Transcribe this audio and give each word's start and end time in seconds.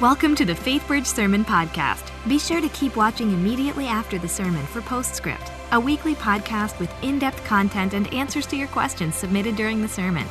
Welcome 0.00 0.34
to 0.36 0.46
the 0.46 0.54
FaithBridge 0.54 1.04
Sermon 1.04 1.44
Podcast. 1.44 2.10
Be 2.26 2.38
sure 2.38 2.62
to 2.62 2.70
keep 2.70 2.96
watching 2.96 3.32
immediately 3.32 3.86
after 3.86 4.18
the 4.18 4.26
sermon 4.26 4.64
for 4.64 4.80
Postscript, 4.80 5.52
a 5.72 5.78
weekly 5.78 6.14
podcast 6.14 6.80
with 6.80 6.90
in 7.04 7.18
depth 7.18 7.44
content 7.44 7.92
and 7.92 8.10
answers 8.14 8.46
to 8.46 8.56
your 8.56 8.68
questions 8.68 9.14
submitted 9.14 9.56
during 9.56 9.82
the 9.82 9.88
sermon. 9.88 10.26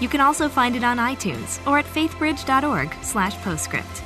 You 0.00 0.08
can 0.08 0.20
also 0.20 0.48
find 0.48 0.74
it 0.74 0.82
on 0.82 0.96
iTunes 0.96 1.64
or 1.68 1.78
at 1.78 1.84
faithbridge.org/slash 1.84 3.36
postscript. 3.44 4.02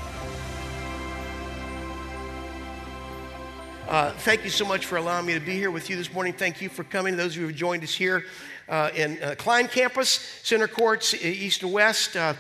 Uh, 3.89 4.11
thank 4.19 4.45
you 4.45 4.51
so 4.51 4.67
much 4.67 4.85
for 4.85 4.99
allowing 4.99 5.25
me 5.25 5.33
to 5.33 5.41
be 5.41 5.55
here 5.55 5.71
with 5.71 5.89
you 5.89 5.97
this 5.97 6.13
morning. 6.13 6.35
Thank 6.35 6.61
you 6.61 6.69
for 6.69 6.85
coming. 6.85 7.17
Those 7.17 7.31
of 7.31 7.37
you 7.37 7.43
who 7.45 7.49
have 7.49 7.57
joined 7.57 7.83
us 7.85 7.95
here 7.95 8.27
uh, 8.69 8.91
in 8.95 9.23
uh, 9.23 9.35
Klein 9.39 9.67
Campus, 9.67 10.11
Center 10.43 10.69
Courts, 10.69 11.15
East 11.15 11.63
and 11.63 11.73
West, 11.73 12.19
uh, 12.19 12.35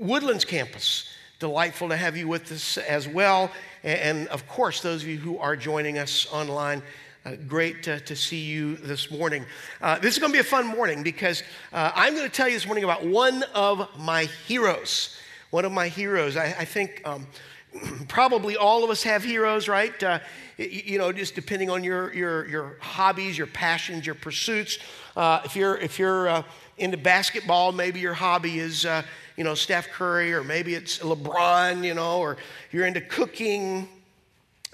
Woodlands 0.00 0.44
Campus. 0.44 1.07
Delightful 1.38 1.90
to 1.90 1.96
have 1.96 2.16
you 2.16 2.26
with 2.26 2.50
us 2.50 2.78
as 2.78 3.06
well. 3.06 3.52
And, 3.84 4.26
of 4.28 4.48
course, 4.48 4.82
those 4.82 5.02
of 5.02 5.08
you 5.08 5.18
who 5.18 5.38
are 5.38 5.54
joining 5.54 5.96
us 5.96 6.26
online. 6.32 6.82
Uh, 7.24 7.36
great 7.46 7.82
to, 7.84 8.00
to, 8.00 8.16
see 8.16 8.40
you 8.40 8.74
this 8.76 9.10
morning. 9.10 9.44
Uh, 9.80 9.98
this 9.98 10.14
is 10.14 10.18
going 10.18 10.32
to 10.32 10.36
be 10.36 10.40
a 10.40 10.44
fun 10.44 10.66
morning 10.66 11.02
because 11.02 11.44
uh, 11.72 11.92
I'm 11.94 12.14
going 12.14 12.26
to 12.26 12.32
tell 12.32 12.48
you 12.48 12.54
this 12.54 12.66
morning 12.66 12.84
about 12.84 13.04
one 13.04 13.44
of 13.54 13.88
my 14.00 14.24
heroes. 14.46 15.16
One 15.50 15.64
of 15.64 15.70
my 15.70 15.86
heroes. 15.88 16.36
I, 16.36 16.46
I 16.46 16.64
think 16.64 17.02
um, 17.04 17.26
probably 18.08 18.56
all 18.56 18.82
of 18.82 18.90
us 18.90 19.04
have 19.04 19.22
heroes, 19.22 19.68
right? 19.68 20.02
Uh, 20.02 20.18
you 20.56 20.98
know, 20.98 21.12
just 21.12 21.36
depending 21.36 21.70
on 21.70 21.84
your, 21.84 22.12
your, 22.14 22.48
your 22.48 22.76
hobbies, 22.80 23.38
your 23.38 23.46
passions, 23.46 24.06
your 24.06 24.16
pursuits. 24.16 24.78
Uh, 25.16 25.40
if 25.44 25.54
you're, 25.54 25.76
if 25.76 25.98
you're 26.00 26.28
uh, 26.28 26.42
into 26.78 26.96
basketball, 26.96 27.72
maybe 27.72 28.00
your 28.00 28.14
hobby 28.14 28.58
is, 28.58 28.84
uh, 28.84 29.02
you 29.36 29.44
know, 29.44 29.54
Steph 29.54 29.88
Curry, 29.88 30.32
or 30.32 30.42
maybe 30.42 30.74
it's 30.74 30.98
LeBron, 30.98 31.84
you 31.84 31.94
know, 31.94 32.18
or 32.18 32.36
you're 32.72 32.86
into 32.86 33.00
cooking, 33.00 33.88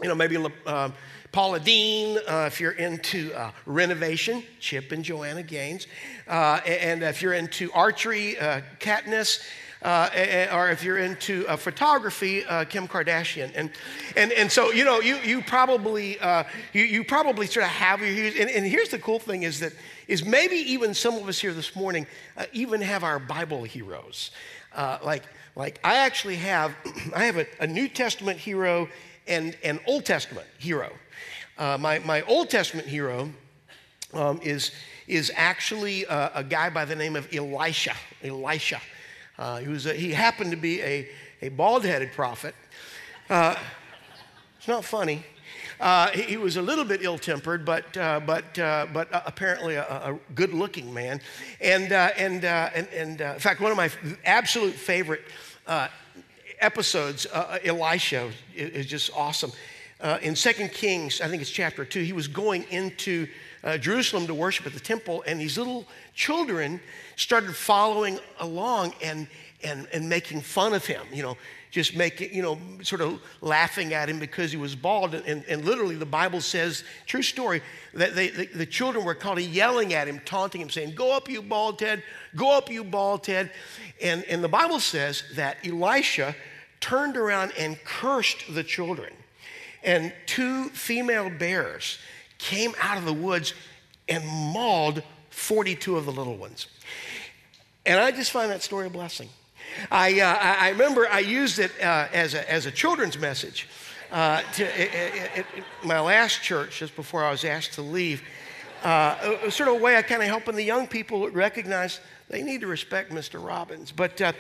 you 0.03 0.09
know, 0.09 0.15
maybe 0.15 0.37
uh, 0.67 0.91
Paula 1.33 1.61
Deen, 1.61 2.19
uh, 2.29 2.45
if 2.47 2.61
you're 2.61 2.73
into 2.73 3.33
uh, 3.35 3.51
renovation, 3.67 4.43
Chip 4.61 4.93
and 4.93 5.05
Joanna 5.05 5.43
Gaines, 5.43 5.87
uh, 6.29 6.61
and 6.67 7.03
if 7.03 7.21
you're 7.21 7.35
into 7.35 7.71
archery, 7.73 8.39
uh, 8.39 8.61
Katniss, 8.79 9.43
uh, 9.83 10.49
or 10.53 10.71
if 10.71 10.83
you're 10.83 10.99
into 10.99 11.47
uh, 11.47 11.57
photography, 11.57 12.45
uh, 12.47 12.65
Kim 12.65 12.89
Kardashian. 12.89 13.51
And, 13.55 13.71
and, 14.17 14.33
and 14.33 14.51
so, 14.51 14.73
you 14.73 14.85
know, 14.85 15.01
you, 15.01 15.17
you, 15.17 15.43
probably, 15.43 16.19
you, 16.73 16.85
you 16.85 17.05
probably 17.05 17.47
sort 17.47 17.67
of 17.67 17.71
have 17.73 18.01
your, 18.01 18.09
and, 18.09 18.49
and 18.49 18.67
here's 18.67 18.89
the 18.89 18.99
cool 18.99 19.19
thing 19.19 19.43
is 19.43 19.61
that, 19.61 19.73
is 20.09 20.25
maybe 20.25 20.57
even 20.57 20.95
some 20.95 21.15
of 21.15 21.29
us 21.29 21.39
here 21.39 21.53
this 21.53 21.75
morning 21.75 22.07
uh, 22.37 22.47
even 22.53 22.81
have 22.81 23.05
our 23.05 23.19
Bible 23.19 23.65
heroes. 23.65 24.31
Uh, 24.75 24.99
like, 25.05 25.23
like 25.57 25.79
I 25.85 25.97
actually 25.97 26.37
have, 26.37 26.75
I 27.15 27.25
have 27.25 27.39
a, 27.39 27.47
a, 27.61 27.67
New 27.67 27.89
Testament 27.89 28.39
hero 28.39 28.89
and 29.27 29.57
an 29.63 29.81
Old 29.87 30.05
Testament 30.05 30.47
hero. 30.59 30.91
my, 31.59 31.99
my 32.01 32.23
Old 32.23 32.51
Testament 32.51 32.89
hero 32.89 33.31
um, 34.15 34.41
is, 34.43 34.71
is 35.07 35.33
actually 35.35 36.05
a, 36.05 36.31
a 36.37 36.45
guy 36.45 36.71
by 36.71 36.85
the 36.85 36.95
name 36.95 37.17
of 37.17 37.33
Elisha. 37.33 37.95
Elisha. 38.23 38.81
Uh, 39.39 39.59
he, 39.59 39.69
was 39.69 39.87
a, 39.87 39.95
he 39.95 40.13
happened 40.13 40.51
to 40.53 40.57
be 40.57 40.81
a, 40.83 41.09
a 41.43 41.49
bald 41.51 41.85
headed 41.85 42.13
prophet. 42.13 42.55
Uh, 43.29 43.57
it's 44.59 44.69
not 44.69 44.85
funny. 44.85 45.25
Uh, 45.81 46.09
he, 46.11 46.23
he, 46.23 46.37
was 46.37 46.57
a 46.57 46.63
little 46.63 46.85
bit 46.85 47.03
ill 47.03 47.19
tempered, 47.19 47.65
but, 47.65 47.97
uh, 47.97 48.21
but, 48.25 48.59
uh, 48.59 48.87
but 48.93 49.13
uh, 49.13 49.23
apparently 49.27 49.75
a, 49.75 49.83
a 49.83 50.19
good 50.35 50.53
looking 50.53 50.93
man. 50.93 51.21
And, 51.61 51.93
and, 51.93 52.45
and, 52.45 52.89
and 52.89 53.21
in 53.21 53.39
fact, 53.39 53.61
one 53.61 53.71
of 53.71 53.77
my 53.77 53.91
absolute 54.25 54.75
favorite 54.75 55.23
episodes, 56.61 57.27
Elisha, 57.65 58.31
is, 58.55 58.87
just 58.87 59.11
awesome. 59.15 59.53
in 60.23 60.35
2 60.35 60.53
Kings, 60.69 61.21
I 61.21 61.29
think 61.29 61.43
it's 61.43 61.51
chapter 61.51 61.85
2, 61.85 62.03
he 62.03 62.13
was 62.13 62.29
going 62.29 62.65
into 62.71 63.27
Jerusalem 63.81 64.27
to 64.27 64.35
worship 64.35 64.67
at 64.67 64.73
the 64.73 64.81
temple, 64.81 65.25
and 65.27 65.41
these 65.41 65.59
little 65.59 65.87
children 66.15 66.81
started 67.17 67.55
following 67.57 68.19
along 68.41 68.95
and, 69.03 69.27
and, 69.63 69.89
and 69.93 70.09
making 70.09 70.43
fun 70.43 70.75
of 70.75 70.85
him, 70.87 71.03
you 71.13 71.23
know, 71.23 71.37
just 71.75 71.97
making, 71.97 72.33
you 72.33 72.41
know, 72.41 72.57
sort 72.85 73.01
of 73.01 73.21
laughing 73.41 73.95
at 73.95 74.09
him 74.09 74.21
because 74.21 74.53
he 74.53 74.57
was 74.57 74.77
bald. 74.77 75.13
And, 75.13 75.45
and 75.49 75.65
literally, 75.65 75.97
the 75.97 76.07
Bible 76.07 76.41
says, 76.41 76.85
true 77.05 77.21
story, 77.21 77.63
that 77.95 78.15
they, 78.15 78.29
the, 78.29 78.47
the 78.47 78.65
children 78.65 79.05
were 79.05 79.17
called 79.17 79.41
yelling 79.41 79.93
at 79.93 80.07
him, 80.07 80.21
taunting 80.25 80.61
him, 80.61 80.71
saying, 80.71 80.95
Go 80.95 81.11
up, 81.11 81.29
you 81.29 81.43
bald 81.43 81.81
head, 81.81 82.05
go 82.37 82.57
up, 82.57 82.71
you 82.71 82.85
bald 82.85 83.27
head. 83.27 83.51
And, 84.01 84.23
and 84.27 84.43
the 84.43 84.49
Bible 84.49 84.79
says 84.79 85.25
that 85.35 85.57
Elisha 85.67 86.37
turned 86.79 87.17
around 87.17 87.53
and 87.59 87.77
cursed 87.83 88.55
the 88.55 88.63
children. 88.63 89.13
And 89.83 90.13
two 90.27 90.69
female 90.69 91.29
bears 91.29 91.99
came 92.39 92.73
out 92.81 92.99
of 92.99 93.05
the 93.05 93.13
woods 93.13 93.53
and 94.09 94.25
mauled 94.25 95.03
42 95.31 95.97
of 95.97 96.07
the 96.07 96.13
little 96.13 96.37
ones. 96.37 96.69
And 97.85 97.99
I 97.99 98.13
just 98.13 98.31
find 98.31 98.53
that 98.53 98.63
story 98.63 98.87
a 98.87 98.91
blessing. 98.91 99.29
I, 99.91 100.21
uh, 100.21 100.37
I 100.41 100.71
remember 100.71 101.09
I 101.09 101.21
used 101.21 101.59
it 101.59 101.73
uh, 101.81 102.09
as, 102.13 102.35
a, 102.35 102.51
as 102.51 102.67
a 102.67 102.71
children's 102.71 103.19
message 103.19 103.69
uh, 104.13 104.43
to 104.55 104.65
it, 104.65 105.47
it, 105.55 105.65
my 105.83 106.01
last 106.01 106.43
church, 106.43 106.79
just 106.79 106.95
before 106.97 107.25
I 107.25 107.31
was 107.31 107.45
asked 107.45 107.75
to 107.75 107.83
leave. 107.83 108.23
Uh, 108.83 109.49
sort 109.51 109.69
of 109.69 109.77
a 109.77 109.79
way 109.79 109.97
of 109.97 110.07
kind 110.07 110.23
of 110.23 110.29
helping 110.29 110.55
the 110.55 110.63
young 110.63 110.87
people 110.87 111.29
recognize 111.31 112.01
they 112.29 112.43
need 112.43 112.61
to 112.61 112.67
respect 112.67 113.11
Mr. 113.11 113.45
Robbins. 113.45 113.91
But, 113.91 114.21
uh, 114.21 114.33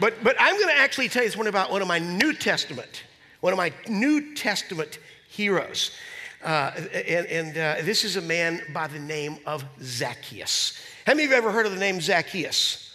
but, 0.00 0.14
but 0.22 0.36
I'm 0.38 0.56
going 0.56 0.74
to 0.74 0.80
actually 0.80 1.08
tell 1.08 1.22
you 1.22 1.28
this 1.28 1.36
one 1.36 1.46
about 1.46 1.70
one 1.70 1.82
of 1.82 1.88
my 1.88 1.98
New 1.98 2.32
Testament, 2.32 3.04
one 3.40 3.52
of 3.52 3.56
my 3.56 3.72
New 3.88 4.34
Testament 4.34 4.98
heroes. 5.28 5.92
Uh, 6.44 6.72
and, 6.92 7.26
and 7.26 7.58
uh, 7.58 7.76
this 7.84 8.04
is 8.04 8.16
a 8.16 8.20
man 8.20 8.60
by 8.72 8.88
the 8.88 8.98
name 8.98 9.38
of 9.46 9.64
Zacchaeus. 9.80 10.78
How 11.06 11.14
many 11.14 11.24
of 11.24 11.30
you 11.30 11.36
have 11.36 11.44
ever 11.44 11.52
heard 11.52 11.66
of 11.66 11.72
the 11.72 11.78
name 11.78 12.00
Zacchaeus? 12.00 12.91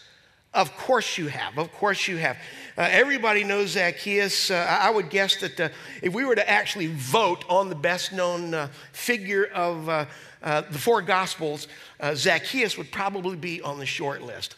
Of 0.57 0.75
course 0.75 1.19
you 1.19 1.27
have. 1.27 1.59
Of 1.59 1.71
course 1.71 2.07
you 2.07 2.17
have. 2.17 2.35
Uh, 2.75 2.87
everybody 2.89 3.43
knows 3.43 3.69
Zacchaeus. 3.69 4.49
Uh, 4.49 4.65
I 4.67 4.89
would 4.89 5.11
guess 5.11 5.35
that 5.35 5.59
uh, 5.59 5.69
if 6.01 6.15
we 6.15 6.25
were 6.25 6.33
to 6.33 6.49
actually 6.49 6.87
vote 6.87 7.45
on 7.47 7.69
the 7.69 7.75
best 7.75 8.11
known 8.11 8.55
uh, 8.55 8.69
figure 8.91 9.45
of 9.53 9.85
the 9.85 10.79
four 10.79 11.03
Gospels, 11.03 11.67
Zacchaeus 12.15 12.75
would 12.75 12.91
probably 12.91 13.35
be 13.35 13.61
on 13.61 13.77
the 13.77 13.85
short 13.85 14.23
list. 14.23 14.55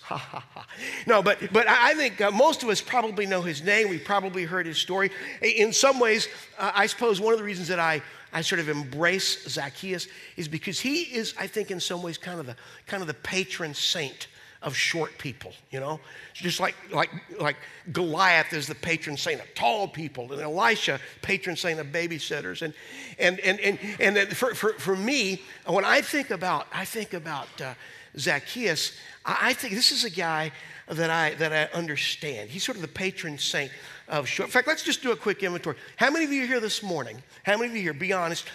no, 1.06 1.22
but, 1.22 1.52
but 1.52 1.68
I 1.68 1.94
think 1.96 2.22
most 2.34 2.64
of 2.64 2.70
us 2.70 2.80
probably 2.80 3.26
know 3.26 3.42
his 3.42 3.62
name. 3.62 3.90
We've 3.90 4.02
probably 4.02 4.46
heard 4.46 4.68
his 4.68 4.78
story. 4.78 5.12
In 5.42 5.74
some 5.74 6.00
ways, 6.00 6.30
I 6.58 6.88
suppose 6.88 7.20
one 7.20 7.34
of 7.34 7.40
the 7.40 7.46
reasons 7.46 7.68
that 7.68 7.80
I 7.80 8.02
I 8.32 8.42
sort 8.42 8.62
of 8.62 8.70
embrace 8.70 9.50
Zacchaeus 9.50 10.08
is 10.38 10.48
because 10.48 10.80
he 10.80 11.02
is, 11.02 11.34
I 11.38 11.48
think, 11.48 11.72
in 11.72 11.80
some 11.80 12.04
ways, 12.04 12.18
kind 12.18 12.40
of 12.40 12.46
the 12.46 12.56
kind 12.86 13.02
of 13.02 13.08
the 13.08 13.16
patron 13.16 13.74
saint 13.74 14.28
of 14.62 14.75
short 14.75 15.18
people, 15.18 15.53
you 15.72 15.80
know? 15.80 16.00
Just 16.34 16.59
like, 16.59 16.75
like, 16.92 17.09
like 17.40 17.56
Goliath 17.92 18.52
is 18.52 18.68
the 18.68 18.75
patron 18.75 19.16
saint 19.16 19.40
of 19.40 19.53
tall 19.56 19.88
people, 19.88 20.31
and 20.34 20.42
Elisha, 20.42 21.00
patron 21.22 21.56
saint 21.56 21.80
of 21.80 21.88
babysitters. 21.88 22.62
And, 22.62 22.74
and, 23.18 23.40
and, 23.40 23.59
and, 24.00 24.18
and 24.18 24.36
for, 24.36 24.53
for, 24.53 24.74
for 24.74 24.96
me, 24.96 25.42
when 25.66 25.86
I 25.86 26.02
think 26.02 26.30
about, 26.30 26.68
I 26.74 26.84
think 26.84 27.14
about 27.14 27.47
uh, 27.62 27.74
Zacchaeus, 28.18 28.97
I, 29.25 29.38
I 29.50 29.53
think 29.53 29.75
this 29.75 29.92
is 29.92 30.03
a 30.03 30.09
guy 30.09 30.52
that 30.90 31.09
I, 31.09 31.36
that 31.36 31.53
I 31.53 31.78
understand. 31.78 32.50
He's 32.50 32.64
sort 32.64 32.76
of 32.76 32.81
the 32.81 32.88
patron 32.90 33.38
saint 33.38 33.72
of 34.09 34.28
short. 34.28 34.47
In 34.47 34.52
fact, 34.52 34.68
let's 34.68 34.84
just 34.84 35.02
do 35.02 35.12
a 35.12 35.16
quick 35.16 35.41
inventory. 35.44 35.78
How 35.96 36.09
many 36.09 36.26
of 36.26 36.34
you 36.34 36.44
are 36.44 36.47
here 36.47 36.59
this 36.59 36.84
morning, 36.84 37.22
how 37.44 37.56
many 37.58 37.70
of 37.70 37.76
you 37.76 37.81
here, 37.84 37.94
be 37.94 38.12
honest, 38.12 38.46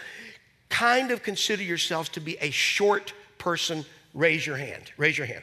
kind 0.68 1.12
of 1.12 1.22
consider 1.22 1.62
yourselves 1.62 2.08
to 2.10 2.20
be 2.20 2.36
a 2.42 2.50
short 2.50 3.14
person? 3.38 3.86
Raise 4.12 4.46
your 4.46 4.56
hand. 4.56 4.92
Raise 4.98 5.16
your 5.16 5.26
hand. 5.26 5.42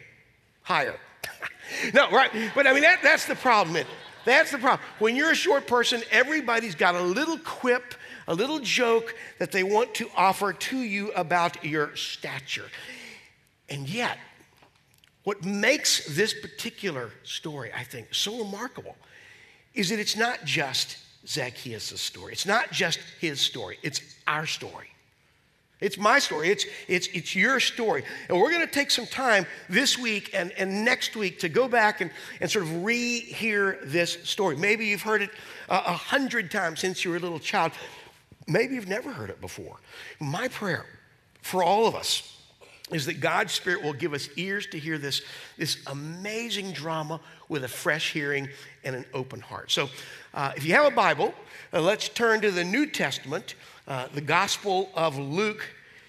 Higher. 0.71 0.95
no, 1.93 2.09
right? 2.11 2.31
But 2.55 2.65
I 2.65 2.71
mean, 2.71 2.83
that, 2.83 3.03
that's 3.03 3.25
the 3.25 3.35
problem. 3.35 3.85
That's 4.23 4.51
the 4.51 4.57
problem. 4.57 4.87
When 4.99 5.17
you're 5.17 5.31
a 5.31 5.35
short 5.35 5.67
person, 5.67 6.01
everybody's 6.11 6.75
got 6.75 6.96
a 6.96 7.01
little 7.01 7.37
quip, 7.40 7.93
a 8.25 8.34
little 8.34 8.59
joke 8.59 9.13
that 9.37 9.51
they 9.51 9.63
want 9.63 9.93
to 9.96 10.07
offer 10.16 10.53
to 10.53 10.78
you 10.78 11.11
about 11.11 11.66
your 11.66 11.93
stature. 11.97 12.69
And 13.67 13.90
yet, 13.90 14.17
what 15.25 15.43
makes 15.43 16.05
this 16.16 16.34
particular 16.34 17.09
story, 17.23 17.72
I 17.75 17.84
think, 17.84 18.13
so 18.13 18.37
remarkable 18.37 18.96
is 19.73 19.90
that 19.90 19.99
it's 19.99 20.16
not 20.16 20.46
just 20.46 20.99
Zacchaeus' 21.28 21.99
story. 21.99 22.31
It's 22.31 22.46
not 22.46 22.72
just 22.72 22.99
his 23.19 23.41
story, 23.41 23.78
it's 23.84 23.99
our 24.25 24.46
story. 24.46 24.87
It's 25.81 25.97
my 25.97 26.19
story. 26.19 26.49
It's, 26.49 26.66
it's, 26.87 27.07
it's 27.07 27.35
your 27.35 27.59
story. 27.59 28.03
And 28.29 28.39
we're 28.39 28.51
going 28.51 28.66
to 28.66 28.72
take 28.72 28.91
some 28.91 29.07
time 29.07 29.47
this 29.67 29.97
week 29.97 30.29
and, 30.33 30.51
and 30.51 30.85
next 30.85 31.16
week 31.16 31.39
to 31.39 31.49
go 31.49 31.67
back 31.67 32.01
and, 32.01 32.11
and 32.39 32.49
sort 32.49 32.66
of 32.66 32.72
rehear 32.72 33.79
this 33.83 34.13
story. 34.23 34.55
Maybe 34.55 34.85
you've 34.85 35.01
heard 35.01 35.23
it 35.23 35.31
a, 35.69 35.75
a 35.75 35.93
hundred 35.93 36.51
times 36.51 36.79
since 36.79 37.03
you 37.03 37.09
were 37.11 37.17
a 37.17 37.19
little 37.19 37.39
child. 37.39 37.72
Maybe 38.47 38.75
you've 38.75 38.87
never 38.87 39.11
heard 39.11 39.31
it 39.31 39.41
before. 39.41 39.78
My 40.19 40.47
prayer 40.47 40.85
for 41.41 41.63
all 41.63 41.87
of 41.87 41.95
us 41.95 42.41
is 42.91 43.05
that 43.05 43.20
God's 43.20 43.53
Spirit 43.53 43.84
will 43.84 43.93
give 43.93 44.14
us 44.14 44.29
ears 44.35 44.67
to 44.67 44.79
hear 44.79 44.97
this, 44.97 45.22
this 45.58 45.82
amazing 45.88 46.72
drama 46.72 47.20
with 47.47 47.64
a 47.64 47.67
fresh 47.67 48.11
hearing 48.11 48.49
and 48.84 48.96
an 48.96 49.05
open 49.14 49.40
heart. 49.40 49.72
So, 49.72 49.90
uh, 50.34 50.53
if 50.55 50.66
you 50.66 50.73
have 50.73 50.85
a 50.85 50.96
Bible, 50.96 51.34
uh, 51.73 51.82
let's 51.82 52.09
turn 52.09 52.41
to 52.41 52.52
the 52.52 52.64
New 52.64 52.85
Testament, 52.85 53.55
uh, 53.88 54.08
the 54.14 54.22
Gospel 54.22 54.90
of 54.96 55.17
Luke, 55.17 55.67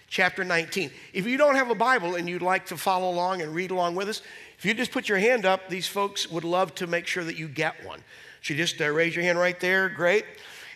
chapter 0.08 0.44
19. 0.44 0.90
If 1.12 1.26
you 1.26 1.36
don't 1.36 1.54
have 1.54 1.70
a 1.70 1.74
Bible 1.74 2.16
and 2.16 2.28
you'd 2.28 2.42
like 2.42 2.66
to 2.66 2.76
follow 2.76 3.10
along 3.10 3.42
and 3.42 3.54
read 3.54 3.70
along 3.70 3.94
with 3.94 4.08
us, 4.08 4.22
if 4.58 4.64
you 4.64 4.74
just 4.74 4.92
put 4.92 5.08
your 5.08 5.18
hand 5.18 5.46
up, 5.46 5.68
these 5.68 5.86
folks 5.86 6.30
would 6.30 6.44
love 6.44 6.74
to 6.76 6.86
make 6.86 7.06
sure 7.06 7.24
that 7.24 7.36
you 7.36 7.48
get 7.48 7.84
one. 7.84 8.00
So, 8.42 8.54
you 8.54 8.58
just 8.58 8.80
uh, 8.80 8.90
raise 8.90 9.14
your 9.14 9.24
hand 9.24 9.38
right 9.38 9.58
there. 9.58 9.88
Great. 9.88 10.24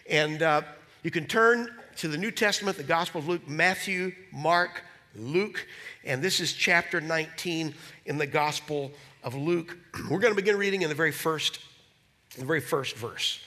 And 0.09 0.43
uh, 0.43 0.63
you 1.03 1.11
can 1.11 1.27
turn 1.27 1.71
to 1.97 2.09
the 2.09 2.19
New 2.19 2.31
Testament, 2.31 2.77
the 2.77 2.83
Gospel 2.83 3.21
of 3.21 3.29
Luke, 3.29 3.49
Matthew, 3.49 4.13
Mark, 4.33 4.83
Luke, 5.19 5.67
and 6.05 6.23
this 6.23 6.41
is 6.41 6.53
chapter 6.53 7.01
19 7.01 7.75
in 8.07 8.19
the 8.19 8.27
Gospel 8.27 8.93
of 9.23 9.35
Luke. 9.35 9.77
We're 10.11 10.19
going 10.19 10.33
to 10.33 10.41
begin 10.41 10.57
reading 10.57 10.83
in 10.83 10.89
the 10.89 10.95
very 10.95 11.13
first, 11.13 11.61
the 12.39 12.45
very 12.45 12.61
first 12.61 12.97
verse. 12.97 13.41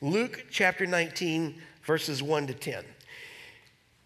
Luke 0.00 0.46
chapter 0.50 0.86
19, 0.86 1.60
verses 1.84 2.22
1 2.22 2.46
to 2.48 2.54
10. 2.54 2.84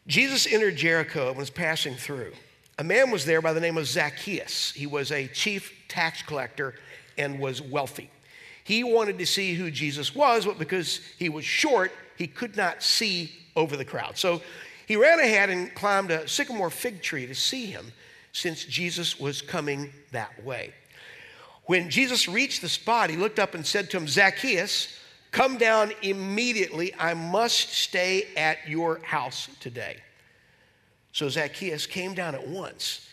Jesus 0.06 0.46
entered 0.46 0.76
Jericho 0.76 1.28
and 1.28 1.36
was 1.36 1.50
passing 1.50 1.94
through. 1.94 2.32
A 2.78 2.84
man 2.84 3.10
was 3.10 3.25
there 3.25 3.40
by 3.40 3.52
the 3.52 3.60
name 3.60 3.78
of 3.78 3.86
Zacchaeus. 3.86 4.72
He 4.72 4.86
was 4.86 5.12
a 5.12 5.28
chief 5.28 5.72
tax 5.88 6.22
collector 6.22 6.75
and 7.16 7.38
was 7.38 7.62
wealthy. 7.62 8.10
He 8.64 8.82
wanted 8.82 9.19
to 9.19 9.26
see 9.26 9.54
who 9.54 9.70
Jesus 9.70 10.14
was, 10.14 10.46
but 10.46 10.58
because 10.58 11.00
he 11.19 11.28
was 11.28 11.44
short, 11.44 11.92
he 12.16 12.26
could 12.26 12.56
not 12.56 12.82
see 12.82 13.31
over 13.56 13.76
the 13.76 13.84
crowd. 13.84 14.19
So 14.19 14.42
he 14.86 14.96
ran 14.96 15.19
ahead 15.19 15.50
and 15.50 15.75
climbed 15.75 16.10
a 16.10 16.28
sycamore 16.28 16.70
fig 16.70 17.02
tree 17.02 17.26
to 17.26 17.34
see 17.34 17.66
him, 17.66 17.92
since 18.32 18.64
Jesus 18.64 19.19
was 19.19 19.40
coming 19.40 19.92
that 20.10 20.44
way. 20.44 20.75
When 21.66 21.88
Jesus 21.88 22.28
reached 22.28 22.60
the 22.60 22.69
spot, 22.69 23.08
he 23.08 23.16
looked 23.16 23.38
up 23.38 23.54
and 23.54 23.64
said 23.64 23.90
to 23.90 23.96
him, 23.96 24.08
Zacchaeus, 24.08 24.98
come 25.31 25.56
down 25.56 25.92
immediately. 26.02 26.92
I 26.98 27.14
must 27.14 27.72
stay 27.72 28.28
at 28.36 28.69
your 28.69 28.98
house 28.98 29.48
today. 29.60 29.98
So 31.12 31.28
Zacchaeus 31.28 31.86
came 31.86 32.12
down 32.12 32.34
at 32.34 32.46
once 32.46 33.08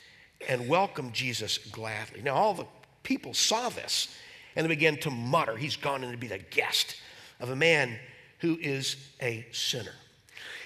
and 0.50 0.68
welcomed 0.68 1.14
Jesus 1.14 1.60
gladly. 1.60 2.22
Now, 2.24 2.34
all 2.34 2.54
the 2.56 2.66
people 3.04 3.34
saw 3.34 3.70
this 3.70 4.18
and 4.56 4.66
they 4.66 4.70
began 4.70 4.98
to 4.98 5.12
mutter, 5.12 5.56
He's 5.56 5.78
gone 5.78 6.04
in 6.04 6.12
to 6.12 6.18
be 6.18 6.28
the 6.28 6.40
guest 6.40 6.98
of 7.40 7.52
a 7.52 7.56
man 7.56 7.98
who 8.40 8.58
is 8.60 8.98
a 9.22 9.46
sinner. 9.52 9.94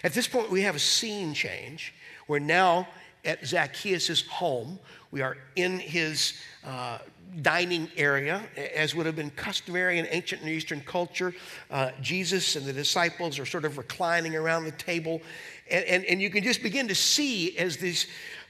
At 0.06 0.14
this 0.14 0.28
point, 0.28 0.52
we 0.52 0.62
have 0.62 0.76
a 0.76 0.80
scene 0.80 1.34
change. 1.34 1.92
We're 2.28 2.38
now 2.38 2.88
at 3.26 3.44
Zacchaeus' 3.44 4.22
home. 4.28 4.78
We 5.10 5.24
are 5.24 5.36
in 5.56 5.80
his 5.80 6.36
uh, 6.64 7.00
dining 7.42 7.90
area, 7.98 8.44
as 8.76 8.94
would 8.94 9.08
have 9.08 9.16
been 9.16 9.32
customary 9.32 9.98
in 9.98 10.06
ancient 10.12 10.44
Near 10.44 10.54
Eastern 10.54 10.82
culture. 10.82 11.34
Uh, 11.72 11.90
Jesus 12.04 12.56
and 12.56 12.68
the 12.68 12.72
disciples 12.72 13.40
are 13.40 13.48
sort 13.48 13.66
of 13.66 13.80
reclining 13.80 14.36
around 14.36 14.66
the 14.66 14.72
table. 14.74 15.24
And, 15.72 15.84
and, 15.86 16.06
and 16.06 16.22
you 16.22 16.30
can 16.30 16.44
just 16.44 16.62
begin 16.62 16.88
to 16.88 16.96
see 16.96 17.58
as 17.58 17.78
this 17.78 18.06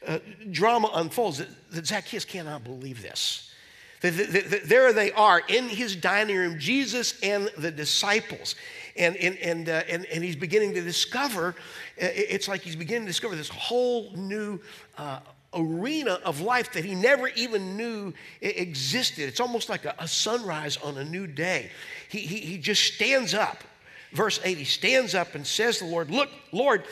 uh, 0.05 0.19
drama 0.51 0.91
unfolds 0.95 1.37
that, 1.37 1.47
that 1.71 1.87
Zacchaeus 1.87 2.25
cannot 2.25 2.65
believe 2.65 3.01
this. 3.01 3.53
That 4.01 4.63
There 4.65 4.91
they 4.91 5.13
are 5.13 5.41
in 5.47 5.69
his 5.69 5.95
dining 5.95 6.35
room, 6.35 6.59
Jesus 6.59 7.17
and 7.23 7.49
the 7.57 7.71
disciples. 7.71 8.55
And, 8.95 9.17
and, 9.17 9.37
and, 9.39 9.69
uh, 9.69 9.83
and, 9.89 10.05
and 10.05 10.23
he's 10.23 10.35
beginning 10.35 10.73
to 10.75 10.81
discover, 10.81 11.49
uh, 11.49 12.07
it's 12.13 12.47
like 12.47 12.61
he's 12.61 12.75
beginning 12.75 13.03
to 13.03 13.09
discover 13.09 13.35
this 13.35 13.49
whole 13.49 14.11
new 14.15 14.59
uh, 14.97 15.19
arena 15.53 16.19
of 16.23 16.41
life 16.41 16.71
that 16.73 16.85
he 16.85 16.95
never 16.95 17.27
even 17.29 17.75
knew 17.77 18.13
existed. 18.41 19.27
It's 19.27 19.39
almost 19.39 19.69
like 19.69 19.85
a, 19.85 19.95
a 19.99 20.07
sunrise 20.07 20.77
on 20.77 20.97
a 20.97 21.03
new 21.03 21.27
day. 21.27 21.71
He, 22.09 22.19
he, 22.19 22.37
he 22.37 22.57
just 22.57 22.93
stands 22.93 23.33
up. 23.33 23.63
Verse 24.11 24.39
8, 24.43 24.57
he 24.57 24.65
stands 24.65 25.13
up 25.13 25.35
and 25.35 25.45
says 25.45 25.79
to 25.79 25.85
the 25.85 25.91
Lord, 25.91 26.09
Look, 26.09 26.29
Lord, 26.53 26.83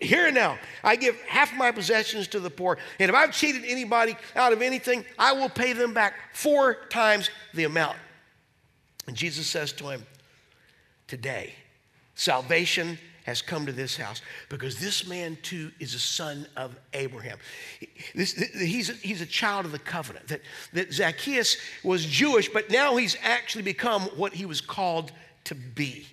here 0.00 0.26
and 0.26 0.34
now, 0.34 0.58
I 0.84 0.96
give 0.96 1.20
half 1.22 1.54
my 1.54 1.72
possessions 1.72 2.28
to 2.28 2.40
the 2.40 2.50
poor. 2.50 2.78
And 2.98 3.08
if 3.08 3.14
I've 3.14 3.32
cheated 3.32 3.64
anybody 3.64 4.16
out 4.36 4.52
of 4.52 4.62
anything, 4.62 5.04
I 5.18 5.32
will 5.32 5.48
pay 5.48 5.72
them 5.72 5.94
back 5.94 6.14
four 6.34 6.74
times 6.90 7.30
the 7.54 7.64
amount. 7.64 7.96
And 9.06 9.16
Jesus 9.16 9.46
says 9.46 9.72
to 9.74 9.88
him, 9.88 10.04
Today, 11.12 11.52
salvation 12.14 12.98
has 13.24 13.42
come 13.42 13.66
to 13.66 13.72
this 13.72 13.98
house 13.98 14.22
because 14.48 14.80
this 14.80 15.06
man 15.06 15.36
too 15.42 15.70
is 15.78 15.92
a 15.92 15.98
son 15.98 16.46
of 16.56 16.74
Abraham. 16.94 17.36
He's, 18.14 18.88
a, 18.88 18.94
he's 18.94 19.20
a 19.20 19.26
child 19.26 19.66
of 19.66 19.72
the 19.72 19.78
covenant. 19.78 20.28
That, 20.28 20.40
that 20.72 20.90
Zacchaeus 20.90 21.58
was 21.84 22.06
Jewish, 22.06 22.48
but 22.48 22.70
now 22.70 22.96
he's 22.96 23.18
actually 23.20 23.60
become 23.60 24.04
what 24.16 24.32
he 24.32 24.46
was 24.46 24.62
called 24.62 25.12
to 25.44 25.54
be. 25.54 26.06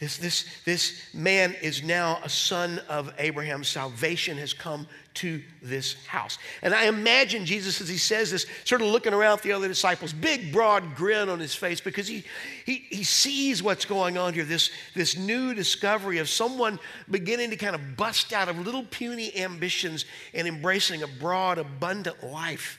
This, 0.00 0.16
this, 0.16 0.46
this 0.64 1.02
man 1.12 1.54
is 1.60 1.82
now 1.82 2.20
a 2.24 2.28
son 2.30 2.80
of 2.88 3.12
Abraham. 3.18 3.62
Salvation 3.62 4.38
has 4.38 4.54
come 4.54 4.86
to 5.12 5.42
this 5.60 6.06
house. 6.06 6.38
And 6.62 6.72
I 6.72 6.86
imagine 6.86 7.44
Jesus, 7.44 7.82
as 7.82 7.88
he 7.90 7.98
says 7.98 8.30
this, 8.30 8.46
sort 8.64 8.80
of 8.80 8.88
looking 8.88 9.12
around 9.12 9.38
at 9.38 9.42
the 9.42 9.52
other 9.52 9.68
disciples, 9.68 10.14
big, 10.14 10.54
broad 10.54 10.94
grin 10.94 11.28
on 11.28 11.38
his 11.38 11.54
face 11.54 11.82
because 11.82 12.08
he, 12.08 12.24
he, 12.64 12.86
he 12.88 13.04
sees 13.04 13.62
what's 13.62 13.84
going 13.84 14.16
on 14.16 14.32
here 14.32 14.44
this, 14.44 14.70
this 14.94 15.18
new 15.18 15.52
discovery 15.52 16.16
of 16.16 16.30
someone 16.30 16.78
beginning 17.10 17.50
to 17.50 17.56
kind 17.56 17.74
of 17.74 17.98
bust 17.98 18.32
out 18.32 18.48
of 18.48 18.58
little 18.58 18.84
puny 18.84 19.36
ambitions 19.36 20.06
and 20.32 20.48
embracing 20.48 21.02
a 21.02 21.08
broad, 21.08 21.58
abundant 21.58 22.24
life. 22.24 22.78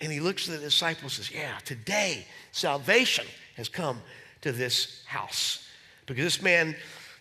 And 0.00 0.12
he 0.12 0.20
looks 0.20 0.48
at 0.48 0.60
the 0.60 0.66
disciples 0.66 1.18
and 1.18 1.26
says, 1.26 1.34
Yeah, 1.34 1.58
today 1.64 2.28
salvation 2.52 3.26
has 3.56 3.68
come 3.68 4.00
to 4.42 4.52
this 4.52 5.02
house. 5.06 5.63
Because 6.06 6.24
this 6.24 6.42
man, 6.42 6.76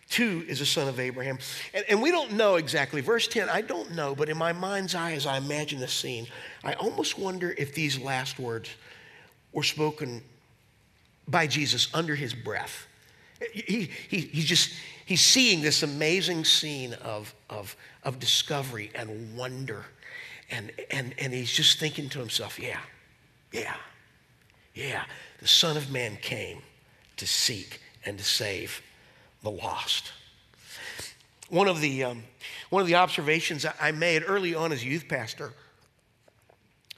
too, 0.09 0.43
is 0.47 0.61
a 0.61 0.65
son 0.65 0.87
of 0.87 0.99
Abraham. 0.99 1.39
And, 1.73 1.85
and, 1.89 2.01
we 2.01 2.11
don't 2.11 2.33
know 2.33 2.55
exactly. 2.55 3.01
Verse 3.01 3.27
10, 3.27 3.49
I 3.49 3.61
don't 3.61 3.91
know, 3.91 4.15
but 4.15 4.29
in 4.29 4.37
my 4.37 4.53
mind's 4.53 4.95
eye, 4.95 5.13
as 5.13 5.25
I 5.25 5.37
imagine 5.37 5.79
the 5.79 5.87
scene, 5.87 6.27
I 6.63 6.73
almost 6.73 7.17
wonder 7.17 7.53
if 7.57 7.73
these 7.73 7.99
last 7.99 8.39
words 8.39 8.69
were 9.51 9.63
spoken 9.63 10.21
by 11.27 11.47
Jesus 11.47 11.87
under 11.93 12.15
his 12.15 12.33
breath. 12.33 12.87
He, 13.53 13.89
he, 14.09 14.19
he's 14.19 14.45
just, 14.45 14.73
he's 15.05 15.21
seeing 15.21 15.61
this 15.61 15.83
amazing 15.83 16.45
scene 16.45 16.93
of, 16.95 17.33
of, 17.49 17.75
of 18.03 18.19
discovery 18.19 18.91
and 18.95 19.35
wonder. 19.35 19.85
And, 20.49 20.71
and, 20.91 21.15
and 21.17 21.33
he's 21.33 21.51
just 21.51 21.79
thinking 21.79 22.09
to 22.09 22.19
himself, 22.19 22.59
yeah, 22.59 22.79
yeah, 23.51 23.75
yeah, 24.73 25.03
the 25.39 25.47
Son 25.47 25.77
of 25.77 25.91
Man 25.91 26.17
came 26.21 26.61
to 27.17 27.27
seek 27.27 27.79
and 28.05 28.17
to 28.17 28.23
save 28.23 28.81
the 29.41 29.51
lost. 29.51 30.11
One 31.49 31.67
of 31.67 31.81
the, 31.81 32.03
um, 32.03 32.23
one 32.69 32.81
of 32.81 32.87
the 32.87 32.95
observations 32.95 33.65
I 33.79 33.91
made 33.91 34.23
early 34.25 34.55
on 34.55 34.71
as 34.71 34.81
a 34.81 34.85
youth 34.85 35.07
pastor 35.07 35.53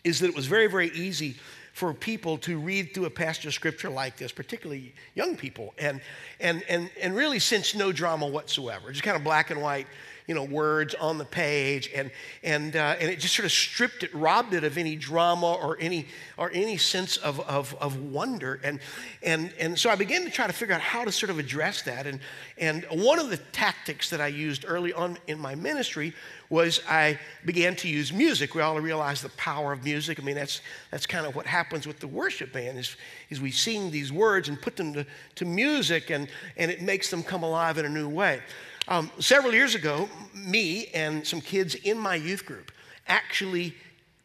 is 0.04 0.20
that 0.20 0.28
it 0.28 0.36
was 0.36 0.46
very, 0.46 0.68
very 0.68 0.90
easy 0.92 1.36
for 1.74 1.94
people 1.94 2.38
to 2.38 2.58
read 2.58 2.94
through 2.94 3.04
a 3.04 3.10
passage 3.10 3.46
of 3.48 3.54
scripture 3.54 3.90
like 3.90 4.16
this, 4.16 4.32
particularly 4.32 4.94
young 5.14 5.36
people, 5.36 5.74
and, 5.78 6.00
and, 6.40 6.64
and, 6.70 6.90
and 7.02 7.14
really 7.14 7.38
sense 7.38 7.76
no 7.76 7.92
drama 7.92 8.26
whatsoever. 8.26 8.92
Just 8.92 9.04
kind 9.04 9.18
of 9.18 9.26
black 9.26 9.52
and 9.52 9.62
white 9.62 9.88
you 10.28 10.34
know, 10.34 10.44
words 10.44 10.96
on 10.96 11.18
the 11.18 11.26
page, 11.26 11.90
and, 11.94 12.10
and, 12.44 12.76
uh, 12.76 12.96
and 13.00 13.12
it 13.12 13.20
just 13.20 13.36
sort 13.36 13.46
of 13.46 13.52
stripped 13.52 14.04
it, 14.04 14.14
robbed 14.14 14.54
it 14.54 14.64
of 14.64 14.78
any 14.78 14.96
drama 14.96 15.54
or 15.54 15.78
any, 15.80 16.08
or 16.38 16.50
any 16.52 16.78
sense 16.78 17.18
of, 17.18 17.40
of, 17.42 17.76
of 17.80 18.00
wonder. 18.00 18.60
And, 18.64 18.80
and, 19.22 19.54
and 19.60 19.78
so 19.78 19.90
I 19.90 19.96
began 19.96 20.24
to 20.24 20.32
try 20.32 20.48
to 20.48 20.54
figure 20.54 20.74
out 20.74 20.82
how 20.82 21.06
to 21.06 21.12
sort 21.12 21.30
of 21.30 21.38
address 21.38 21.84
that. 21.84 22.08
And, 22.08 22.20
and 22.58 22.86
one 22.90 23.20
of 23.20 23.30
the 23.30 23.38
tactics 23.38 24.10
that 24.10 24.20
I 24.20 24.28
used 24.28 24.66
early 24.68 24.94
on 24.94 25.18
in 25.28 25.38
my 25.40 25.54
ministry 25.54 26.14
was 26.50 26.82
I 26.88 27.20
began 27.44 27.76
to 27.78 27.88
use 27.88 28.14
music. 28.14 28.56
We 28.56 28.62
all 28.62 28.80
realize 28.80 29.22
the 29.22 29.30
power 29.30 29.74
of 29.74 29.84
music. 29.84 30.20
I 30.20 30.24
mean, 30.24 30.36
that's, 30.36 30.62
that's 30.92 31.06
kind 31.06 31.26
of 31.26 31.36
what 31.36 31.46
happens 31.46 31.88
with 31.88 32.00
the 32.00 32.08
worship 32.08 32.54
band 32.54 32.78
is, 32.78 32.96
is 33.30 33.42
we 33.42 33.52
sing 33.52 33.92
these 33.92 34.12
words 34.12 34.50
and 34.50 34.62
put 34.62 34.76
them 34.76 34.94
to, 34.94 35.06
to 35.36 35.46
music, 35.46 36.10
and, 36.10 36.28
and 36.58 36.70
it 36.70 36.82
makes 36.82 37.10
them 37.10 37.24
come 37.24 37.44
alive 37.44 37.78
in 37.78 37.86
a 37.86 37.90
new 37.90 38.10
way. 38.10 38.42
Um, 38.88 39.10
several 39.20 39.52
years 39.52 39.74
ago, 39.74 40.08
me 40.36 40.88
and 40.94 41.26
some 41.26 41.42
kids 41.42 41.74
in 41.74 41.98
my 41.98 42.14
youth 42.14 42.46
group 42.46 42.72
actually 43.08 43.74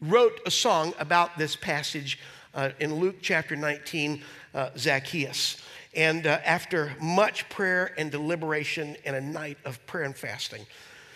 wrote 0.01 0.39
a 0.45 0.51
song 0.51 0.93
about 0.99 1.35
this 1.35 1.55
passage 1.55 2.19
uh, 2.53 2.69
in 2.79 2.93
Luke 2.95 3.15
chapter 3.23 3.55
19, 3.55 4.21
uh, 4.53 4.69
Zacchaeus. 4.77 5.57
And 5.95 6.27
uh, 6.27 6.39
after 6.45 6.93
much 7.01 7.49
prayer 7.49 7.91
and 7.97 8.11
deliberation 8.11 8.97
and 9.03 9.15
a 9.15 9.21
night 9.21 9.57
of 9.65 9.83
prayer 9.87 10.03
and 10.03 10.15
fasting, 10.15 10.67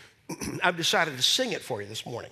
I've 0.64 0.78
decided 0.78 1.16
to 1.16 1.24
sing 1.24 1.52
it 1.52 1.62
for 1.62 1.84
you 1.84 1.88
this 1.88 2.06
morning. 2.06 2.32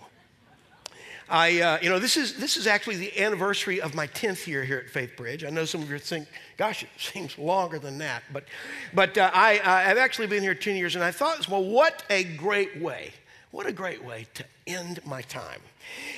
I, 1.29 1.61
uh, 1.61 1.77
you 1.81 1.89
know, 1.89 1.99
this 1.99 2.17
is, 2.17 2.35
this 2.35 2.57
is 2.57 2.67
actually 2.67 2.97
the 2.97 3.19
anniversary 3.21 3.79
of 3.79 3.95
my 3.95 4.07
10th 4.07 4.45
year 4.45 4.63
here 4.63 4.77
at 4.77 4.89
Faith 4.89 5.15
Bridge. 5.15 5.43
I 5.43 5.49
know 5.49 5.65
some 5.65 5.81
of 5.81 5.89
you 5.89 5.97
think, 5.97 6.27
gosh, 6.57 6.83
it 6.83 6.89
seems 6.97 7.37
longer 7.37 7.79
than 7.79 7.97
that. 7.99 8.23
But, 8.31 8.45
but 8.93 9.17
uh, 9.17 9.31
I, 9.33 9.59
I've 9.63 9.97
actually 9.97 10.27
been 10.27 10.43
here 10.43 10.55
10 10.55 10.75
years, 10.75 10.95
and 10.95 11.03
I 11.03 11.11
thought, 11.11 11.47
well, 11.47 11.63
what 11.63 12.03
a 12.09 12.23
great 12.23 12.81
way, 12.81 13.13
what 13.51 13.65
a 13.65 13.71
great 13.71 14.03
way 14.03 14.27
to 14.33 14.45
end 14.67 14.99
my 15.05 15.21
time. 15.21 15.61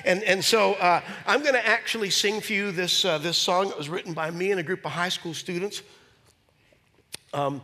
And, 0.05 0.23
and 0.23 0.43
so 0.43 0.73
uh, 0.73 1.01
I'm 1.25 1.41
going 1.41 1.53
to 1.53 1.67
actually 1.67 2.09
sing 2.09 2.41
for 2.41 2.53
you 2.53 2.71
this, 2.71 3.05
uh, 3.05 3.17
this 3.17 3.37
song 3.37 3.69
that 3.69 3.77
was 3.77 3.89
written 3.89 4.13
by 4.13 4.31
me 4.31 4.51
and 4.51 4.59
a 4.59 4.63
group 4.63 4.85
of 4.85 4.91
high 4.91 5.09
school 5.09 5.33
students. 5.33 5.81
Um, 7.33 7.61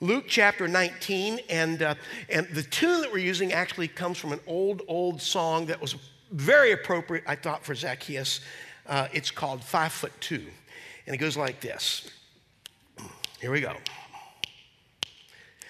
Luke 0.00 0.24
chapter 0.26 0.66
19, 0.66 1.40
and, 1.50 1.82
uh, 1.82 1.94
and 2.30 2.48
the 2.48 2.62
tune 2.62 3.02
that 3.02 3.12
we're 3.12 3.18
using 3.18 3.52
actually 3.52 3.86
comes 3.86 4.16
from 4.16 4.32
an 4.32 4.40
old, 4.46 4.82
old 4.88 5.20
song 5.20 5.66
that 5.66 5.80
was 5.80 5.94
very 6.30 6.72
appropriate, 6.72 7.24
I 7.26 7.36
thought, 7.36 7.64
for 7.64 7.74
Zacchaeus. 7.74 8.40
Uh, 8.86 9.08
it's 9.12 9.30
called 9.30 9.62
Five 9.62 9.92
Foot 9.92 10.12
Two, 10.20 10.46
and 11.06 11.14
it 11.14 11.18
goes 11.18 11.36
like 11.36 11.60
this. 11.60 12.08
Here 13.40 13.50
we 13.50 13.60
go. 13.60 13.74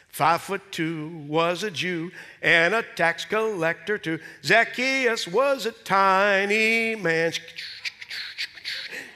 Five 0.09 0.43
foot 0.43 0.73
two 0.73 1.25
was 1.29 1.63
a 1.63 1.71
Jew 1.71 2.11
and 2.43 2.75
a 2.75 2.83
tax 2.83 3.25
collector 3.25 3.97
too. 3.97 4.19
Zacchaeus 4.45 5.27
was 5.27 5.67
a 5.67 5.73
tiny 5.73 6.97
man. 6.97 7.33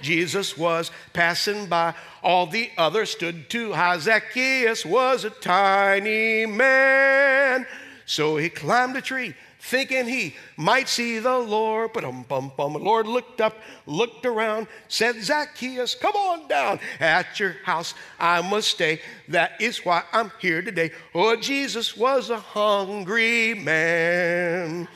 Jesus 0.00 0.56
was 0.56 0.90
passing 1.12 1.66
by. 1.66 1.94
All 2.22 2.46
the 2.46 2.70
others 2.78 3.10
stood 3.10 3.50
too 3.50 3.72
high. 3.72 3.98
Zacchaeus 3.98 4.86
was 4.86 5.24
a 5.24 5.30
tiny 5.30 6.46
man. 6.46 7.66
So 8.06 8.36
he 8.36 8.48
climbed 8.48 8.96
a 8.96 9.02
tree 9.02 9.34
thinking 9.64 10.06
he 10.06 10.34
might 10.56 10.88
see 10.88 11.18
the 11.18 11.38
Lord. 11.38 11.92
But 11.92 12.04
um 12.04 12.24
bum 12.28 12.52
bum. 12.56 12.74
The 12.74 12.78
Lord 12.78 13.06
looked 13.06 13.40
up, 13.40 13.56
looked 13.86 14.26
around, 14.26 14.66
said, 14.88 15.22
Zacchaeus, 15.22 15.94
come 15.94 16.14
on 16.14 16.48
down. 16.48 16.80
At 17.00 17.40
your 17.40 17.56
house 17.64 17.94
I 18.18 18.42
must 18.42 18.68
stay. 18.68 19.00
That 19.28 19.60
is 19.60 19.84
why 19.84 20.02
I'm 20.12 20.30
here 20.40 20.62
today. 20.62 20.92
Oh, 21.14 21.36
Jesus 21.36 21.96
was 21.96 22.30
a 22.30 22.38
hungry 22.38 23.54
man. 23.54 24.88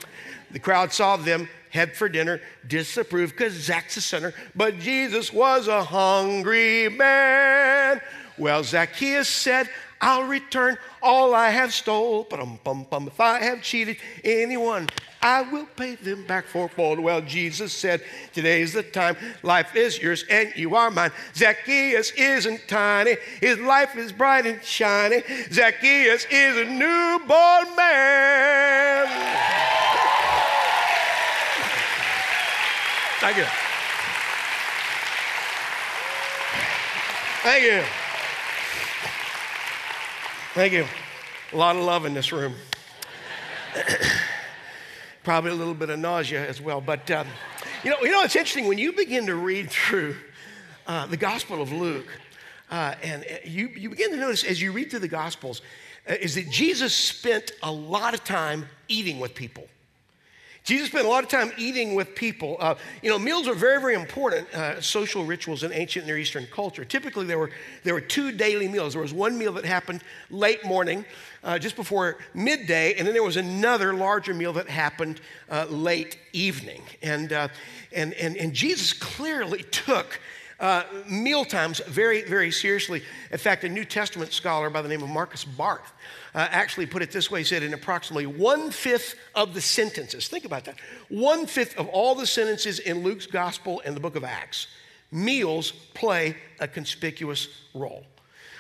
The 0.51 0.59
crowd 0.59 0.93
saw 0.93 1.17
them 1.17 1.49
head 1.71 1.95
for 1.95 2.09
dinner, 2.09 2.41
disapproved 2.67 3.37
because 3.37 3.53
Zach's 3.53 3.97
a 3.97 4.01
sinner. 4.01 4.35
But 4.55 4.79
Jesus 4.79 5.33
was 5.33 5.69
a 5.69 5.85
hungry 5.85 6.89
man. 6.89 8.01
Well, 8.39 8.63
Zacchaeus 8.63 9.29
said, 9.29 9.69
I'll 10.00 10.25
return 10.25 10.78
all 11.02 11.35
I 11.35 11.50
have 11.50 11.73
stole. 11.73 12.26
If 12.31 13.21
I 13.21 13.40
have 13.40 13.62
cheated 13.62 13.97
anyone, 14.23 14.88
I 15.21 15.43
will 15.43 15.67
pay 15.76 15.97
them 15.97 16.25
back 16.25 16.47
fourfold. 16.47 17.00
Well, 17.00 17.21
Jesus 17.21 17.73
said, 17.73 18.02
Today's 18.33 18.73
the 18.73 18.85
time. 18.85 19.17
Life 19.43 19.75
is 19.75 20.00
yours 20.00 20.25
and 20.31 20.52
you 20.55 20.76
are 20.76 20.90
mine. 20.90 21.11
Zacchaeus 21.35 22.12
isn't 22.12 22.69
tiny. 22.69 23.17
His 23.40 23.59
life 23.59 23.97
is 23.97 24.12
bright 24.12 24.47
and 24.47 24.62
shiny. 24.62 25.23
Zacchaeus 25.50 26.26
is 26.31 26.57
a 26.57 26.64
newborn 26.64 27.76
man. 27.76 29.09
Thank 33.21 33.37
you. 33.38 33.47
Thank 37.43 37.64
you. 37.64 38.08
Thank 40.59 40.73
you. 40.73 40.87
A 41.53 41.57
lot 41.57 41.77
of 41.77 41.85
love 41.85 42.05
in 42.05 42.15
this 42.15 42.33
room. 42.33 42.53
Probably 45.23 45.53
a 45.53 45.55
little 45.55 45.73
bit 45.73 45.88
of 45.88 46.00
nausea 46.00 46.45
as 46.49 46.61
well. 46.61 46.81
But 46.81 47.09
um, 47.12 47.29
you 47.85 47.91
know, 47.91 47.99
you 48.03 48.11
know, 48.11 48.25
it's 48.25 48.35
interesting 48.35 48.67
when 48.67 48.77
you 48.77 48.93
begin 48.93 49.27
to 49.27 49.37
read 49.37 49.71
through 49.71 50.17
uh, 50.88 51.07
the 51.07 51.17
Gospel 51.17 51.62
of 51.62 51.71
Luke, 51.71 52.09
uh, 52.73 52.97
and 53.05 53.23
uh, 53.23 53.37
you, 53.45 53.69
you 53.69 53.88
begin 53.88 54.11
to 54.11 54.17
notice 54.17 54.43
as 54.43 54.61
you 54.61 54.73
read 54.73 54.91
through 54.91 54.99
the 54.99 55.07
Gospels, 55.07 55.62
uh, 56.11 56.15
is 56.15 56.35
that 56.35 56.50
Jesus 56.50 56.93
spent 56.93 57.53
a 57.62 57.71
lot 57.71 58.12
of 58.12 58.25
time 58.25 58.67
eating 58.88 59.21
with 59.21 59.37
people. 59.37 59.69
Jesus 60.65 60.88
spent 60.88 61.07
a 61.07 61.09
lot 61.09 61.25
of 61.25 61.31
time 61.31 61.50
eating 61.57 61.95
with 61.95 62.15
people. 62.15 62.57
Uh, 62.61 62.75
you 63.03 63.09
know, 63.09 63.19
meals 63.19 63.49
are 63.49 63.55
very, 63.55 63.81
very 63.81 63.95
important 63.95 64.53
uh, 64.55 64.81
social 64.81 65.25
rituals 65.25 65.62
in 65.62 65.73
ancient 65.73 66.07
Near 66.07 66.19
Eastern 66.19 66.47
culture. 66.47 66.85
Typically, 66.85 67.25
there 67.25 67.38
were, 67.38 67.50
there 67.85 67.95
were 67.95 68.00
two 68.00 68.33
daily 68.33 68.69
meals. 68.69 68.93
There 68.93 69.03
was 69.03 69.15
one 69.15 69.38
meal 69.38 69.53
that 69.55 69.65
happened 69.65 70.03
late 70.31 70.65
morning, 70.65 71.05
uh, 71.43 71.59
just 71.59 71.77
before 71.77 72.19
midday, 72.35 72.95
and 72.95 73.07
then 73.07 73.15
there 73.15 73.23
was 73.23 73.37
another 73.37 73.95
larger 73.95 74.35
meal 74.35 74.53
that 74.55 74.69
happened 74.69 75.21
uh, 75.50 75.65
late 75.71 76.19
evening. 76.33 76.83
And, 77.03 77.33
uh, 77.33 77.49
and, 77.93 78.12
and, 78.15 78.37
and 78.37 78.53
Jesus 78.53 78.93
clearly 78.93 79.62
took 79.62 80.21
uh, 80.61 80.83
meal 81.09 81.45
times 81.45 81.81
very, 81.87 82.23
very 82.23 82.50
seriously. 82.50 83.03
In 83.31 83.38
fact, 83.38 83.65
a 83.65 83.69
New 83.69 83.85
Testament 83.85 84.33
scholar 84.33 84.71
by 84.71 84.83
the 84.83 84.88
name 84.88 85.03
of 85.03 85.09
Markus 85.09 85.45
Barth 85.45 85.93
uh, 86.35 86.49
actually 86.50 86.87
put 86.87 87.03
it 87.03 87.12
this 87.12 87.31
way 87.31 87.41
he 87.41 87.45
said, 87.45 87.62
in 87.62 87.75
approximately 87.75 88.27
one 88.27 88.71
fifth 88.71 89.15
of 89.35 89.55
the 89.55 89.61
sentences, 89.61 90.29
think 90.29 90.45
about 90.45 90.65
that, 90.65 90.77
one 91.09 91.47
fifth 91.47 91.79
of 91.79 91.88
all 91.88 92.15
the 92.15 92.27
sentences 92.27 92.81
in 92.81 93.03
Luke's 93.03 93.27
gospel 93.27 93.81
and 93.85 93.95
the 93.95 94.00
book 94.00 94.17
of 94.17 94.25
Acts, 94.25 94.67
meals 95.11 95.71
play 95.95 96.37
a 96.61 96.69
conspicuous 96.69 97.49
role. 97.75 98.05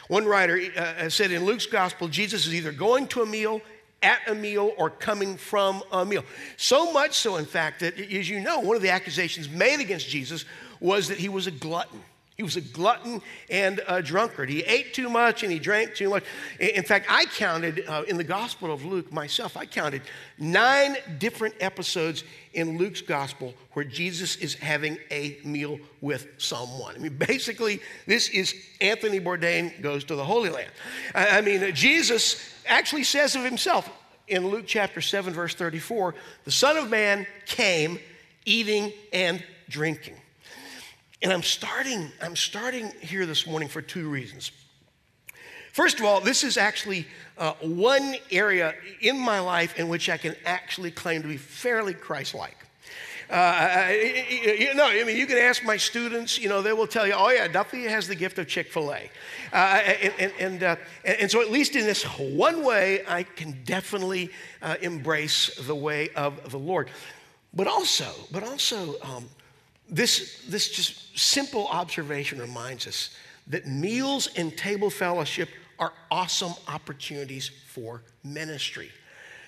One 0.08 0.24
writer 0.24 0.60
uh, 0.76 1.08
said 1.10 1.32
in 1.32 1.44
Luke's 1.44 1.66
gospel, 1.66 2.08
Jesus 2.08 2.46
is 2.46 2.54
either 2.54 2.72
going 2.72 3.08
to 3.08 3.22
a 3.22 3.26
meal, 3.26 3.60
at 4.02 4.20
a 4.28 4.34
meal, 4.34 4.72
or 4.78 4.88
coming 4.88 5.36
from 5.36 5.82
a 5.92 6.04
meal. 6.04 6.24
So 6.56 6.92
much 6.92 7.14
so, 7.14 7.36
in 7.36 7.44
fact, 7.44 7.80
that 7.80 7.98
as 7.98 8.28
you 8.28 8.40
know, 8.40 8.60
one 8.60 8.76
of 8.76 8.82
the 8.82 8.90
accusations 8.90 9.48
made 9.48 9.80
against 9.80 10.08
Jesus 10.08 10.44
was 10.80 11.08
that 11.08 11.18
he 11.18 11.28
was 11.28 11.46
a 11.46 11.50
glutton. 11.50 12.00
He 12.38 12.44
was 12.44 12.54
a 12.54 12.60
glutton 12.60 13.20
and 13.50 13.80
a 13.88 14.00
drunkard. 14.00 14.48
He 14.48 14.60
ate 14.60 14.94
too 14.94 15.10
much 15.10 15.42
and 15.42 15.50
he 15.50 15.58
drank 15.58 15.96
too 15.96 16.08
much. 16.08 16.22
In 16.60 16.84
fact, 16.84 17.06
I 17.10 17.24
counted 17.24 17.82
uh, 17.88 18.04
in 18.06 18.16
the 18.16 18.22
Gospel 18.22 18.72
of 18.72 18.84
Luke 18.84 19.12
myself, 19.12 19.56
I 19.56 19.66
counted 19.66 20.02
nine 20.38 20.96
different 21.18 21.56
episodes 21.58 22.22
in 22.54 22.78
Luke's 22.78 23.00
Gospel 23.00 23.54
where 23.72 23.84
Jesus 23.84 24.36
is 24.36 24.54
having 24.54 24.98
a 25.10 25.38
meal 25.44 25.80
with 26.00 26.28
someone. 26.38 26.94
I 26.94 26.98
mean, 26.98 27.16
basically, 27.28 27.80
this 28.06 28.28
is 28.28 28.54
Anthony 28.80 29.18
Bourdain 29.18 29.82
goes 29.82 30.04
to 30.04 30.14
the 30.14 30.24
Holy 30.24 30.50
Land. 30.50 30.70
I 31.16 31.40
mean, 31.40 31.74
Jesus 31.74 32.40
actually 32.68 33.02
says 33.02 33.34
of 33.34 33.42
himself 33.42 33.90
in 34.28 34.46
Luke 34.46 34.66
chapter 34.68 35.00
7, 35.00 35.32
verse 35.32 35.56
34 35.56 36.14
the 36.44 36.52
Son 36.52 36.76
of 36.76 36.88
Man 36.88 37.26
came 37.46 37.98
eating 38.44 38.92
and 39.12 39.42
drinking. 39.68 40.14
And 41.20 41.32
I'm 41.32 41.42
starting, 41.42 42.12
I'm 42.22 42.36
starting 42.36 42.92
here 43.00 43.26
this 43.26 43.46
morning 43.46 43.68
for 43.68 43.82
two 43.82 44.08
reasons. 44.08 44.52
First 45.72 45.98
of 45.98 46.04
all, 46.04 46.20
this 46.20 46.44
is 46.44 46.56
actually 46.56 47.06
uh, 47.36 47.54
one 47.60 48.16
area 48.30 48.74
in 49.00 49.18
my 49.18 49.40
life 49.40 49.78
in 49.78 49.88
which 49.88 50.08
I 50.08 50.16
can 50.16 50.34
actually 50.44 50.90
claim 50.90 51.22
to 51.22 51.28
be 51.28 51.36
fairly 51.36 51.94
Christ 51.94 52.34
like. 52.34 52.56
Uh, 53.30 53.92
you 54.30 54.72
know, 54.74 54.86
I 54.86 55.04
mean, 55.04 55.18
you 55.18 55.26
can 55.26 55.36
ask 55.36 55.62
my 55.62 55.76
students, 55.76 56.38
you 56.38 56.48
know, 56.48 56.62
they 56.62 56.72
will 56.72 56.86
tell 56.86 57.06
you, 57.06 57.12
oh, 57.14 57.28
yeah, 57.28 57.46
Duffy 57.46 57.84
has 57.84 58.08
the 58.08 58.14
gift 58.14 58.38
of 58.38 58.48
Chick 58.48 58.72
fil 58.72 58.90
A. 58.90 59.10
Uh, 59.52 59.56
and, 60.18 60.32
and, 60.40 60.62
uh, 60.62 60.76
and, 61.04 61.30
so, 61.30 61.42
at 61.42 61.50
least 61.50 61.76
in 61.76 61.84
this 61.84 62.04
one 62.04 62.64
way, 62.64 63.02
I 63.06 63.24
can 63.24 63.62
definitely 63.64 64.30
uh, 64.62 64.76
embrace 64.80 65.54
the 65.56 65.74
way 65.74 66.08
of 66.16 66.50
the 66.50 66.58
Lord. 66.58 66.88
But 67.52 67.66
also, 67.66 68.10
but 68.32 68.44
also, 68.44 68.98
um, 69.02 69.28
this, 69.88 70.44
this 70.48 70.68
just 70.68 71.18
simple 71.18 71.66
observation 71.68 72.40
reminds 72.40 72.86
us 72.86 73.10
that 73.46 73.66
meals 73.66 74.28
and 74.36 74.56
table 74.56 74.90
fellowship 74.90 75.48
are 75.78 75.92
awesome 76.10 76.52
opportunities 76.66 77.50
for 77.66 78.02
ministry. 78.24 78.90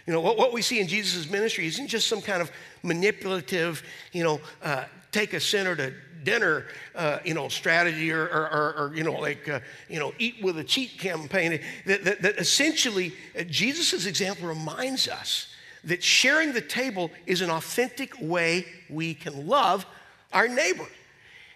You 0.06 0.14
know, 0.14 0.20
what, 0.20 0.38
what 0.38 0.52
we 0.52 0.62
see 0.62 0.80
in 0.80 0.88
Jesus' 0.88 1.30
ministry 1.30 1.66
isn't 1.66 1.88
just 1.88 2.09
some 2.09 2.23
kind 2.23 2.40
of 2.40 2.50
manipulative, 2.82 3.82
you 4.12 4.25
know, 4.25 4.40
uh, 4.62 4.85
take 5.12 5.35
a 5.35 5.40
sinner 5.40 5.76
to 5.76 5.92
dinner, 6.25 6.66
uh, 6.94 7.18
you 7.25 7.35
know, 7.35 7.49
strategy 7.49 8.11
or, 8.11 8.25
or, 8.25 8.50
or, 8.52 8.75
or 8.78 8.94
you 8.94 9.04
know, 9.04 9.12
like, 9.12 9.49
uh, 9.49 9.61
you 9.88 9.99
know, 9.99 10.12
eat 10.18 10.42
with 10.42 10.59
a 10.59 10.64
cheat 10.64 10.99
campaign. 10.99 11.61
That, 11.87 12.04
that, 12.04 12.23
that 12.23 12.38
essentially, 12.38 13.12
uh, 13.38 13.42
Jesus' 13.44 14.06
example 14.06 14.49
reminds 14.49 15.09
us 15.09 15.49
that 15.85 16.02
sharing 16.02 16.52
the 16.52 16.61
table 16.61 17.11
is 17.26 17.40
an 17.40 17.50
authentic 17.50 18.12
way 18.20 18.66
we 18.88 19.14
can 19.14 19.47
love 19.47 19.87
our 20.32 20.49
neighbor. 20.49 20.87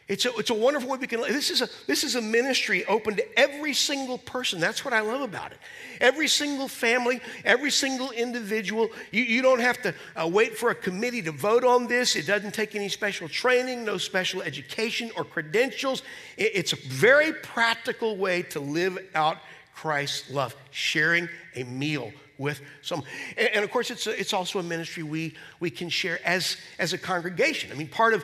It's 0.07 0.27
a, 0.27 0.35
it's 0.37 0.51
a 0.51 0.55
wonderful 0.55 0.91
way 0.91 0.99
we 0.99 1.07
can 1.07 1.23
this 1.23 1.49
is 1.49 1.63
a 1.63 1.69
this 1.87 2.05
is 2.05 2.15
a 2.15 2.21
ministry 2.21 2.85
open 2.85 3.17
to 3.17 3.39
every 3.39 3.73
single 3.73 4.19
person. 4.19 4.61
That's 4.61 4.85
what 4.85 4.93
I 4.93 5.01
love 5.01 5.23
about 5.23 5.53
it. 5.53 5.59
Every 5.99 6.29
single 6.29 6.69
family, 6.69 7.23
every 7.43 7.71
single 7.71 8.11
individual. 8.11 8.91
You, 9.13 9.23
you 9.23 9.41
don't 9.41 9.61
have 9.61 9.81
to 9.81 9.95
uh, 10.15 10.29
wait 10.29 10.59
for 10.59 10.69
a 10.69 10.75
committee 10.75 11.23
to 11.23 11.33
vote 11.33 11.65
on 11.65 11.87
this. 11.87 12.17
It 12.17 12.27
doesn't 12.27 12.53
take 12.53 12.75
any 12.75 12.91
special 12.91 13.31
training, 13.31 13.83
no 13.83 13.97
special 13.97 14.43
education 14.43 15.11
or 15.17 15.25
credentials. 15.25 16.03
It, 16.37 16.53
it's 16.55 16.75
a 16.75 16.79
very 16.87 17.33
practical 17.33 18.19
way 18.19 18.43
to 18.43 18.61
live 18.61 18.99
out 19.15 19.39
Christ's 19.75 20.31
love, 20.31 20.55
sharing 20.71 21.31
a 21.57 21.65
meal 21.65 22.13
with 22.37 22.61
some. 22.83 23.05
And, 23.39 23.49
and 23.55 23.65
of 23.65 23.71
course, 23.71 23.91
it's, 23.91 24.07
a, 24.07 24.21
it's 24.21 24.35
also 24.35 24.59
a 24.59 24.63
ministry 24.63 25.03
we, 25.03 25.35
we 25.61 25.71
can 25.71 25.89
share 25.89 26.21
as, 26.27 26.59
as 26.79 26.93
a 26.93 26.99
congregation. 26.99 27.73
I 27.73 27.75
mean, 27.75 27.89
part 27.89 28.13
of 28.13 28.23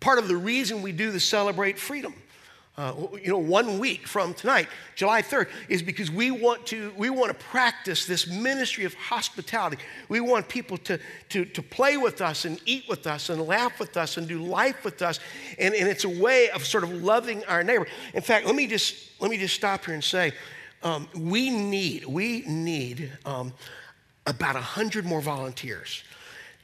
part 0.00 0.18
of 0.18 0.28
the 0.28 0.36
reason 0.36 0.82
we 0.82 0.92
do 0.92 1.10
the 1.10 1.20
Celebrate 1.20 1.78
Freedom. 1.78 2.14
uh, 2.78 2.94
you 3.22 3.28
know, 3.28 3.36
one 3.36 3.78
week 3.78 4.06
from 4.06 4.32
tonight, 4.32 4.66
July 4.94 5.20
3rd, 5.20 5.48
is 5.68 5.82
because 5.82 6.10
we 6.10 6.30
want 6.30 6.64
to, 6.66 6.92
we 6.96 7.10
want 7.10 7.28
to 7.28 7.44
practice 7.44 8.06
this 8.06 8.26
ministry 8.26 8.84
of 8.84 8.94
hospitality. 8.94 9.76
We 10.08 10.20
want 10.20 10.48
people 10.48 10.78
to, 10.78 10.98
to, 11.28 11.44
to 11.44 11.62
play 11.62 11.98
with 11.98 12.22
us 12.22 12.46
and 12.46 12.58
eat 12.64 12.84
with 12.88 13.06
us 13.06 13.28
and 13.28 13.42
laugh 13.42 13.78
with 13.78 13.98
us 13.98 14.16
and 14.16 14.26
do 14.26 14.42
life 14.42 14.82
with 14.82 15.02
us. 15.02 15.20
And, 15.58 15.74
and 15.74 15.88
it's 15.88 16.04
a 16.04 16.08
way 16.08 16.48
of 16.50 16.64
sort 16.64 16.84
of 16.84 17.02
loving 17.02 17.44
our 17.44 17.62
neighbor. 17.62 17.86
In 18.14 18.22
fact, 18.22 18.46
let 18.46 18.54
me 18.54 18.66
just, 18.66 19.10
let 19.20 19.30
me 19.30 19.36
just 19.36 19.54
stop 19.54 19.84
here 19.84 19.94
and 19.94 20.02
say, 20.02 20.32
um, 20.82 21.06
we 21.14 21.50
need, 21.50 22.06
we 22.06 22.42
need 22.46 23.12
um, 23.26 23.52
about 24.26 24.54
100 24.54 25.04
more 25.04 25.20
volunteers 25.20 26.02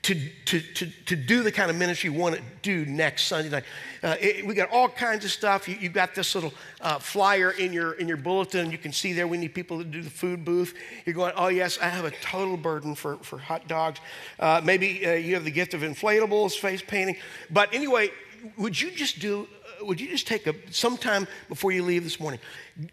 to, 0.07 0.15
to, 0.45 0.61
to, 0.61 0.87
to 1.07 1.17
do 1.17 1.43
the 1.43 1.51
kind 1.51 1.69
of 1.69 1.77
ministry 1.77 2.11
you 2.11 2.17
want 2.17 2.37
to 2.37 2.43
do 2.63 2.87
next 2.87 3.25
Sunday 3.25 3.49
night. 3.49 3.65
Uh, 4.05 4.15
it, 4.21 4.47
we 4.47 4.55
got 4.55 4.71
all 4.71 4.89
kinds 4.89 5.25
of 5.25 5.33
stuff. 5.33 5.69
You, 5.69 5.75
have 5.79 5.93
got 5.93 6.15
this 6.15 6.37
little 6.37 6.55
uh, 6.81 7.01
flyer 7.01 7.51
in 7.51 7.73
your, 7.73 7.95
in 7.95 8.07
your 8.07 8.17
bulletin. 8.17 8.71
You 8.71 8.79
can 8.79 8.93
see 8.93 9.13
there 9.13 9.27
we 9.27 9.37
need 9.37 9.53
people 9.53 9.79
to 9.79 9.85
do 9.85 10.03
the 10.03 10.11
food 10.11 10.45
booth. 10.45 10.75
You're 11.07 11.17
going, 11.17 11.33
oh, 11.37 11.49
yes, 11.49 11.81
I 11.83 11.89
have 11.89 12.05
a 12.05 12.13
total 12.13 12.57
burden 12.57 12.95
for, 12.95 13.17
for 13.17 13.37
hot 13.37 13.67
dogs. 13.67 13.99
Uh, 14.39 14.61
maybe 14.63 15.05
uh, 15.05 15.15
you 15.15 15.35
have 15.35 15.43
the 15.43 15.51
gift 15.51 15.75
of 15.75 15.81
inflatables, 15.81 16.57
face 16.57 16.83
painting. 16.87 17.17
But 17.51 17.75
anyway, 17.75 18.11
would 18.57 18.81
you 18.81 18.93
just 18.93 19.19
do 19.19 19.49
uh, 19.81 19.85
would 19.87 20.01
you 20.01 20.07
just 20.07 20.29
take 20.29 20.47
a 20.47 20.55
sometime 20.71 21.27
before 21.49 21.73
you 21.73 21.83
leave 21.83 22.05
this 22.05 22.21
morning 22.21 22.39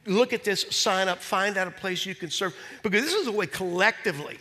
look 0.06 0.34
at 0.34 0.44
this 0.44 0.66
sign 0.72 1.08
up 1.08 1.20
find 1.20 1.58
out 1.58 1.68
a 1.68 1.72
place 1.72 2.06
you 2.06 2.16
can 2.16 2.30
serve 2.30 2.56
because 2.82 3.04
this 3.04 3.14
is 3.14 3.28
a 3.28 3.32
way 3.32 3.46
collectively 3.46 4.40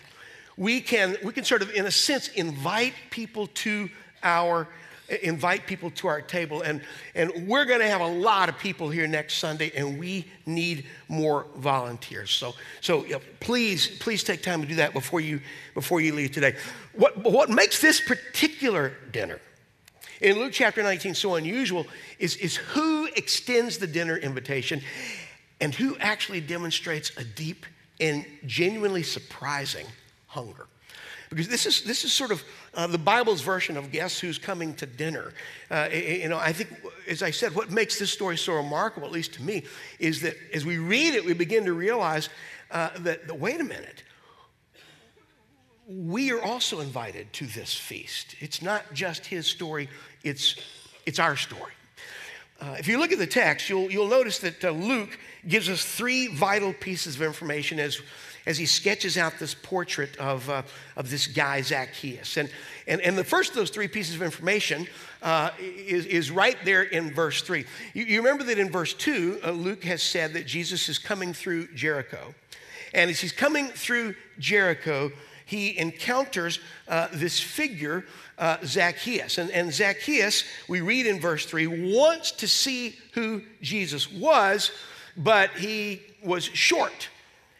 we 0.56 0.80
can, 0.80 1.16
we 1.22 1.32
can 1.32 1.44
sort 1.44 1.62
of, 1.62 1.72
in 1.74 1.86
a 1.86 1.90
sense, 1.90 2.28
invite 2.28 2.94
people 3.10 3.46
to 3.48 3.88
our 4.22 4.68
invite 5.22 5.66
people 5.66 5.90
to 5.90 6.06
our 6.08 6.20
table. 6.20 6.62
And, 6.62 6.80
and 7.14 7.46
we're 7.46 7.64
going 7.64 7.80
to 7.80 7.88
have 7.88 8.00
a 8.00 8.06
lot 8.06 8.48
of 8.48 8.58
people 8.58 8.88
here 8.88 9.06
next 9.06 9.34
sunday 9.34 9.70
and 9.76 9.98
we 9.98 10.26
need 10.46 10.86
more 11.08 11.46
volunteers. 11.56 12.30
So 12.30 12.54
so 12.80 13.04
please 13.40 13.98
please 13.98 14.24
take 14.24 14.42
time 14.42 14.62
to 14.62 14.68
do 14.68 14.76
that 14.76 14.94
before 14.94 15.20
you 15.20 15.40
before 15.74 16.00
you 16.00 16.14
leave 16.14 16.32
today. 16.32 16.56
What, 16.94 17.18
what 17.18 17.50
makes 17.50 17.80
this 17.80 18.00
particular 18.00 18.94
dinner 19.10 19.40
in 20.20 20.38
luke 20.38 20.52
chapter 20.52 20.82
19 20.82 21.14
so 21.14 21.34
unusual 21.34 21.86
is, 22.18 22.36
is 22.36 22.56
who 22.56 23.06
extends 23.16 23.78
the 23.78 23.86
dinner 23.86 24.16
invitation 24.16 24.80
and 25.60 25.74
who 25.74 25.96
actually 25.98 26.40
demonstrates 26.40 27.16
a 27.16 27.24
deep 27.24 27.66
and 28.00 28.24
genuinely 28.46 29.02
surprising 29.02 29.86
hunger. 30.32 30.66
Because 31.28 31.48
this 31.48 31.64
is, 31.64 31.82
this 31.82 32.04
is 32.04 32.12
sort 32.12 32.30
of 32.30 32.42
uh, 32.74 32.86
the 32.86 32.98
Bible's 32.98 33.40
version 33.40 33.76
of 33.76 33.90
guess 33.90 34.18
who's 34.18 34.38
coming 34.38 34.74
to 34.74 34.86
dinner. 34.86 35.32
Uh, 35.70 35.88
you 35.92 36.28
know, 36.28 36.36
I 36.36 36.52
think, 36.52 36.68
as 37.08 37.22
I 37.22 37.30
said, 37.30 37.54
what 37.54 37.70
makes 37.70 37.98
this 37.98 38.10
story 38.10 38.36
so 38.36 38.54
remarkable, 38.54 39.06
at 39.06 39.12
least 39.12 39.34
to 39.34 39.42
me, 39.42 39.64
is 39.98 40.20
that 40.20 40.34
as 40.52 40.66
we 40.66 40.76
read 40.76 41.14
it, 41.14 41.24
we 41.24 41.32
begin 41.32 41.64
to 41.64 41.72
realize 41.72 42.28
uh, 42.70 42.90
that, 42.98 43.26
that, 43.28 43.38
wait 43.38 43.60
a 43.60 43.64
minute, 43.64 44.02
we 45.88 46.32
are 46.32 46.42
also 46.42 46.80
invited 46.80 47.32
to 47.34 47.46
this 47.46 47.74
feast. 47.74 48.36
It's 48.40 48.60
not 48.60 48.92
just 48.92 49.26
his 49.26 49.46
story, 49.46 49.88
it's, 50.22 50.56
it's 51.06 51.18
our 51.18 51.36
story. 51.36 51.72
Uh, 52.60 52.76
if 52.78 52.86
you 52.86 52.98
look 52.98 53.10
at 53.10 53.18
the 53.18 53.26
text, 53.26 53.68
you'll, 53.68 53.90
you'll 53.90 54.08
notice 54.08 54.38
that 54.38 54.64
uh, 54.64 54.70
Luke 54.70 55.18
gives 55.48 55.68
us 55.68 55.84
three 55.84 56.28
vital 56.28 56.72
pieces 56.72 57.16
of 57.16 57.22
information 57.22 57.80
as 57.80 58.00
as 58.46 58.58
he 58.58 58.66
sketches 58.66 59.16
out 59.16 59.38
this 59.38 59.54
portrait 59.54 60.16
of, 60.16 60.48
uh, 60.50 60.62
of 60.96 61.10
this 61.10 61.26
guy, 61.26 61.60
Zacchaeus. 61.62 62.36
And, 62.36 62.50
and, 62.86 63.00
and 63.00 63.16
the 63.16 63.24
first 63.24 63.50
of 63.50 63.56
those 63.56 63.70
three 63.70 63.88
pieces 63.88 64.14
of 64.14 64.22
information 64.22 64.86
uh, 65.22 65.50
is, 65.58 66.06
is 66.06 66.30
right 66.30 66.56
there 66.64 66.82
in 66.82 67.12
verse 67.12 67.42
3. 67.42 67.64
You, 67.94 68.04
you 68.04 68.18
remember 68.18 68.44
that 68.44 68.58
in 68.58 68.70
verse 68.70 68.94
2, 68.94 69.40
uh, 69.44 69.50
Luke 69.52 69.84
has 69.84 70.02
said 70.02 70.32
that 70.34 70.46
Jesus 70.46 70.88
is 70.88 70.98
coming 70.98 71.32
through 71.32 71.68
Jericho. 71.74 72.34
And 72.92 73.10
as 73.10 73.20
he's 73.20 73.32
coming 73.32 73.68
through 73.68 74.14
Jericho, 74.38 75.12
he 75.46 75.78
encounters 75.78 76.58
uh, 76.88 77.08
this 77.12 77.38
figure, 77.38 78.04
uh, 78.38 78.58
Zacchaeus. 78.64 79.38
And, 79.38 79.50
and 79.50 79.72
Zacchaeus, 79.72 80.44
we 80.68 80.80
read 80.80 81.06
in 81.06 81.20
verse 81.20 81.46
3, 81.46 81.94
wants 81.94 82.32
to 82.32 82.48
see 82.48 82.96
who 83.12 83.42
Jesus 83.60 84.10
was, 84.10 84.72
but 85.16 85.50
he 85.50 86.02
was 86.24 86.44
short 86.44 87.08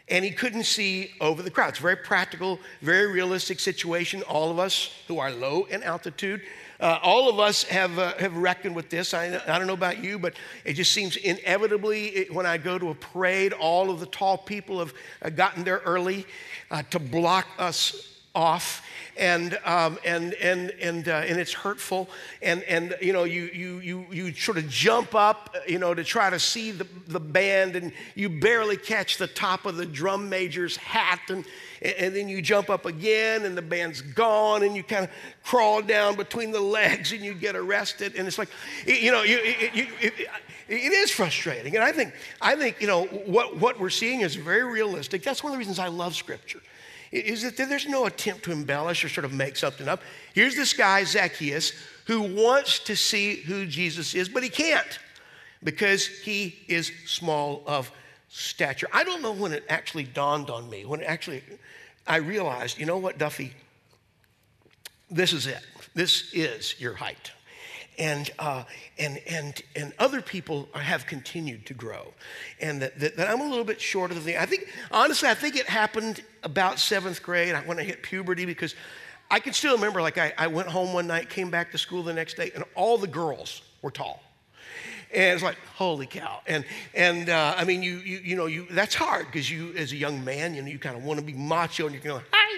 and 0.08 0.24
he 0.24 0.30
couldn't 0.30 0.64
see 0.64 1.12
over 1.20 1.42
the 1.42 1.50
crowd. 1.50 1.70
It's 1.70 1.78
a 1.78 1.82
very 1.82 1.96
practical, 1.96 2.58
very 2.80 3.10
realistic 3.10 3.60
situation. 3.60 4.22
All 4.22 4.50
of 4.50 4.58
us 4.58 4.94
who 5.08 5.18
are 5.18 5.30
low 5.30 5.64
in 5.64 5.82
altitude, 5.82 6.42
uh, 6.80 6.98
all 7.02 7.28
of 7.28 7.38
us 7.38 7.62
have, 7.64 7.98
uh, 7.98 8.14
have 8.18 8.36
reckoned 8.36 8.74
with 8.74 8.90
this. 8.90 9.14
I, 9.14 9.40
I 9.46 9.58
don't 9.58 9.68
know 9.68 9.72
about 9.72 10.02
you, 10.02 10.18
but 10.18 10.34
it 10.64 10.74
just 10.74 10.92
seems 10.92 11.16
inevitably 11.16 12.08
it, 12.08 12.34
when 12.34 12.44
I 12.44 12.58
go 12.58 12.78
to 12.78 12.90
a 12.90 12.94
parade, 12.94 13.52
all 13.52 13.90
of 13.90 14.00
the 14.00 14.06
tall 14.06 14.36
people 14.36 14.80
have 14.80 14.92
uh, 15.22 15.30
gotten 15.30 15.62
there 15.62 15.80
early 15.84 16.26
uh, 16.70 16.82
to 16.90 16.98
block 16.98 17.46
us 17.58 18.08
off 18.34 18.84
and 19.22 19.56
um, 19.64 19.98
and 20.04 20.34
and 20.34 20.70
and 20.80 21.08
uh, 21.08 21.12
and 21.12 21.38
it's 21.38 21.52
hurtful. 21.52 22.10
And 22.42 22.64
and 22.64 22.96
you 23.00 23.12
know 23.12 23.22
you 23.22 23.44
you 23.54 23.78
you 23.78 24.06
you 24.10 24.34
sort 24.34 24.58
of 24.58 24.68
jump 24.68 25.14
up 25.14 25.54
you 25.66 25.78
know 25.78 25.94
to 25.94 26.02
try 26.02 26.28
to 26.28 26.40
see 26.40 26.72
the, 26.72 26.86
the 27.06 27.20
band 27.20 27.76
and 27.76 27.92
you 28.16 28.28
barely 28.28 28.76
catch 28.76 29.18
the 29.18 29.28
top 29.28 29.64
of 29.64 29.76
the 29.76 29.86
drum 29.86 30.28
major's 30.28 30.76
hat 30.76 31.20
and 31.28 31.44
and 31.80 32.14
then 32.16 32.28
you 32.28 32.42
jump 32.42 32.68
up 32.68 32.84
again 32.84 33.44
and 33.44 33.56
the 33.56 33.62
band's 33.62 34.02
gone 34.02 34.64
and 34.64 34.74
you 34.74 34.82
kind 34.82 35.04
of 35.04 35.10
crawl 35.44 35.82
down 35.82 36.16
between 36.16 36.50
the 36.50 36.60
legs 36.60 37.12
and 37.12 37.20
you 37.20 37.32
get 37.32 37.54
arrested. 37.54 38.16
And 38.16 38.26
it's 38.26 38.38
like 38.38 38.48
you 38.86 39.12
know 39.12 39.22
you, 39.22 39.38
you, 39.72 39.86
you 40.00 40.10
it 40.68 40.92
is 40.92 41.12
frustrating. 41.12 41.76
And 41.76 41.84
i 41.84 41.92
think 41.92 42.12
i 42.40 42.56
think 42.56 42.80
you 42.80 42.88
know 42.88 43.04
what, 43.04 43.56
what 43.58 43.78
we're 43.78 43.88
seeing 43.88 44.22
is 44.22 44.34
very 44.34 44.64
realistic. 44.64 45.22
That's 45.22 45.44
one 45.44 45.52
of 45.52 45.54
the 45.54 45.58
reasons 45.58 45.78
i 45.78 45.86
love 45.86 46.16
scripture 46.16 46.60
is 47.12 47.42
that 47.42 47.56
there's 47.56 47.86
no 47.86 48.06
attempt 48.06 48.44
to 48.44 48.52
embellish 48.52 49.04
or 49.04 49.08
sort 49.08 49.24
of 49.24 49.32
make 49.32 49.56
something 49.56 49.86
up. 49.86 50.02
Here's 50.34 50.56
this 50.56 50.72
guy, 50.72 51.04
Zacchaeus, 51.04 51.72
who 52.06 52.22
wants 52.22 52.78
to 52.80 52.96
see 52.96 53.36
who 53.36 53.66
Jesus 53.66 54.14
is, 54.14 54.28
but 54.28 54.42
he 54.42 54.48
can't 54.48 54.98
because 55.62 56.06
he 56.06 56.58
is 56.68 56.90
small 57.06 57.62
of 57.66 57.92
stature. 58.28 58.88
I 58.92 59.04
don't 59.04 59.22
know 59.22 59.32
when 59.32 59.52
it 59.52 59.64
actually 59.68 60.04
dawned 60.04 60.50
on 60.50 60.68
me, 60.70 60.84
when 60.84 61.02
actually 61.02 61.42
I 62.06 62.16
realized, 62.16 62.78
you 62.78 62.86
know 62.86 62.98
what, 62.98 63.18
Duffy? 63.18 63.52
This 65.10 65.32
is 65.32 65.46
it. 65.46 65.60
This 65.94 66.32
is 66.32 66.80
your 66.80 66.94
height 66.94 67.30
and, 67.98 68.30
uh, 68.38 68.64
and, 68.98 69.20
and, 69.26 69.62
and 69.76 69.92
other 69.98 70.20
people 70.22 70.68
have 70.74 71.06
continued 71.06 71.66
to 71.66 71.74
grow. 71.74 72.12
And 72.60 72.80
that, 72.82 72.98
that, 73.00 73.16
that, 73.16 73.30
I'm 73.30 73.40
a 73.40 73.48
little 73.48 73.64
bit 73.64 73.80
shorter 73.80 74.14
than 74.14 74.24
the, 74.24 74.40
I 74.40 74.46
think, 74.46 74.68
honestly, 74.90 75.28
I 75.28 75.34
think 75.34 75.56
it 75.56 75.66
happened 75.66 76.22
about 76.42 76.78
seventh 76.78 77.22
grade 77.22 77.54
I 77.54 77.60
when 77.60 77.78
I 77.78 77.82
hit 77.82 78.02
puberty 78.02 78.46
because 78.46 78.74
I 79.30 79.40
can 79.40 79.52
still 79.52 79.74
remember, 79.74 80.02
like, 80.02 80.18
I, 80.18 80.32
I 80.36 80.46
went 80.46 80.68
home 80.68 80.92
one 80.92 81.06
night, 81.06 81.30
came 81.30 81.50
back 81.50 81.72
to 81.72 81.78
school 81.78 82.02
the 82.02 82.12
next 82.12 82.36
day, 82.36 82.50
and 82.54 82.64
all 82.74 82.98
the 82.98 83.06
girls 83.06 83.62
were 83.80 83.90
tall. 83.90 84.22
And 85.12 85.34
it's 85.34 85.42
like, 85.42 85.58
holy 85.74 86.06
cow. 86.06 86.40
And, 86.46 86.64
and 86.94 87.28
uh, 87.28 87.54
I 87.56 87.64
mean, 87.64 87.82
you, 87.82 87.96
you, 87.98 88.18
you 88.18 88.36
know, 88.36 88.46
you, 88.46 88.66
that's 88.70 88.94
hard 88.94 89.26
because 89.26 89.50
you, 89.50 89.72
as 89.76 89.92
a 89.92 89.96
young 89.96 90.24
man, 90.24 90.54
you 90.54 90.62
know, 90.62 90.68
you 90.68 90.78
kind 90.78 90.96
of 90.96 91.04
want 91.04 91.20
to 91.20 91.24
be 91.24 91.34
macho 91.34 91.84
and 91.84 91.94
you're 91.94 92.02
going, 92.02 92.24
hi, 92.32 92.51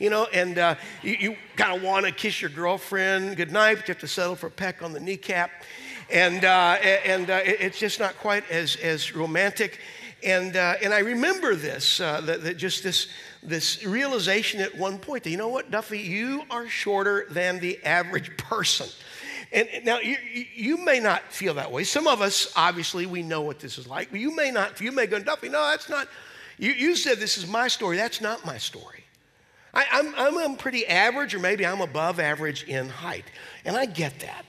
you 0.00 0.10
know, 0.10 0.24
and 0.32 0.58
uh, 0.58 0.74
you, 1.02 1.16
you 1.20 1.36
kind 1.54 1.76
of 1.76 1.82
want 1.82 2.06
to 2.06 2.10
kiss 2.10 2.40
your 2.40 2.50
girlfriend 2.50 3.36
goodnight, 3.36 3.76
but 3.76 3.86
you 3.86 3.92
have 3.92 4.00
to 4.00 4.08
settle 4.08 4.34
for 4.34 4.48
a 4.48 4.50
peck 4.50 4.82
on 4.82 4.92
the 4.92 4.98
kneecap. 4.98 5.50
And, 6.10 6.44
uh, 6.44 6.78
and 7.04 7.30
uh, 7.30 7.40
it's 7.44 7.78
just 7.78 8.00
not 8.00 8.16
quite 8.16 8.50
as, 8.50 8.74
as 8.76 9.14
romantic. 9.14 9.78
And, 10.24 10.56
uh, 10.56 10.74
and 10.82 10.92
I 10.92 11.00
remember 11.00 11.54
this, 11.54 12.00
uh, 12.00 12.22
that, 12.22 12.42
that 12.42 12.56
just 12.56 12.82
this, 12.82 13.08
this 13.42 13.84
realization 13.84 14.60
at 14.60 14.76
one 14.76 14.98
point 14.98 15.22
that, 15.24 15.30
you 15.30 15.36
know 15.36 15.48
what, 15.48 15.70
Duffy, 15.70 16.00
you 16.00 16.42
are 16.50 16.66
shorter 16.66 17.26
than 17.30 17.60
the 17.60 17.78
average 17.84 18.36
person. 18.38 18.88
And 19.52 19.68
now 19.84 19.98
you, 19.98 20.16
you 20.54 20.78
may 20.78 21.00
not 21.00 21.24
feel 21.32 21.54
that 21.54 21.70
way. 21.70 21.84
Some 21.84 22.06
of 22.06 22.22
us, 22.22 22.52
obviously, 22.56 23.04
we 23.04 23.22
know 23.22 23.42
what 23.42 23.58
this 23.58 23.78
is 23.78 23.86
like, 23.86 24.10
but 24.10 24.20
you 24.20 24.34
may 24.34 24.50
not, 24.50 24.80
you 24.80 24.92
may 24.92 25.06
go, 25.06 25.18
Duffy, 25.18 25.48
no, 25.48 25.60
that's 25.70 25.88
not, 25.88 26.08
you, 26.56 26.72
you 26.72 26.96
said 26.96 27.18
this 27.18 27.36
is 27.36 27.46
my 27.46 27.68
story. 27.68 27.96
That's 27.96 28.20
not 28.20 28.46
my 28.46 28.58
story. 28.58 29.04
I, 29.72 29.84
am 29.92 30.14
I'm, 30.16 30.38
I'm 30.38 30.56
pretty 30.56 30.86
average, 30.86 31.34
or 31.34 31.38
maybe 31.38 31.64
I'm 31.64 31.80
above 31.80 32.18
average 32.18 32.64
in 32.64 32.88
height. 32.88 33.24
And 33.64 33.76
I 33.76 33.86
get 33.86 34.20
that. 34.20 34.46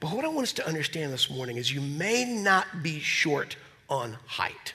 But 0.00 0.12
what 0.12 0.24
I 0.24 0.28
want 0.28 0.44
us 0.44 0.52
to 0.54 0.66
understand 0.66 1.12
this 1.12 1.30
morning 1.30 1.58
is 1.58 1.72
you 1.72 1.80
may 1.80 2.24
not 2.24 2.66
be 2.82 2.98
short 2.98 3.56
on 3.88 4.16
height, 4.26 4.74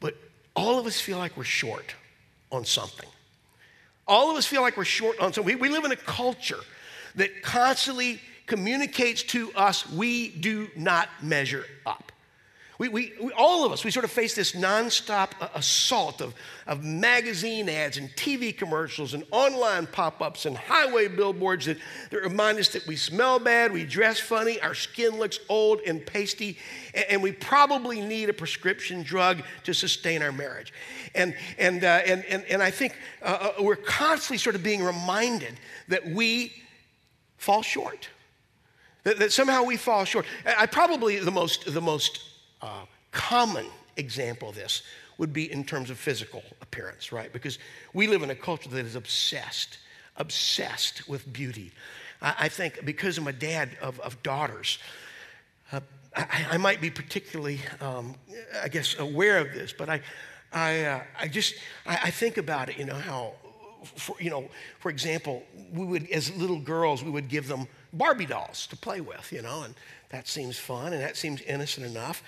but 0.00 0.14
all 0.54 0.78
of 0.78 0.86
us 0.86 1.00
feel 1.00 1.18
like 1.18 1.36
we're 1.36 1.44
short 1.44 1.94
on 2.52 2.64
something. 2.64 3.08
All 4.06 4.30
of 4.30 4.36
us 4.36 4.46
feel 4.46 4.62
like 4.62 4.76
we're 4.76 4.84
short 4.84 5.18
on 5.20 5.32
something. 5.32 5.54
We, 5.54 5.60
we 5.60 5.68
live 5.68 5.84
in 5.84 5.92
a 5.92 5.96
culture 5.96 6.60
that 7.14 7.42
constantly 7.42 8.20
communicates 8.46 9.22
to 9.22 9.52
us 9.54 9.90
we 9.90 10.28
do 10.28 10.68
not 10.76 11.08
measure 11.22 11.64
up. 11.84 12.12
We, 12.78 12.88
we, 12.88 13.12
we, 13.22 13.32
all 13.32 13.64
of 13.64 13.72
us, 13.72 13.84
we 13.84 13.90
sort 13.90 14.04
of 14.04 14.10
face 14.10 14.34
this 14.34 14.52
nonstop 14.52 15.30
assault 15.54 16.20
of, 16.20 16.34
of 16.66 16.84
magazine 16.84 17.70
ads 17.70 17.96
and 17.96 18.10
TV 18.16 18.54
commercials 18.54 19.14
and 19.14 19.24
online 19.30 19.86
pop 19.86 20.20
ups 20.20 20.44
and 20.44 20.54
highway 20.54 21.08
billboards 21.08 21.64
that, 21.66 21.78
that 22.10 22.22
remind 22.22 22.58
us 22.58 22.68
that 22.68 22.86
we 22.86 22.94
smell 22.94 23.38
bad, 23.38 23.72
we 23.72 23.84
dress 23.86 24.20
funny, 24.20 24.60
our 24.60 24.74
skin 24.74 25.18
looks 25.18 25.40
old 25.48 25.80
and 25.86 26.04
pasty, 26.04 26.58
and, 26.92 27.04
and 27.08 27.22
we 27.22 27.32
probably 27.32 28.02
need 28.02 28.28
a 28.28 28.34
prescription 28.34 29.02
drug 29.02 29.42
to 29.64 29.72
sustain 29.72 30.20
our 30.22 30.32
marriage. 30.32 30.74
And, 31.14 31.34
and, 31.58 31.82
uh, 31.82 32.02
and, 32.04 32.26
and, 32.26 32.44
and 32.44 32.62
I 32.62 32.70
think 32.70 32.94
uh, 33.22 33.52
uh 33.58 33.62
we're 33.62 33.76
constantly 33.76 34.36
sort 34.36 34.54
of 34.54 34.62
being 34.62 34.82
reminded 34.82 35.54
that 35.88 36.06
we 36.06 36.52
fall 37.38 37.62
short. 37.62 38.10
That, 39.04 39.18
that 39.20 39.32
somehow 39.32 39.62
we 39.62 39.78
fall 39.78 40.04
short. 40.04 40.26
I 40.44 40.66
probably 40.66 41.18
the 41.20 41.30
most, 41.30 41.72
the 41.72 41.80
most 41.80 42.35
uh, 42.62 42.84
common 43.12 43.66
example 43.96 44.50
of 44.50 44.54
this 44.54 44.82
would 45.18 45.32
be 45.32 45.50
in 45.50 45.64
terms 45.64 45.90
of 45.90 45.98
physical 45.98 46.42
appearance, 46.60 47.12
right? 47.12 47.32
Because 47.32 47.58
we 47.94 48.06
live 48.06 48.22
in 48.22 48.30
a 48.30 48.34
culture 48.34 48.68
that 48.68 48.84
is 48.84 48.96
obsessed, 48.96 49.78
obsessed 50.16 51.08
with 51.08 51.32
beauty. 51.32 51.72
I, 52.20 52.34
I 52.40 52.48
think 52.48 52.84
because 52.84 53.18
I'm 53.18 53.26
a 53.26 53.32
dad 53.32 53.70
of, 53.80 53.98
of 54.00 54.22
daughters, 54.22 54.78
uh, 55.72 55.80
I, 56.14 56.46
I, 56.52 56.56
might 56.58 56.80
be 56.80 56.90
particularly, 56.90 57.60
um, 57.80 58.14
I 58.62 58.68
guess, 58.68 58.98
aware 58.98 59.38
of 59.38 59.52
this, 59.52 59.72
but 59.72 59.88
I, 59.88 60.00
I, 60.52 60.84
uh, 60.84 61.02
I 61.18 61.28
just, 61.28 61.56
I, 61.86 61.98
I 62.04 62.10
think 62.10 62.38
about 62.38 62.68
it, 62.68 62.78
you 62.78 62.84
know, 62.84 62.94
how, 62.94 63.34
for, 63.96 64.16
you 64.18 64.30
know, 64.30 64.48
for 64.78 64.90
example, 64.90 65.42
we 65.72 65.84
would, 65.84 66.10
as 66.10 66.34
little 66.36 66.60
girls, 66.60 67.02
we 67.02 67.10
would 67.10 67.28
give 67.28 67.48
them 67.48 67.66
Barbie 67.92 68.26
dolls 68.26 68.66
to 68.68 68.76
play 68.76 69.00
with, 69.00 69.32
you 69.32 69.42
know, 69.42 69.62
and 69.62 69.74
that 70.10 70.28
seems 70.28 70.58
fun 70.58 70.92
and 70.92 71.02
that 71.02 71.16
seems 71.16 71.42
innocent 71.42 71.86
enough. 71.86 72.22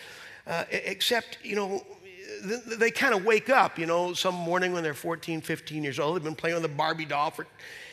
Uh, 0.47 0.65
except, 0.71 1.39
you 1.43 1.57
know, 1.57 1.85
they 2.79 2.91
kind 2.91 3.15
of 3.15 3.25
wake 3.25 3.51
up, 3.51 3.79
you 3.79 3.87
know, 3.87 4.13
some 4.13 4.35
morning 4.35 4.73
when 4.73 4.83
they're 4.83 4.95
14, 4.95 5.41
15 5.41 5.83
years 5.83 5.99
old. 5.99 6.17
They've 6.17 6.25
been 6.25 6.35
playing 6.35 6.57
with 6.57 6.65
a 6.65 6.75
Barbie 6.75 7.05
doll 7.05 7.31
for, 7.31 7.47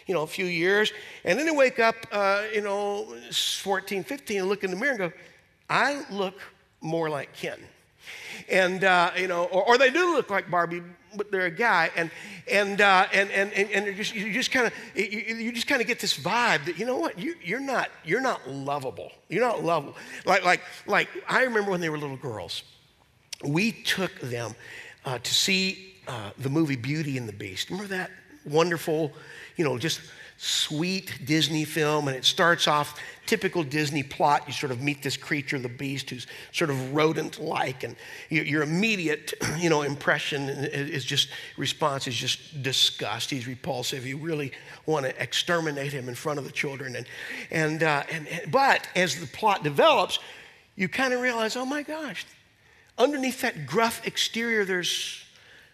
you 0.08 0.13
know, 0.13 0.24
a 0.24 0.28
few 0.28 0.45
years. 0.45 0.93
And 1.24 1.38
then 1.38 1.45
they 1.45 1.52
wake 1.52 1.80
up, 1.80 1.95
uh, 2.12 2.43
you 2.54 2.62
know, 2.62 3.15
14, 3.32 4.04
15 4.04 4.39
and 4.39 4.50
look 4.50 4.63
in 4.63 4.71
the 4.71 4.78
mirror 4.78 4.91
and 4.91 5.00
go, 5.00 5.12
I 5.69 6.06
look 6.12 6.39
more 6.82 7.10
like 7.10 7.34
Ken. 7.34 7.60
And, 8.50 8.84
uh, 8.84 9.12
you 9.18 9.28
know, 9.28 9.46
or, 9.46 9.63
or, 9.68 9.78
they 9.78 9.91
do 9.91 10.13
look 10.13 10.30
like 10.30 10.50
Barbie, 10.50 10.82
but 11.15 11.32
they're 11.32 11.46
a 11.46 11.52
guy. 11.52 11.91
And, 11.96 12.12
and, 12.52 12.82
uh, 12.82 13.08
and, 13.13 13.32
and, 13.32 13.52
and, 13.54 13.70
and 13.70 13.96
just, 13.96 14.13
you 14.13 14.32
just 14.34 14.52
kind 14.52 14.68
of, 14.68 14.74
you, 14.96 15.06
you, 15.06 15.52
just 15.52 15.68
kind 15.68 15.82
of 15.82 15.88
get 15.88 16.00
this 16.00 16.18
vibe 16.18 16.65
that, 16.65 16.78
you 16.78 16.86
know 16.86 16.98
what, 16.98 17.18
you, 17.18 17.36
you're 17.44 17.60
not, 17.60 17.89
you're 18.04 18.22
not 18.22 18.48
lovable. 18.50 19.12
You're 19.30 19.46
not 19.46 19.63
lovable. 19.63 19.96
Like, 20.26 20.44
like, 20.44 20.62
like, 20.86 21.10
I 21.28 21.44
remember 21.44 21.72
when 21.72 21.82
they 21.82 21.89
were 21.89 21.98
little 21.98 22.18
girls, 22.18 22.63
we 23.44 23.72
took 23.72 24.20
them 24.20 24.56
uh, 25.06 25.20
to 25.20 25.34
see 25.34 25.96
uh, 26.08 26.32
the 26.38 26.50
movie 26.50 26.76
Beauty 26.76 27.18
and 27.18 27.28
the 27.28 27.34
Beast. 27.34 27.70
Remember 27.70 27.96
that 27.96 28.12
wonderful, 28.46 29.12
you 29.56 29.65
know, 29.65 29.78
just 29.78 30.02
sweet 30.38 31.26
Disney 31.26 31.65
film, 31.65 32.08
and 32.08 32.15
it 32.15 32.26
starts 32.26 32.67
off 32.67 33.00
typical 33.26 33.63
Disney 33.63 34.04
plot. 34.04 34.43
You 34.48 34.54
sort 34.54 34.71
of 34.71 34.82
meet 34.82 35.02
this 35.02 35.17
creature, 35.17 35.58
the 35.58 35.69
beast, 35.69 36.10
who's 36.10 36.28
sort 36.52 36.69
of 36.69 36.93
rodent-like, 36.93 37.84
and 37.84 37.95
your 38.30 38.63
immediate, 38.63 39.34
you 39.58 39.69
know, 39.69 39.82
impression 39.82 40.50
is 40.50 41.06
just 41.06 41.30
response 41.58 42.08
is 42.08 42.15
just 42.15 42.62
disgust. 42.62 43.30
He's 43.30 43.48
repulsive. 43.48 44.06
You 44.06 44.17
really 44.17 44.52
want 44.86 45.06
to 45.06 45.21
exterminate 45.21 45.93
him 45.93 46.10
in 46.10 46.15
front 46.15 46.39
of 46.39 46.45
the 46.45 46.52
children, 46.52 46.95
and 46.95 47.06
and 47.52 47.84
uh, 47.84 48.04
and, 48.12 48.28
and 48.28 48.52
but 48.52 48.88
as 48.95 49.19
the 49.19 49.28
plot 49.28 49.63
develops, 49.63 50.19
you 50.76 50.89
kind 50.89 51.13
of 51.13 51.21
realize, 51.21 51.56
oh 51.56 51.65
my 51.65 51.82
gosh, 51.82 52.26
underneath 52.98 53.41
that 53.41 53.65
gruff 53.65 54.06
exterior, 54.06 54.65
there's 54.65 55.25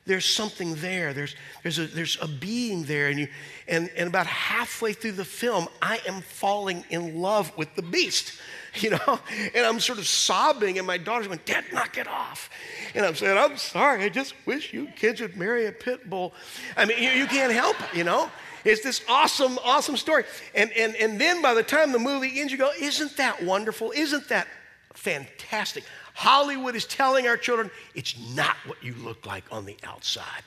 there's 0.06 0.26
something 0.26 0.76
there. 0.76 1.14
There's, 1.14 1.36
there's, 1.62 1.78
a, 1.78 1.86
there's 1.86 2.18
a 2.22 2.28
being 2.28 2.84
there. 2.84 3.10
And, 3.10 3.20
you, 3.20 3.28
and, 3.68 3.90
and 3.96 4.08
about 4.08 4.26
halfway 4.26 4.94
through 4.94 5.14
the 5.14 5.26
film, 5.26 5.68
I 5.82 6.00
am 6.08 6.22
falling 6.22 6.84
in 6.90 7.22
love 7.22 7.56
with 7.56 7.76
the 7.76 7.84
beast, 7.84 8.34
you 8.76 8.92
know? 8.92 9.20
And 9.54 9.66
I'm 9.66 9.80
sort 9.80 10.00
of 10.00 10.08
sobbing, 10.08 10.80
and 10.80 10.88
my 10.88 10.98
daughter's 10.98 11.28
going, 11.28 11.40
Dad, 11.46 11.66
knock 11.72 11.98
it 11.98 12.08
off. 12.08 12.50
And 12.96 13.06
I'm 13.06 13.16
saying, 13.16 13.38
I'm 13.38 13.58
sorry, 13.58 14.04
I 14.04 14.10
just 14.10 14.34
wish 14.46 14.74
you 14.74 14.88
kids 14.96 15.22
would 15.22 15.38
marry 15.38 15.68
a 15.68 15.72
pit 15.72 16.10
bull. 16.10 16.34
I 16.76 16.86
mean, 16.86 17.02
you, 17.02 17.10
you 17.12 17.28
can't 17.28 17.54
help 17.54 17.80
it, 17.80 17.96
you 17.96 18.04
know? 18.04 18.32
It's 18.64 18.82
this 18.84 19.02
awesome, 19.08 19.60
awesome 19.64 19.98
story. 19.98 20.24
And, 20.56 20.72
and, 20.74 20.96
and 20.96 21.20
then 21.20 21.42
by 21.42 21.54
the 21.54 21.64
time 21.64 21.92
the 21.92 22.00
movie 22.00 22.40
ends, 22.40 22.52
you 22.52 22.58
go, 22.58 22.72
Isn't 22.80 23.18
that 23.18 23.44
wonderful? 23.44 23.92
Isn't 23.96 24.28
that 24.30 24.48
fantastic? 24.94 25.84
Hollywood 26.22 26.76
is 26.76 26.86
telling 26.86 27.26
our 27.28 27.36
children 27.36 27.72
it's 27.96 28.16
not 28.36 28.56
what 28.68 28.78
you 28.84 28.94
look 28.94 29.26
like 29.26 29.44
on 29.52 29.66
the 29.66 29.76
outside. 29.84 30.44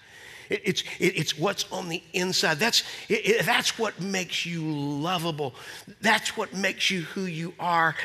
It, 0.49 0.63
it's, 0.65 0.83
it, 1.01 1.19
it's 1.19 1.37
what's 1.37 1.65
on 1.73 1.89
the 1.89 2.01
inside. 2.13 2.61
That's, 2.61 2.85
it, 3.09 3.45
that's 3.45 3.77
what 3.77 4.01
makes 4.01 4.47
you 4.47 4.63
lovable. 4.63 5.53
That's 6.01 6.37
what 6.37 6.55
makes 6.55 6.93
you 6.93 7.01
who 7.03 7.23
you 7.23 7.55
are. 7.59 7.97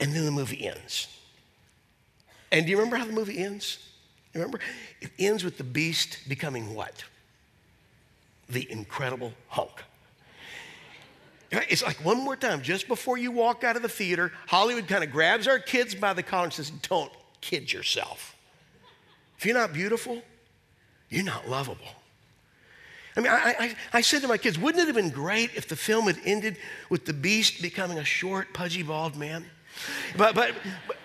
And 0.00 0.14
then 0.14 0.24
the 0.24 0.30
movie 0.30 0.66
ends. 0.66 1.06
And 2.50 2.64
do 2.64 2.70
you 2.70 2.78
remember 2.78 2.96
how 2.96 3.04
the 3.04 3.12
movie 3.12 3.36
ends? 3.36 3.86
Remember? 4.32 4.58
It 5.02 5.10
ends 5.18 5.44
with 5.44 5.58
the 5.58 5.64
beast 5.64 6.20
becoming 6.26 6.74
what? 6.74 7.04
The 8.48 8.66
incredible 8.72 9.34
Hulk. 9.48 9.84
It's 11.52 11.82
like 11.82 11.96
one 12.04 12.18
more 12.18 12.36
time, 12.36 12.62
just 12.62 12.86
before 12.86 13.18
you 13.18 13.32
walk 13.32 13.64
out 13.64 13.74
of 13.74 13.82
the 13.82 13.88
theater, 13.88 14.32
Hollywood 14.46 14.86
kind 14.86 15.02
of 15.02 15.10
grabs 15.10 15.48
our 15.48 15.58
kids 15.58 15.94
by 15.94 16.12
the 16.12 16.22
collar 16.22 16.44
and 16.44 16.52
says, 16.52 16.70
Don't 16.70 17.10
kid 17.40 17.72
yourself. 17.72 18.36
If 19.36 19.46
you're 19.46 19.56
not 19.56 19.72
beautiful, 19.72 20.22
you're 21.08 21.24
not 21.24 21.48
lovable. 21.48 21.88
I 23.16 23.20
mean, 23.20 23.32
I, 23.32 23.54
I, 23.58 23.76
I, 23.94 24.00
said 24.02 24.22
to 24.22 24.28
my 24.28 24.38
kids, 24.38 24.56
wouldn't 24.58 24.80
it 24.82 24.86
have 24.86 24.94
been 24.94 25.10
great 25.10 25.50
if 25.56 25.66
the 25.66 25.74
film 25.74 26.06
had 26.06 26.18
ended 26.24 26.56
with 26.88 27.06
the 27.06 27.12
beast 27.12 27.60
becoming 27.60 27.98
a 27.98 28.04
short, 28.04 28.54
pudgy, 28.54 28.84
bald 28.84 29.16
man? 29.16 29.44
But, 30.16 30.36
but, 30.36 30.54
but 30.86 30.96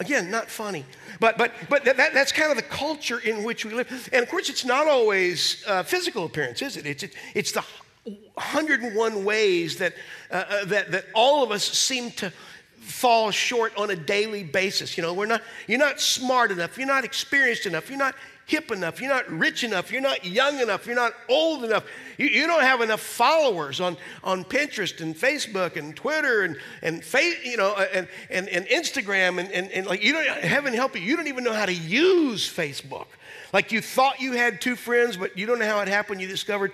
again, 0.00 0.30
not 0.30 0.50
funny. 0.50 0.84
But, 1.20 1.38
but, 1.38 1.52
but 1.68 1.84
that, 1.84 1.96
that's 1.96 2.32
kind 2.32 2.50
of 2.50 2.56
the 2.56 2.64
culture 2.64 3.20
in 3.20 3.44
which 3.44 3.64
we 3.64 3.72
live. 3.72 4.08
And 4.12 4.22
of 4.22 4.28
course, 4.28 4.48
it's 4.48 4.64
not 4.64 4.88
always 4.88 5.62
uh, 5.66 5.84
physical 5.84 6.24
appearance, 6.24 6.60
is 6.60 6.76
it? 6.76 6.86
It's, 6.86 7.04
it, 7.04 7.14
it's 7.34 7.52
the 7.52 7.64
101 8.04 9.24
ways 9.24 9.76
that, 9.76 9.94
uh, 10.30 10.44
uh, 10.48 10.64
that, 10.66 10.92
that 10.92 11.06
all 11.14 11.42
of 11.42 11.50
us 11.50 11.64
seem 11.64 12.10
to 12.12 12.32
fall 12.78 13.30
short 13.30 13.74
on 13.78 13.90
a 13.90 13.96
daily 13.96 14.44
basis. 14.44 14.96
You 14.96 15.02
know, 15.02 15.14
we're 15.14 15.26
not, 15.26 15.42
you're 15.66 15.78
not 15.78 16.00
smart 16.00 16.50
enough, 16.50 16.76
you're 16.76 16.86
not 16.86 17.04
experienced 17.04 17.64
enough, 17.64 17.88
you're 17.88 17.98
not 17.98 18.14
hip 18.46 18.70
enough, 18.70 19.00
you're 19.00 19.08
not 19.08 19.26
rich 19.30 19.64
enough, 19.64 19.90
you're 19.90 20.02
not 20.02 20.22
young 20.22 20.60
enough, 20.60 20.86
you're 20.86 20.94
not 20.94 21.14
old 21.30 21.64
enough, 21.64 21.84
you, 22.18 22.26
you 22.26 22.46
don't 22.46 22.62
have 22.62 22.82
enough 22.82 23.00
followers 23.00 23.80
on, 23.80 23.96
on 24.22 24.44
Pinterest 24.44 25.00
and 25.00 25.16
Facebook 25.16 25.76
and 25.76 25.96
Twitter 25.96 26.42
and, 26.42 26.58
and 26.82 27.02
you 27.42 27.56
know, 27.56 27.72
uh, 27.72 27.86
and, 27.94 28.08
and, 28.28 28.48
and 28.50 28.66
Instagram 28.66 29.40
and, 29.40 29.50
and, 29.50 29.72
and 29.72 29.86
like 29.86 30.04
you 30.04 30.12
don't, 30.12 30.26
heaven 30.26 30.74
help 30.74 30.94
you, 30.94 31.00
you 31.00 31.16
don't 31.16 31.28
even 31.28 31.42
know 31.42 31.54
how 31.54 31.64
to 31.64 31.72
use 31.72 32.46
Facebook. 32.46 33.06
Like 33.54 33.72
you 33.72 33.80
thought 33.80 34.20
you 34.20 34.32
had 34.32 34.60
two 34.60 34.76
friends, 34.76 35.16
but 35.16 35.38
you 35.38 35.46
don't 35.46 35.58
know 35.58 35.66
how 35.66 35.80
it 35.80 35.88
happened. 35.88 36.20
You 36.20 36.26
discovered 36.26 36.72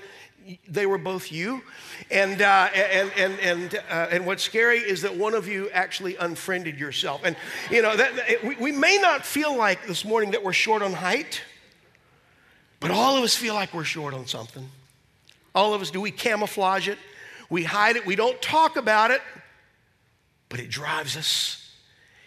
they 0.68 0.86
were 0.86 0.98
both 0.98 1.30
you. 1.30 1.62
And, 2.10 2.40
uh, 2.42 2.68
and, 2.74 3.10
and, 3.16 3.38
and, 3.40 3.74
uh, 3.90 4.08
and 4.10 4.26
what's 4.26 4.42
scary 4.42 4.78
is 4.78 5.02
that 5.02 5.16
one 5.16 5.34
of 5.34 5.46
you 5.46 5.70
actually 5.70 6.16
unfriended 6.16 6.78
yourself. 6.78 7.22
And, 7.24 7.36
you 7.70 7.82
know, 7.82 7.96
that, 7.96 8.16
that, 8.16 8.44
we, 8.44 8.56
we 8.56 8.72
may 8.72 8.98
not 8.98 9.24
feel 9.24 9.56
like 9.56 9.86
this 9.86 10.04
morning 10.04 10.30
that 10.32 10.42
we're 10.42 10.52
short 10.52 10.82
on 10.82 10.92
height, 10.92 11.42
but 12.80 12.90
all 12.90 13.16
of 13.16 13.22
us 13.22 13.36
feel 13.36 13.54
like 13.54 13.74
we're 13.74 13.84
short 13.84 14.14
on 14.14 14.26
something. 14.26 14.68
All 15.54 15.74
of 15.74 15.82
us 15.82 15.90
do. 15.90 16.00
We 16.00 16.10
camouflage 16.10 16.88
it, 16.88 16.98
we 17.48 17.64
hide 17.64 17.96
it, 17.96 18.06
we 18.06 18.16
don't 18.16 18.40
talk 18.40 18.76
about 18.76 19.10
it, 19.10 19.20
but 20.48 20.60
it 20.60 20.70
drives 20.70 21.16
us. 21.16 21.56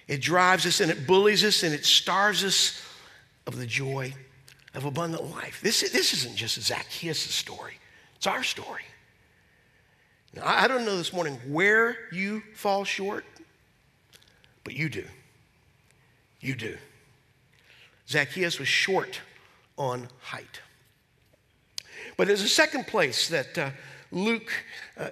It 0.07 0.21
drives 0.21 0.65
us 0.65 0.81
and 0.81 0.91
it 0.91 1.07
bullies 1.07 1.43
us 1.43 1.63
and 1.63 1.73
it 1.73 1.85
starves 1.85 2.43
us 2.43 2.81
of 3.47 3.57
the 3.57 3.65
joy 3.65 4.13
of 4.73 4.85
abundant 4.85 5.31
life. 5.31 5.61
This, 5.61 5.81
this 5.91 6.13
isn't 6.13 6.35
just 6.35 6.59
Zacchaeus' 6.61 7.19
story. 7.19 7.79
It's 8.23 8.27
our 8.29 8.43
story. 8.43 8.83
Now, 10.33 10.43
I 10.45 10.69
don't 10.69 10.85
know 10.85 10.95
this 10.95 11.11
morning 11.11 11.37
where 11.45 11.97
you 12.13 12.41
fall 12.55 12.85
short, 12.85 13.25
but 14.63 14.73
you 14.73 14.87
do. 14.87 15.03
You 16.39 16.55
do. 16.55 16.77
Zacchaeus 18.07 18.59
was 18.59 18.69
short 18.69 19.19
on 19.75 20.07
height. 20.21 20.61
But 22.15 22.27
there's 22.27 22.43
a 22.43 22.47
second 22.47 22.87
place 22.87 23.27
that 23.27 23.57
uh, 23.57 23.71
Luke 24.09 24.53
uh, 24.97 25.09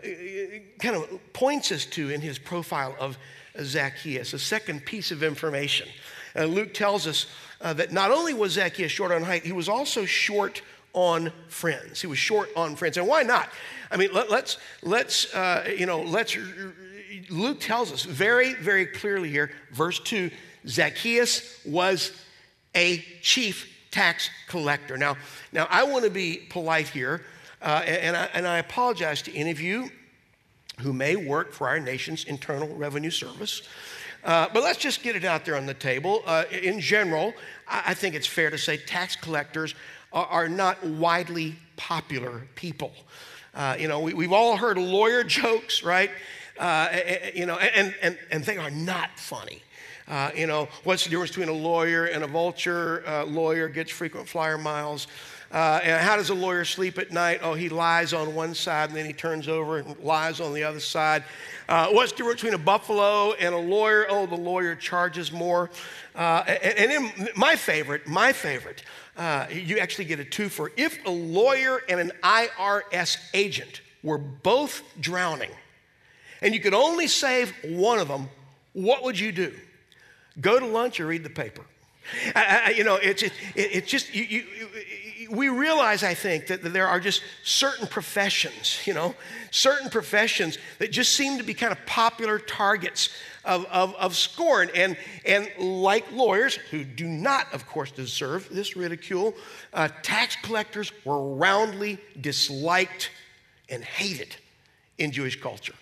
kind 0.80 0.95
of 0.95 1.34
points 1.34 1.74
us 1.74 1.86
to 1.88 2.12
in 2.12 2.21
his 2.21 2.39
profile 2.39 2.95
of 2.97 3.17
Zacchaeus, 3.62 4.32
a 4.32 4.39
second 4.39 4.86
piece 4.86 5.12
of 5.12 5.21
information. 5.21 5.89
Uh, 6.34 6.45
Luke 6.45 6.74
tells 6.74 7.08
us 7.08 7.26
uh, 7.60 7.74
that 7.74 7.91
not 7.91 8.12
only 8.12 8.34
was 8.34 8.54
Zacchaeus 8.54 8.93
short 8.93 9.12
on 9.12 9.24
height, 9.24 9.43
he 9.43 9.52
was 9.52 9.67
also 9.67 10.06
short 10.06 10.62
on 10.93 11.32
friends. 11.47 12.01
He 12.01 12.08
was 12.08 12.17
short 12.17 12.49
on 12.56 12.75
friends. 12.75 12.97
And 12.97 13.08
why 13.08 13.23
not? 13.23 13.49
I 13.89 13.97
mean, 13.97 14.10
let, 14.13 14.25
us 14.25 14.32
let's, 14.32 14.58
let's 14.84 15.34
uh, 15.34 15.73
you 15.77 15.86
know, 15.86 16.01
let's, 16.01 16.38
Luke 17.30 17.60
tells 17.60 17.91
us 17.91 18.04
very, 18.04 18.54
very 18.56 18.86
clearly 18.86 19.30
here, 19.30 19.51
verse 19.71 19.99
2 19.99 20.32
Zacchaeus 20.67 21.60
was 21.65 22.12
a 22.75 22.99
chief 23.21 23.67
tax 23.89 24.30
collector. 24.47 24.97
Now, 24.97 25.17
now 25.51 25.67
I 25.69 25.84
want 25.84 26.06
to 26.06 26.12
be 26.12 26.38
polite 26.49 26.88
here, 26.88 27.25
uh, 27.62 27.84
and, 27.86 28.15
I, 28.15 28.30
and 28.34 28.47
I 28.47 28.60
apologize 28.60 29.21
to 29.23 29.36
any 29.36 29.51
of 29.51 29.60
you 29.60 29.89
who 30.80 30.93
may 30.93 31.15
work 31.15 31.51
for 31.51 31.67
our 31.67 31.80
nation's 31.80 32.25
Internal 32.25 32.73
Revenue 32.75 33.12
Service. 33.12 33.63
Uh, 34.23 34.47
but 34.54 34.63
let's 34.63 34.77
just 34.77 35.01
get 35.04 35.15
it 35.15 35.25
out 35.25 35.45
there 35.45 35.56
on 35.56 35.65
the 35.65 35.73
table. 35.73 36.21
Uh, 36.25 36.43
in 36.51 36.80
general, 36.80 37.34
I, 37.67 37.84
I, 37.88 37.93
think 37.95 38.13
it's 38.13 38.27
fair 38.27 38.51
to 38.51 38.58
say 38.58 38.77
tax 38.77 39.15
collectors 39.15 39.73
are, 40.13 40.26
are 40.26 40.50
not 40.50 40.84
widely 40.84 41.56
popular 41.78 42.47
people. 42.56 42.93
Uh, 43.54 43.76
you 43.78 43.88
know, 43.88 44.00
we, 44.00 44.24
have 44.24 44.34
all 44.34 44.56
heard 44.56 44.78
lawyer 44.78 45.24
jokes, 45.24 45.84
right? 45.84 46.12
Uh, 46.58 46.89
you 47.34 47.45
know, 47.45 47.58
and, 47.58 47.93
and, 48.02 48.17
and 48.30 48.43
they 48.45 48.58
are 48.58 48.71
not 48.71 49.10
funny. 49.17 49.62
Uh, 50.08 50.30
you 50.36 50.47
know, 50.47 50.67
what's 50.84 51.04
the 51.04 51.10
difference 51.10 51.32
between 51.32 51.50
a 51.50 51.54
lawyer 51.54 52.06
and 52.06 52.24
a 52.24 52.28
vulture? 52.28 53.04
Uh, 53.08 53.26
lawyer 53.26 53.67
gets 53.67 53.91
frequent 53.91 54.28
flyer 54.28 54.58
miles. 54.58 55.08
Uh, 55.52 55.82
and 55.84 56.02
how 56.02 56.15
does 56.15 56.30
a 56.30 56.34
lawyer 56.34 56.63
sleep 56.63 56.97
at 56.97 57.12
night? 57.12 57.39
Oh, 57.43 57.54
he 57.54 57.67
lies 57.67 58.13
on 58.13 58.34
one 58.34 58.54
side 58.54 58.89
and 58.89 58.97
then 58.97 59.06
he 59.06 59.12
turns 59.12 59.50
over 59.50 59.80
and 59.80 59.97
lies 60.00 60.39
on 60.39 60.54
the 60.54 60.63
other 60.63 60.80
side. 60.80 61.24
Uh, 61.67 61.89
what's 61.89 62.12
the 62.12 62.19
difference 62.19 62.41
between 62.41 62.54
a 62.54 62.63
buffalo 62.63 63.34
and 63.34 63.54
a 63.54 63.58
lawyer? 63.58 64.06
Oh, 64.10 64.26
the 64.26 64.36
lawyer 64.36 64.76
charges 64.76 65.32
more. 65.32 65.69
And, 66.15 66.91
and 66.91 67.30
my 67.36 67.56
favorite, 67.56 68.08
my 68.08 68.32
favorite, 68.32 68.84
uh, 69.17 69.47
you 69.52 69.80
actually 69.80 70.06
get 70.06 70.19
a 70.19 70.26
two 70.26 70.50
for 70.50 70.71
if 70.78 71.06
a 71.06 71.10
lawyer 71.10 71.82
and 71.89 72.00
an 72.00 72.12
IRS 72.24 73.17
agent 73.34 73.82
were 74.04 74.17
both 74.17 74.84
drowning 75.00 75.52
and 76.41 76.54
you 76.54 76.60
could 76.60 76.74
only 76.74 77.08
save 77.08 77.54
one 77.63 78.00
of 78.00 78.08
them, 78.08 78.30
what 78.74 79.04
would 79.04 79.19
you 79.19 79.32
do? 79.32 79.54
Go 80.39 80.60
to 80.60 80.65
lunch 80.65 81.00
or 81.00 81.08
read 81.08 81.24
the 81.24 81.30
paper. 81.30 81.63
You 82.76 82.84
know, 82.84 82.95
it's, 82.95 83.21
it, 83.21 83.34
it's 83.56 83.89
just, 83.89 84.13
you, 84.13 84.24
you, 84.24 84.43
we 85.32 85.50
realize, 85.50 86.04
I 86.04 86.13
think, 86.13 86.48
that, 86.48 86.62
that 86.63 86.74
there 86.74 86.88
are 86.88 87.00
just 87.00 87.24
certain 87.44 87.88
professions, 87.88 88.80
you 88.86 88.94
know, 88.94 89.15
certain 89.50 89.89
professions 89.89 90.58
that 90.80 90.91
just 90.91 91.13
seem 91.13 91.38
to 91.38 91.44
be 91.44 91.54
kind 91.54 91.72
of 91.72 91.86
popular 91.86 92.38
targets 92.38 93.10
of, 93.46 93.65
of, 93.65 93.96
of 93.96 94.15
scorn. 94.15 94.70
And, 94.76 94.98
and 95.26 95.50
like 95.58 96.12
lawyers, 96.12 96.56
who 96.56 96.84
do 96.84 97.08
not, 97.08 97.52
of 97.54 97.65
course, 97.65 97.91
deserve 97.91 98.50
this 98.50 98.76
ridicule, 98.76 99.34
uh, 99.74 99.88
tax 100.04 100.36
collectors 100.44 100.91
were 101.06 101.36
roundly 101.36 101.98
disliked 102.20 103.10
and 103.70 103.84
hated 103.84 104.36
in 104.98 105.12
Jewish 105.12 105.39
culture. 105.39 105.76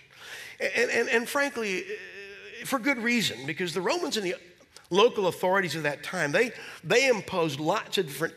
And, 0.59 0.91
and, 0.91 1.09
and 1.09 1.27
frankly, 1.27 1.85
for 2.65 2.77
good 2.77 2.99
reason, 2.99 3.45
because 3.45 3.73
the 3.73 3.81
Romans 3.81 4.17
and 4.17 4.25
the 4.25 4.35
local 4.89 5.27
authorities 5.27 5.75
of 5.75 5.83
that 5.83 6.03
time, 6.03 6.31
they, 6.31 6.51
they 6.83 7.07
imposed 7.07 7.59
lots 7.59 7.97
of 7.97 8.05
different 8.07 8.33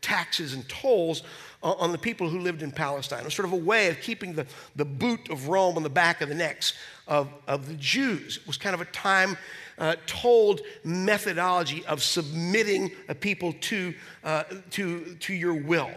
taxes 0.00 0.54
and 0.54 0.68
tolls 0.68 1.22
on 1.62 1.92
the 1.92 1.98
people 1.98 2.28
who 2.28 2.40
lived 2.40 2.62
in 2.62 2.70
Palestine. 2.70 3.20
It 3.20 3.24
was 3.24 3.34
sort 3.34 3.46
of 3.46 3.54
a 3.54 3.56
way 3.56 3.88
of 3.88 4.00
keeping 4.00 4.34
the, 4.34 4.46
the 4.76 4.84
boot 4.84 5.30
of 5.30 5.48
Rome 5.48 5.76
on 5.76 5.82
the 5.82 5.88
back 5.88 6.20
of 6.20 6.28
the 6.28 6.34
necks 6.34 6.74
of, 7.08 7.28
of 7.48 7.66
the 7.68 7.74
Jews. 7.74 8.36
It 8.36 8.46
was 8.46 8.58
kind 8.58 8.74
of 8.74 8.82
a 8.82 8.86
time 8.86 9.38
uh, 9.78 9.96
told 10.06 10.60
methodology 10.84 11.84
of 11.86 12.02
submitting 12.02 12.90
a 13.08 13.14
people 13.14 13.54
to, 13.62 13.94
uh, 14.24 14.44
to, 14.70 15.14
to 15.20 15.32
your 15.32 15.54
will. 15.54 15.90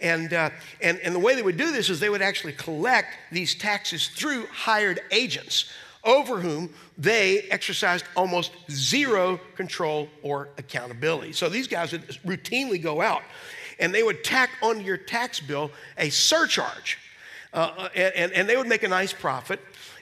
And, 0.00 0.32
uh, 0.32 0.50
and, 0.80 0.98
and 1.00 1.14
the 1.14 1.18
way 1.18 1.34
they 1.34 1.42
would 1.42 1.56
do 1.56 1.72
this 1.72 1.90
is 1.90 1.98
they 1.98 2.10
would 2.10 2.22
actually 2.22 2.52
collect 2.52 3.16
these 3.32 3.56
taxes 3.56 4.08
through 4.08 4.46
hired 4.46 5.00
agents 5.10 5.72
over 6.04 6.40
whom 6.40 6.72
they 6.96 7.40
exercised 7.50 8.04
almost 8.16 8.52
zero 8.70 9.40
control 9.56 10.08
or 10.22 10.48
accountability. 10.58 11.32
So 11.32 11.48
these 11.48 11.66
guys 11.66 11.92
would 11.92 12.06
routinely 12.26 12.80
go 12.82 13.00
out 13.00 13.22
and 13.78 13.94
they 13.94 14.02
would 14.02 14.24
tack 14.24 14.50
onto 14.62 14.82
your 14.82 14.96
tax 14.96 15.40
bill 15.40 15.70
a 15.96 16.10
surcharge. 16.10 16.98
Uh, 17.52 17.56
uh 17.56 17.88
and, 17.94 18.32
and 18.32 18.48
they 18.48 18.56
would 18.56 18.68
make 18.68 18.82
a 18.82 18.88
nice 18.88 19.12
profit. 19.12 19.60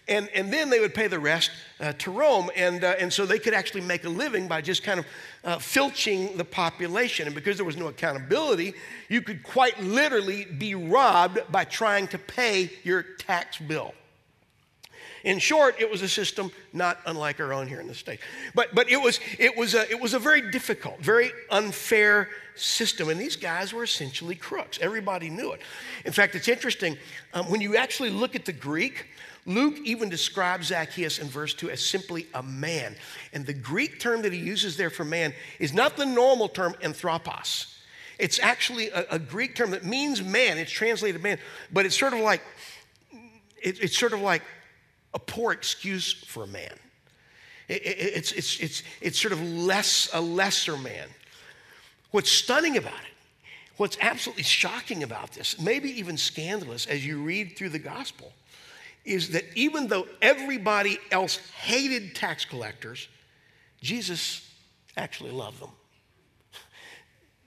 And, 0.08 0.28
and 0.34 0.52
then 0.52 0.70
they 0.70 0.78
would 0.78 0.94
pay 0.94 1.08
the 1.08 1.18
rest 1.18 1.50
uh, 1.80 1.92
to 1.94 2.12
Rome. 2.12 2.48
And, 2.54 2.84
uh, 2.84 2.94
and 2.98 3.12
so 3.12 3.26
they 3.26 3.40
could 3.40 3.54
actually 3.54 3.80
make 3.80 4.04
a 4.04 4.08
living 4.08 4.46
by 4.46 4.60
just 4.60 4.84
kind 4.84 5.00
of 5.00 5.06
uh, 5.42 5.58
filching 5.58 6.36
the 6.36 6.44
population. 6.44 7.26
And 7.26 7.34
because 7.34 7.56
there 7.56 7.66
was 7.66 7.76
no 7.76 7.88
accountability, 7.88 8.74
you 9.08 9.20
could 9.20 9.42
quite 9.42 9.80
literally 9.82 10.44
be 10.44 10.76
robbed 10.76 11.40
by 11.50 11.64
trying 11.64 12.06
to 12.08 12.18
pay 12.18 12.70
your 12.84 13.02
tax 13.02 13.58
bill. 13.58 13.94
In 15.26 15.40
short, 15.40 15.74
it 15.80 15.90
was 15.90 16.02
a 16.02 16.08
system 16.08 16.52
not 16.72 17.00
unlike 17.04 17.40
our 17.40 17.52
own 17.52 17.66
here 17.66 17.80
in 17.80 17.88
the 17.88 17.96
States. 17.96 18.22
But, 18.54 18.72
but 18.76 18.88
it, 18.88 18.96
was, 18.96 19.18
it, 19.40 19.56
was 19.56 19.74
a, 19.74 19.90
it 19.90 20.00
was 20.00 20.14
a 20.14 20.20
very 20.20 20.52
difficult, 20.52 21.00
very 21.00 21.32
unfair 21.50 22.28
system. 22.54 23.08
And 23.08 23.20
these 23.20 23.34
guys 23.34 23.72
were 23.72 23.82
essentially 23.82 24.36
crooks. 24.36 24.78
Everybody 24.80 25.28
knew 25.28 25.50
it. 25.50 25.62
In 26.04 26.12
fact, 26.12 26.36
it's 26.36 26.46
interesting 26.46 26.96
um, 27.34 27.50
when 27.50 27.60
you 27.60 27.76
actually 27.76 28.10
look 28.10 28.36
at 28.36 28.44
the 28.44 28.52
Greek, 28.52 29.06
Luke 29.46 29.78
even 29.82 30.08
describes 30.08 30.68
Zacchaeus 30.68 31.18
in 31.18 31.26
verse 31.26 31.54
2 31.54 31.70
as 31.70 31.84
simply 31.84 32.28
a 32.32 32.42
man. 32.44 32.94
And 33.32 33.44
the 33.44 33.52
Greek 33.52 33.98
term 33.98 34.22
that 34.22 34.32
he 34.32 34.38
uses 34.38 34.76
there 34.76 34.90
for 34.90 35.04
man 35.04 35.34
is 35.58 35.74
not 35.74 35.96
the 35.96 36.06
normal 36.06 36.48
term 36.48 36.76
anthropos. 36.82 37.74
It's 38.20 38.38
actually 38.38 38.90
a, 38.90 39.04
a 39.10 39.18
Greek 39.18 39.56
term 39.56 39.72
that 39.72 39.84
means 39.84 40.22
man. 40.22 40.56
It's 40.56 40.70
translated 40.70 41.20
man, 41.20 41.38
but 41.72 41.84
it's 41.84 41.98
sort 41.98 42.12
of 42.12 42.20
like 42.20 42.42
it, 43.60 43.82
it's 43.82 43.98
sort 43.98 44.12
of 44.12 44.20
like 44.20 44.42
a 45.14 45.18
poor 45.18 45.52
excuse 45.52 46.12
for 46.12 46.44
a 46.44 46.46
man. 46.46 46.72
It, 47.68 47.84
it, 47.84 47.98
it's, 47.98 48.32
it's, 48.32 48.60
it's, 48.60 48.82
it's 49.00 49.20
sort 49.20 49.32
of 49.32 49.42
less, 49.42 50.08
a 50.12 50.20
lesser 50.20 50.76
man. 50.76 51.08
What's 52.10 52.30
stunning 52.30 52.76
about 52.76 52.92
it, 52.92 53.48
what's 53.76 53.98
absolutely 54.00 54.44
shocking 54.44 55.02
about 55.02 55.32
this, 55.32 55.60
maybe 55.60 55.90
even 55.98 56.16
scandalous 56.16 56.86
as 56.86 57.04
you 57.04 57.22
read 57.22 57.56
through 57.56 57.70
the 57.70 57.78
gospel, 57.78 58.32
is 59.04 59.30
that 59.30 59.44
even 59.54 59.88
though 59.88 60.06
everybody 60.22 60.98
else 61.10 61.36
hated 61.62 62.14
tax 62.14 62.44
collectors, 62.44 63.08
Jesus 63.80 64.48
actually 64.96 65.30
loved 65.30 65.60
them. 65.60 65.70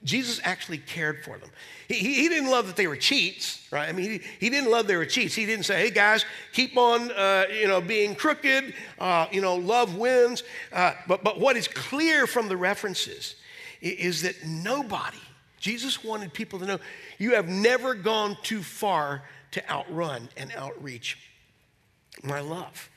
Jesus 0.03 0.39
actually 0.43 0.77
cared 0.77 1.23
for 1.23 1.37
them. 1.37 1.49
He, 1.87 1.95
he 1.95 2.29
didn't 2.29 2.49
love 2.49 2.67
that 2.67 2.77
they 2.77 2.87
were 2.87 2.95
cheats, 2.95 3.67
right? 3.71 3.89
I 3.89 3.91
mean, 3.91 4.09
he, 4.09 4.21
he 4.39 4.49
didn't 4.49 4.71
love 4.71 4.87
they 4.87 4.95
were 4.95 5.05
cheats. 5.05 5.35
He 5.35 5.45
didn't 5.45 5.65
say, 5.65 5.81
hey, 5.81 5.91
guys, 5.91 6.25
keep 6.53 6.77
on, 6.77 7.11
uh, 7.11 7.45
you 7.53 7.67
know, 7.67 7.81
being 7.81 8.15
crooked, 8.15 8.73
uh, 8.99 9.27
you 9.31 9.41
know, 9.41 9.55
love 9.55 9.95
wins. 9.95 10.43
Uh, 10.71 10.93
but, 11.07 11.23
but 11.23 11.39
what 11.39 11.57
is 11.57 11.67
clear 11.67 12.27
from 12.27 12.47
the 12.47 12.55
references 12.55 13.35
is 13.81 14.21
that 14.21 14.35
nobody, 14.45 15.17
Jesus 15.59 16.03
wanted 16.03 16.33
people 16.33 16.59
to 16.59 16.65
know, 16.65 16.79
you 17.17 17.35
have 17.35 17.49
never 17.49 17.93
gone 17.93 18.37
too 18.41 18.63
far 18.63 19.23
to 19.51 19.69
outrun 19.69 20.29
and 20.37 20.51
outreach 20.55 21.17
my 22.23 22.39
love. 22.39 22.89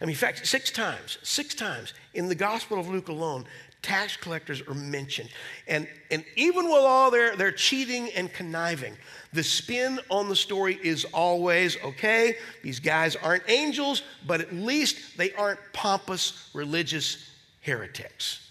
I 0.00 0.04
mean, 0.04 0.10
in 0.10 0.16
fact, 0.16 0.46
six 0.46 0.70
times, 0.70 1.18
six 1.22 1.54
times 1.54 1.92
in 2.14 2.28
the 2.28 2.34
Gospel 2.34 2.78
of 2.78 2.88
Luke 2.88 3.08
alone, 3.08 3.46
tax 3.82 4.16
collectors 4.16 4.62
are 4.66 4.74
mentioned. 4.74 5.30
And, 5.66 5.88
and 6.10 6.24
even 6.36 6.66
with 6.66 6.82
all 6.82 7.10
their, 7.10 7.36
their 7.36 7.52
cheating 7.52 8.10
and 8.10 8.32
conniving, 8.32 8.96
the 9.32 9.42
spin 9.42 10.00
on 10.10 10.28
the 10.28 10.36
story 10.36 10.78
is 10.82 11.04
always 11.06 11.76
okay, 11.84 12.36
these 12.62 12.80
guys 12.80 13.16
aren't 13.16 13.48
angels, 13.48 14.02
but 14.26 14.40
at 14.40 14.52
least 14.52 15.16
they 15.16 15.32
aren't 15.32 15.60
pompous 15.72 16.50
religious 16.54 17.30
heretics. 17.60 18.48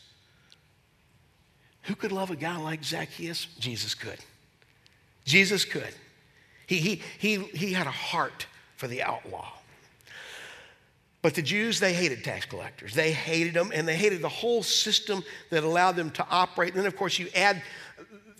Who 1.83 1.95
could 1.95 2.11
love 2.11 2.31
a 2.31 2.35
guy 2.35 2.57
like 2.57 2.83
Zacchaeus? 2.83 3.47
Jesus 3.59 3.95
could. 3.95 4.19
Jesus 5.23 5.65
could. 5.65 5.93
He, 6.67 6.77
he, 6.77 7.01
he, 7.17 7.37
he 7.37 7.73
had 7.73 7.87
a 7.87 7.91
heart 7.91 8.45
for 8.75 8.87
the 8.87 9.01
outlaw. 9.03 9.51
But 11.27 11.35
the 11.35 11.41
Jews, 11.41 11.81
they 11.81 11.91
hated 11.91 12.23
tax 12.23 12.45
collectors. 12.45 12.93
They 12.93 13.11
hated 13.11 13.53
them, 13.53 13.73
and 13.75 13.85
they 13.85 13.97
hated 13.97 14.21
the 14.21 14.29
whole 14.29 14.63
system 14.63 15.25
that 15.49 15.65
allowed 15.65 15.97
them 15.97 16.09
to 16.11 16.25
operate. 16.31 16.69
And 16.69 16.79
then, 16.79 16.85
of 16.85 16.95
course, 16.95 17.19
you 17.19 17.27
add 17.35 17.61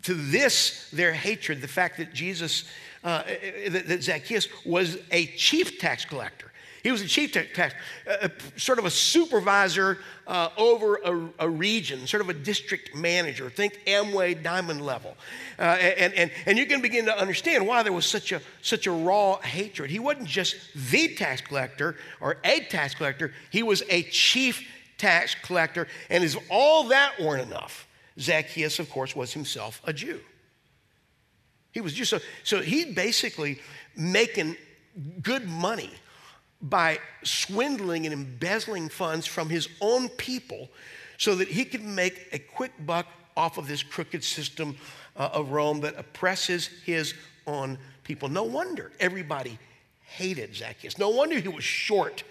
to 0.03 0.13
this 0.13 0.89
their 0.91 1.11
hatred 1.11 1.59
the 1.59 1.67
fact 1.67 1.97
that 1.97 2.13
Jesus, 2.13 2.63
uh, 3.03 3.23
that 3.67 4.01
Zacchaeus 4.01 4.47
was 4.65 4.99
a 5.11 5.25
chief 5.25 5.79
tax 5.79 6.05
collector. 6.05 6.49
He 6.83 6.91
was 6.91 7.01
a 7.01 7.07
chief 7.07 7.31
tax, 7.31 7.73
uh, 8.09 8.29
sort 8.55 8.79
of 8.79 8.85
a 8.85 8.89
supervisor 8.89 9.99
uh, 10.25 10.49
over 10.57 10.95
a, 10.97 11.29
a, 11.45 11.49
region, 11.49 12.05
sort 12.07 12.21
of 12.21 12.29
a 12.29 12.33
district 12.33 12.95
manager. 12.95 13.49
Think 13.49 13.79
Amway 13.87 14.41
Diamond 14.41 14.81
level. 14.81 15.15
Uh, 15.57 15.63
and, 15.63 16.13
and, 16.13 16.31
and 16.45 16.57
you 16.57 16.65
can 16.65 16.81
begin 16.81 17.05
to 17.05 17.17
understand 17.17 17.65
why 17.65 17.83
there 17.83 17.93
was 17.93 18.05
such 18.05 18.31
a, 18.31 18.41
such 18.61 18.87
a 18.87 18.91
raw 18.91 19.37
hatred. 19.37 19.89
He 19.89 19.99
wasn't 19.99 20.27
just 20.27 20.55
the 20.91 21.15
tax 21.15 21.41
collector 21.41 21.95
or 22.21 22.37
a 22.43 22.61
tax 22.61 22.93
collector, 22.93 23.33
he 23.49 23.63
was 23.63 23.83
a 23.89 24.03
chief 24.03 24.67
tax 24.97 25.35
collector. 25.41 25.87
And 26.09 26.23
as 26.23 26.37
all 26.49 26.85
that 26.89 27.19
weren't 27.19 27.47
enough, 27.47 27.87
Zacchaeus, 28.19 28.79
of 28.79 28.89
course, 28.89 29.15
was 29.15 29.33
himself 29.33 29.81
a 29.85 29.93
Jew. 29.93 30.19
He 31.71 31.81
was 31.81 31.93
just 31.93 32.09
so, 32.09 32.19
so 32.43 32.61
he 32.61 32.85
basically 32.85 33.59
making 33.95 34.57
good 35.21 35.47
money 35.47 35.91
by 36.61 36.99
swindling 37.23 38.05
and 38.05 38.13
embezzling 38.13 38.89
funds 38.89 39.27
from 39.27 39.49
his 39.49 39.69
own 39.81 40.09
people 40.09 40.69
so 41.17 41.35
that 41.35 41.47
he 41.47 41.65
could 41.65 41.83
make 41.83 42.27
a 42.31 42.39
quick 42.39 42.71
buck 42.85 43.07
off 43.35 43.57
of 43.57 43.67
this 43.67 43.83
crooked 43.83 44.23
system 44.23 44.75
uh, 45.15 45.29
of 45.33 45.51
Rome 45.51 45.81
that 45.81 45.97
oppresses 45.97 46.67
his 46.85 47.13
own 47.45 47.77
people. 48.03 48.29
No 48.29 48.43
wonder 48.43 48.91
everybody 48.99 49.59
hated 50.03 50.55
Zacchaeus. 50.55 50.97
No 50.97 51.09
wonder 51.09 51.39
he 51.39 51.47
was 51.47 51.63
short 51.63 52.23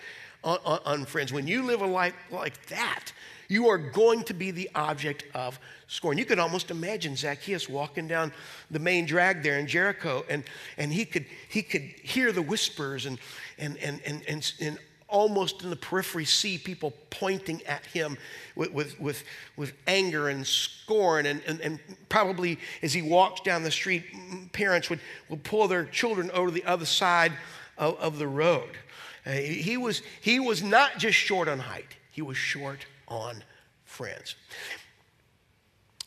on, 0.42 0.58
on, 0.64 0.80
on 0.84 1.04
friends. 1.04 1.32
When 1.32 1.46
you 1.46 1.62
live 1.62 1.80
a 1.80 1.86
life 1.86 2.14
like 2.30 2.66
that, 2.66 3.12
you 3.48 3.68
are 3.68 3.78
going 3.78 4.24
to 4.24 4.34
be 4.34 4.50
the 4.50 4.70
object 4.74 5.24
of 5.34 5.58
scorn. 5.88 6.18
You 6.18 6.24
could 6.24 6.38
almost 6.38 6.70
imagine 6.70 7.16
Zacchaeus 7.16 7.68
walking 7.68 8.08
down 8.08 8.32
the 8.70 8.78
main 8.78 9.06
drag 9.06 9.42
there 9.42 9.58
in 9.58 9.66
Jericho, 9.66 10.24
and, 10.28 10.44
and 10.76 10.92
he, 10.92 11.04
could, 11.04 11.26
he 11.48 11.62
could 11.62 11.82
hear 11.82 12.32
the 12.32 12.42
whispers 12.42 13.06
and, 13.06 13.18
and, 13.58 13.76
and, 13.78 14.00
and, 14.04 14.22
and, 14.28 14.52
and 14.60 14.78
almost 15.08 15.62
in 15.62 15.70
the 15.70 15.76
periphery 15.76 16.24
see 16.24 16.58
people 16.58 16.92
pointing 17.10 17.64
at 17.66 17.86
him 17.86 18.18
with, 18.56 18.72
with, 18.72 18.98
with, 19.00 19.22
with 19.56 19.72
anger 19.86 20.28
and 20.28 20.44
scorn. 20.44 21.26
And, 21.26 21.40
and, 21.46 21.60
and 21.60 21.78
probably 22.08 22.58
as 22.82 22.92
he 22.92 23.02
walks 23.02 23.40
down 23.42 23.62
the 23.62 23.70
street, 23.70 24.04
parents 24.52 24.90
would, 24.90 25.00
would 25.28 25.44
pull 25.44 25.68
their 25.68 25.84
children 25.84 26.30
over 26.32 26.48
to 26.48 26.54
the 26.54 26.64
other 26.64 26.86
side 26.86 27.32
of, 27.78 27.96
of 27.98 28.18
the 28.18 28.26
road. 28.26 28.70
Uh, 29.24 29.30
he, 29.32 29.76
was, 29.76 30.02
he 30.20 30.40
was 30.40 30.62
not 30.62 30.98
just 30.98 31.16
short 31.16 31.48
on 31.48 31.58
height, 31.58 31.96
he 32.10 32.22
was 32.22 32.36
short 32.36 32.86
on 33.08 33.42
friends. 33.84 34.34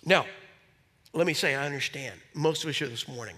Now, 0.06 0.26
let 1.14 1.28
me 1.28 1.34
say, 1.34 1.56
I 1.56 1.66
understand. 1.66 2.20
Most 2.34 2.64
of 2.64 2.70
us 2.70 2.78
here 2.78 2.88
this 2.88 3.08
morning, 3.08 3.36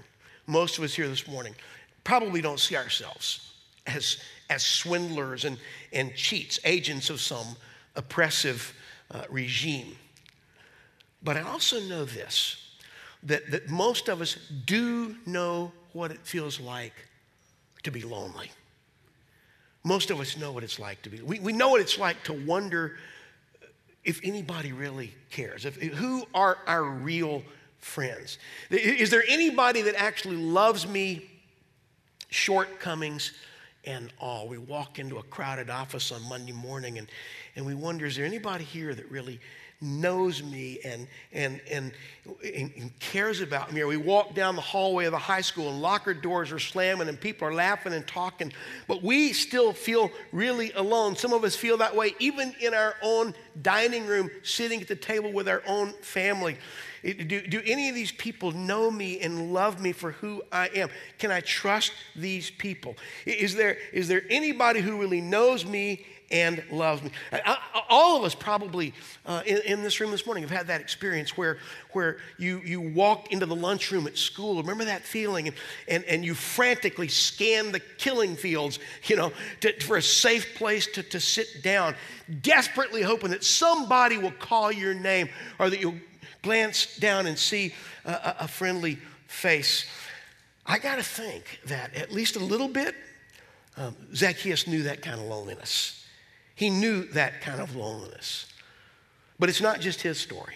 most 0.48 0.78
of 0.78 0.84
us 0.84 0.94
here 0.94 1.08
this 1.08 1.28
morning 1.28 1.56
probably 2.04 2.42
don't 2.42 2.60
see 2.60 2.76
ourselves 2.76 3.54
as, 3.88 4.18
as 4.50 4.66
swindlers 4.66 5.46
and, 5.46 5.58
and 5.94 6.14
cheats, 6.16 6.60
agents 6.66 7.10
of 7.10 7.22
some 7.22 7.56
oppressive 7.96 8.74
uh, 9.12 9.24
regime. 9.30 9.96
But 11.24 11.38
I 11.38 11.42
also 11.42 11.80
know 11.82 12.06
this 12.06 12.58
that, 13.24 13.52
that 13.52 13.70
most 13.70 14.10
of 14.10 14.20
us 14.22 14.36
do 14.66 15.16
know 15.26 15.72
what 15.94 16.10
it 16.12 16.20
feels 16.24 16.60
like 16.60 16.94
to 17.84 17.92
be 17.92 18.02
lonely. 18.02 18.50
Most 19.84 20.10
of 20.10 20.20
us 20.20 20.38
know 20.38 20.52
what 20.52 20.64
it's 20.64 20.80
like 20.80 21.02
to 21.04 21.10
be. 21.10 21.22
We, 21.22 21.40
we 21.40 21.54
know 21.54 21.70
what 21.70 21.82
it's 21.82 22.00
like 22.00 22.24
to 22.24 22.34
wonder 22.34 22.98
if 24.04 24.20
anybody 24.24 24.72
really 24.72 25.14
cares. 25.30 25.66
If, 25.66 25.76
who 25.76 26.26
are 26.34 26.58
our 26.68 26.84
real 26.84 27.44
friends? 27.80 28.40
Is 28.70 29.10
there 29.10 29.24
anybody 29.28 29.82
that 29.84 29.96
actually 29.96 30.38
loves 30.38 30.88
me, 30.88 31.30
shortcomings, 32.30 33.34
and 33.86 34.12
all? 34.20 34.48
We 34.48 34.58
walk 34.58 35.00
into 35.00 35.18
a 35.18 35.24
crowded 35.24 35.70
office 35.70 36.12
on 36.12 36.28
Monday 36.28 36.54
morning 36.54 36.98
and, 36.98 37.08
and 37.56 37.66
we 37.66 37.76
wonder 37.76 38.06
is 38.06 38.16
there 38.16 38.26
anybody 38.26 38.64
here 38.64 38.94
that 38.96 39.10
really 39.12 39.40
knows 39.82 40.44
me 40.44 40.80
and, 40.86 41.08
and, 41.34 41.60
and, 41.70 41.92
and, 42.44 43.00
cares 43.00 43.42
about 43.42 43.74
me. 43.74 43.82
Or 43.82 43.88
we 43.88 43.98
walk 43.98 44.36
down 44.36 44.56
the 44.56 44.62
hallway 44.62 45.06
of 45.06 45.12
the 45.12 45.18
high 45.18 45.42
school 45.42 45.70
and 45.70 45.82
locker 45.82 46.14
doors 46.14 46.52
are 46.52 46.60
slamming 46.60 47.10
and 47.10 47.20
people 47.20 47.48
are 47.48 47.54
laughing 47.54 47.94
and 47.94 48.08
talking, 48.08 48.54
but 48.88 49.02
we 49.02 49.34
still 49.34 49.74
feel 49.74 50.12
really 50.32 50.72
alone. 50.74 51.16
Some 51.16 51.34
of 51.34 51.44
us 51.44 51.56
feel 51.56 51.78
that 51.78 51.96
way 51.96 52.16
even 52.20 52.54
in 52.62 52.76
our 52.76 52.96
own 53.02 53.34
dining 53.62 54.06
room, 54.06 54.30
sitting 54.44 54.82
at 54.82 54.88
the 54.88 54.96
table 54.96 55.34
with 55.34 55.50
our 55.50 55.64
own 55.66 55.94
family. 56.02 56.58
Do, 57.04 57.42
do 57.42 57.62
any 57.66 57.90
of 57.90 57.96
these 57.96 58.12
people 58.12 58.52
know 58.52 58.92
me 58.92 59.20
and 59.22 59.52
love 59.52 59.82
me 59.82 59.92
for 59.92 60.12
who 60.12 60.44
I 60.52 60.68
am? 60.68 60.90
Can 61.18 61.32
I 61.32 61.40
trust 61.40 61.94
these 62.16 62.52
people? 62.52 62.96
Is 63.26 63.56
there, 63.56 63.78
is 63.92 64.08
there 64.08 64.22
anybody 64.30 64.82
who 64.82 65.00
really 65.00 65.22
knows 65.22 65.66
me 65.66 66.06
and 66.32 66.64
loves 66.72 67.04
me. 67.04 67.12
I, 67.32 67.58
all 67.92 68.18
of 68.18 68.24
us 68.24 68.34
probably 68.34 68.94
uh, 69.26 69.44
in, 69.46 69.58
in, 69.66 69.84
this 69.84 70.00
room 70.00 70.12
this 70.12 70.26
morning 70.26 70.44
have 70.44 70.50
had 70.50 70.68
that 70.68 70.80
experience 70.80 71.38
where, 71.38 71.58
where 71.92 72.18
you, 72.40 72.62
you 72.64 72.80
walk 72.80 73.32
into 73.34 73.46
the 73.46 73.56
lunchroom 73.56 74.08
at 74.08 74.18
school. 74.18 74.62
Remember 74.62 74.86
that 74.86 75.04
feeling? 75.04 75.50
And, 75.50 75.58
and, 75.90 76.04
and 76.06 76.26
you 76.26 76.34
frantically 76.34 77.10
scan 77.10 77.74
the 77.74 77.80
killing 77.80 78.38
fields, 78.38 78.80
you 79.06 79.18
know, 79.18 79.34
to, 79.60 79.78
for 79.82 79.98
a 79.98 80.02
safe 80.02 80.56
place 80.56 80.88
to, 80.88 81.04
to 81.04 81.20
sit 81.20 81.62
down, 81.62 81.96
desperately 82.42 83.02
hoping 83.02 83.32
that 83.32 83.44
somebody 83.44 84.18
will 84.18 84.32
call 84.32 84.72
your 84.72 84.94
name 84.94 85.28
or 85.60 85.70
that 85.70 85.82
you'll 85.82 86.00
glance 86.42 86.98
down 86.98 87.28
and 87.28 87.38
see 87.38 87.74
a, 88.06 88.36
a 88.40 88.48
friendly 88.48 88.98
face. 89.28 89.86
I 90.66 90.80
got 90.80 90.96
to 90.96 91.04
think 91.04 91.60
that 91.66 91.94
at 91.94 92.14
least 92.14 92.38
a 92.38 92.40
little 92.40 92.70
bit, 92.70 92.96
um, 93.76 93.96
Zacchaeus 94.16 94.66
knew 94.66 94.84
that 94.84 95.02
kind 95.02 95.20
of 95.20 95.28
loneliness. 95.28 96.01
He 96.56 96.70
knew 96.70 97.06
that 97.06 97.42
kind 97.42 97.60
of 97.62 97.76
loneliness. 97.76 98.48
But 99.40 99.50
it's 99.50 99.62
not 99.62 99.80
just 99.80 100.02
his 100.02 100.20
story. 100.20 100.56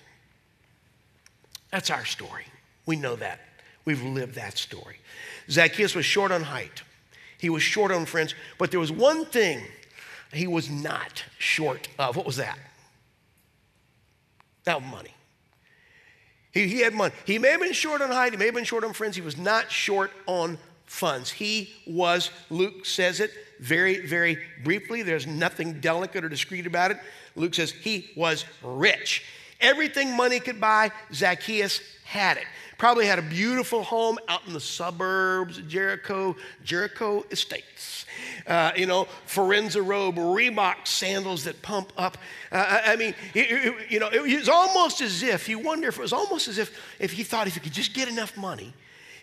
That's 1.71 1.89
our 1.89 2.05
story. 2.05 2.45
We 2.85 2.95
know 2.95 3.15
that. 3.15 3.39
We've 3.83 4.01
lived 4.01 4.35
that 4.35 4.57
story. 4.57 4.99
Zacchaeus 5.49 5.95
was 5.95 6.05
short 6.05 6.31
on 6.31 6.43
height, 6.43 6.83
he 7.37 7.49
was 7.49 7.63
short 7.63 7.91
on 7.91 8.05
friends, 8.05 8.33
but 8.57 8.71
there 8.71 8.79
was 8.79 8.91
one 8.91 9.25
thing 9.25 9.61
he 10.31 10.47
was 10.47 10.69
not 10.69 11.23
short 11.37 11.87
of. 11.99 12.15
What 12.15 12.25
was 12.25 12.37
that? 12.37 12.57
That 14.63 14.81
money. 14.81 15.13
He, 16.51 16.67
he 16.67 16.79
had 16.79 16.93
money. 16.93 17.13
He 17.25 17.37
may 17.37 17.49
have 17.49 17.61
been 17.61 17.73
short 17.73 18.01
on 18.01 18.09
height, 18.09 18.31
he 18.31 18.37
may 18.37 18.45
have 18.45 18.55
been 18.55 18.63
short 18.63 18.83
on 18.83 18.93
friends, 18.93 19.15
he 19.15 19.21
was 19.21 19.37
not 19.37 19.71
short 19.71 20.11
on 20.25 20.57
funds. 20.85 21.31
He 21.31 21.73
was, 21.87 22.31
Luke 22.49 22.85
says 22.85 23.19
it 23.19 23.31
very, 23.59 24.05
very 24.05 24.37
briefly. 24.63 25.01
There's 25.01 25.27
nothing 25.27 25.79
delicate 25.79 26.23
or 26.23 26.29
discreet 26.29 26.67
about 26.67 26.91
it. 26.91 26.97
Luke 27.35 27.53
says 27.53 27.71
he 27.71 28.11
was 28.15 28.45
rich. 28.63 29.23
Everything 29.61 30.15
money 30.15 30.39
could 30.39 30.59
buy, 30.59 30.91
Zacchaeus 31.13 31.81
had 32.03 32.37
it. 32.37 32.45
Probably 32.77 33.05
had 33.05 33.19
a 33.19 33.23
beautiful 33.23 33.83
home 33.83 34.19
out 34.27 34.45
in 34.45 34.53
the 34.53 34.59
suburbs 34.59 35.57
of 35.57 35.67
Jericho, 35.67 36.35
Jericho 36.63 37.25
Estates. 37.31 38.05
Uh, 38.45 38.71
you 38.75 38.85
know, 38.85 39.07
Forenza 39.27 39.85
robe, 39.85 40.17
Reebok 40.17 40.85
sandals 40.85 41.45
that 41.45 41.61
pump 41.61 41.93
up. 41.97 42.17
Uh, 42.51 42.81
I 42.85 42.95
mean, 42.97 43.15
it, 43.33 43.47
it, 43.49 43.91
you 43.91 43.99
know, 43.99 44.09
it 44.09 44.21
was 44.21 44.49
almost 44.49 45.01
as 45.01 45.23
if, 45.23 45.47
you 45.47 45.57
wonder 45.57 45.87
if 45.87 45.97
it 45.97 46.01
was 46.01 46.13
almost 46.13 46.47
as 46.47 46.57
if, 46.57 46.77
if 46.99 47.13
he 47.13 47.23
thought 47.23 47.47
if 47.47 47.53
he 47.53 47.59
could 47.61 47.73
just 47.73 47.93
get 47.93 48.09
enough 48.09 48.35
money, 48.35 48.73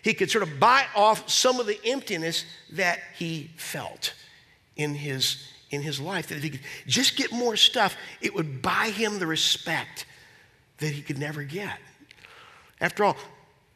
he 0.03 0.13
could 0.13 0.29
sort 0.29 0.43
of 0.43 0.59
buy 0.59 0.85
off 0.95 1.29
some 1.29 1.59
of 1.59 1.65
the 1.65 1.79
emptiness 1.85 2.45
that 2.73 2.99
he 3.17 3.49
felt 3.55 4.13
in 4.75 4.93
his, 4.93 5.47
in 5.71 5.81
his 5.81 5.99
life. 5.99 6.27
That 6.27 6.35
if 6.35 6.43
he 6.43 6.49
could 6.51 6.61
just 6.85 7.15
get 7.15 7.31
more 7.31 7.55
stuff, 7.55 7.95
it 8.21 8.35
would 8.35 8.61
buy 8.61 8.89
him 8.89 9.17
the 9.17 9.27
respect 9.27 10.05
that 10.79 10.89
he 10.89 11.01
could 11.01 11.17
never 11.17 11.43
get. 11.43 11.79
After 12.81 13.05
all, 13.05 13.15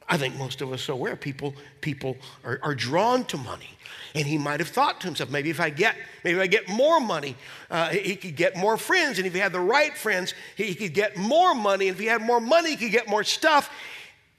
I 0.10 0.18
think 0.18 0.36
most 0.36 0.62
of 0.62 0.72
us 0.72 0.90
are 0.90 0.94
aware 0.94 1.16
people, 1.16 1.54
people 1.82 2.18
are, 2.44 2.60
are 2.62 2.76
drawn 2.76 3.24
to 3.26 3.38
money. 3.38 3.70
And 4.16 4.26
he 4.26 4.38
might 4.38 4.60
have 4.60 4.70
thought 4.70 5.00
to 5.02 5.08
himself, 5.08 5.30
maybe 5.30 5.50
if 5.50 5.60
I 5.60 5.70
get, 5.70 5.96
maybe 6.24 6.38
if 6.38 6.44
I 6.44 6.48
get 6.48 6.68
more 6.68 7.00
money, 7.00 7.36
uh, 7.70 7.90
he 7.90 8.16
could 8.16 8.36
get 8.36 8.58
more 8.58 8.76
friends. 8.76 9.18
And 9.18 9.28
if 9.28 9.34
he 9.34 9.40
had 9.40 9.52
the 9.54 9.60
right 9.60 9.98
friends, 9.98 10.34
he 10.56 10.76
could 10.76 10.94
get 10.94 11.18
more 11.18 11.54
money. 11.54 11.88
And 11.88 11.96
if 11.96 12.00
he 12.00 12.08
had 12.08 12.22
more 12.22 12.42
money, 12.42 12.72
he 12.72 12.78
could 12.78 12.92
get 12.92 13.08
more 13.08 13.24
stuff. 13.24 13.70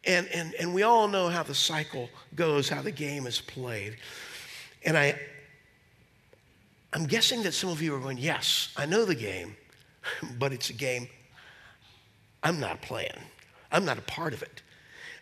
And, 0.05 0.27
and, 0.29 0.55
and 0.55 0.75
we 0.75 0.83
all 0.83 1.09
know 1.09 1.29
how 1.29 1.43
the 1.43 1.55
cycle 1.55 2.09
goes, 2.35 2.69
how 2.69 2.83
the 2.83 2.93
game 2.93 3.27
is 3.27 3.41
played. 3.41 3.97
And 4.85 4.97
I, 4.97 5.19
I'm 6.93 7.07
guessing 7.07 7.43
that 7.43 7.53
some 7.53 7.71
of 7.71 7.83
you 7.83 7.95
are 7.95 8.01
going, 8.01 8.19
Yes, 8.19 8.73
I 8.77 8.87
know 8.87 9.05
the 9.05 9.15
game, 9.15 9.57
but 10.39 10.53
it's 10.53 10.71
a 10.71 10.75
game 10.75 11.09
I'm 12.43 12.61
not 12.61 12.81
playing. 12.83 13.19
I'm 13.71 13.85
not 13.85 13.99
a 13.99 14.03
part 14.03 14.33
of 14.33 14.43
it. 14.43 14.63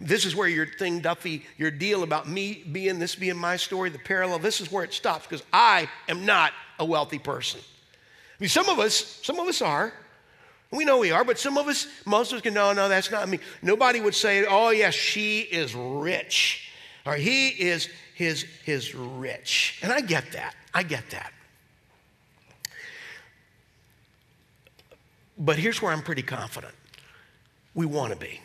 This 0.01 0.25
is 0.27 0.37
where 0.37 0.47
your 0.47 0.67
thing, 0.67 1.01
Duffy, 1.01 1.45
your 1.57 1.71
deal 1.71 2.03
about 2.03 2.29
me 2.29 2.65
being 2.71 2.99
this 2.99 3.15
being 3.15 3.37
my 3.37 3.57
story, 3.57 3.89
the 3.89 3.99
parallel, 3.99 4.39
this 4.39 4.61
is 4.61 4.71
where 4.71 4.85
it 4.85 4.93
stops 4.93 5.27
because 5.27 5.45
I 5.53 5.89
am 6.09 6.27
not 6.27 6.53
a 6.79 6.85
wealthy 6.85 7.19
person. 7.19 7.61
I 7.63 8.37
mean, 8.39 8.51
some 8.51 8.69
of 8.69 8.79
us, 8.79 9.21
some 9.23 9.41
of 9.41 9.49
us 9.49 9.63
are. 9.63 9.93
We 10.71 10.85
know 10.85 10.99
we 10.99 11.13
are, 11.13 11.25
but 11.25 11.39
some 11.39 11.59
of 11.59 11.69
us, 11.69 11.87
most 12.05 12.33
of 12.33 12.37
us 12.37 12.43
can, 12.43 12.55
no, 12.55 12.73
no, 12.73 12.89
that's 12.89 13.11
not 13.11 13.29
me. 13.29 13.39
Nobody 13.63 14.01
would 14.01 14.15
say, 14.15 14.45
oh, 14.45 14.71
yes, 14.71 14.95
she 14.95 15.41
is 15.41 15.75
rich, 15.75 16.71
or 17.05 17.15
he 17.15 17.49
is 17.49 17.89
his, 18.15 18.45
his 18.65 18.95
rich. 18.95 19.79
And 19.83 19.93
I 19.93 20.01
get 20.01 20.33
that. 20.33 20.55
I 20.75 20.83
get 20.83 21.09
that. 21.11 21.33
But 25.39 25.59
here's 25.59 25.81
where 25.81 25.93
I'm 25.93 26.03
pretty 26.03 26.23
confident 26.23 26.75
we 27.75 27.87
want 27.87 28.13
to 28.13 28.19
be. 28.19 28.41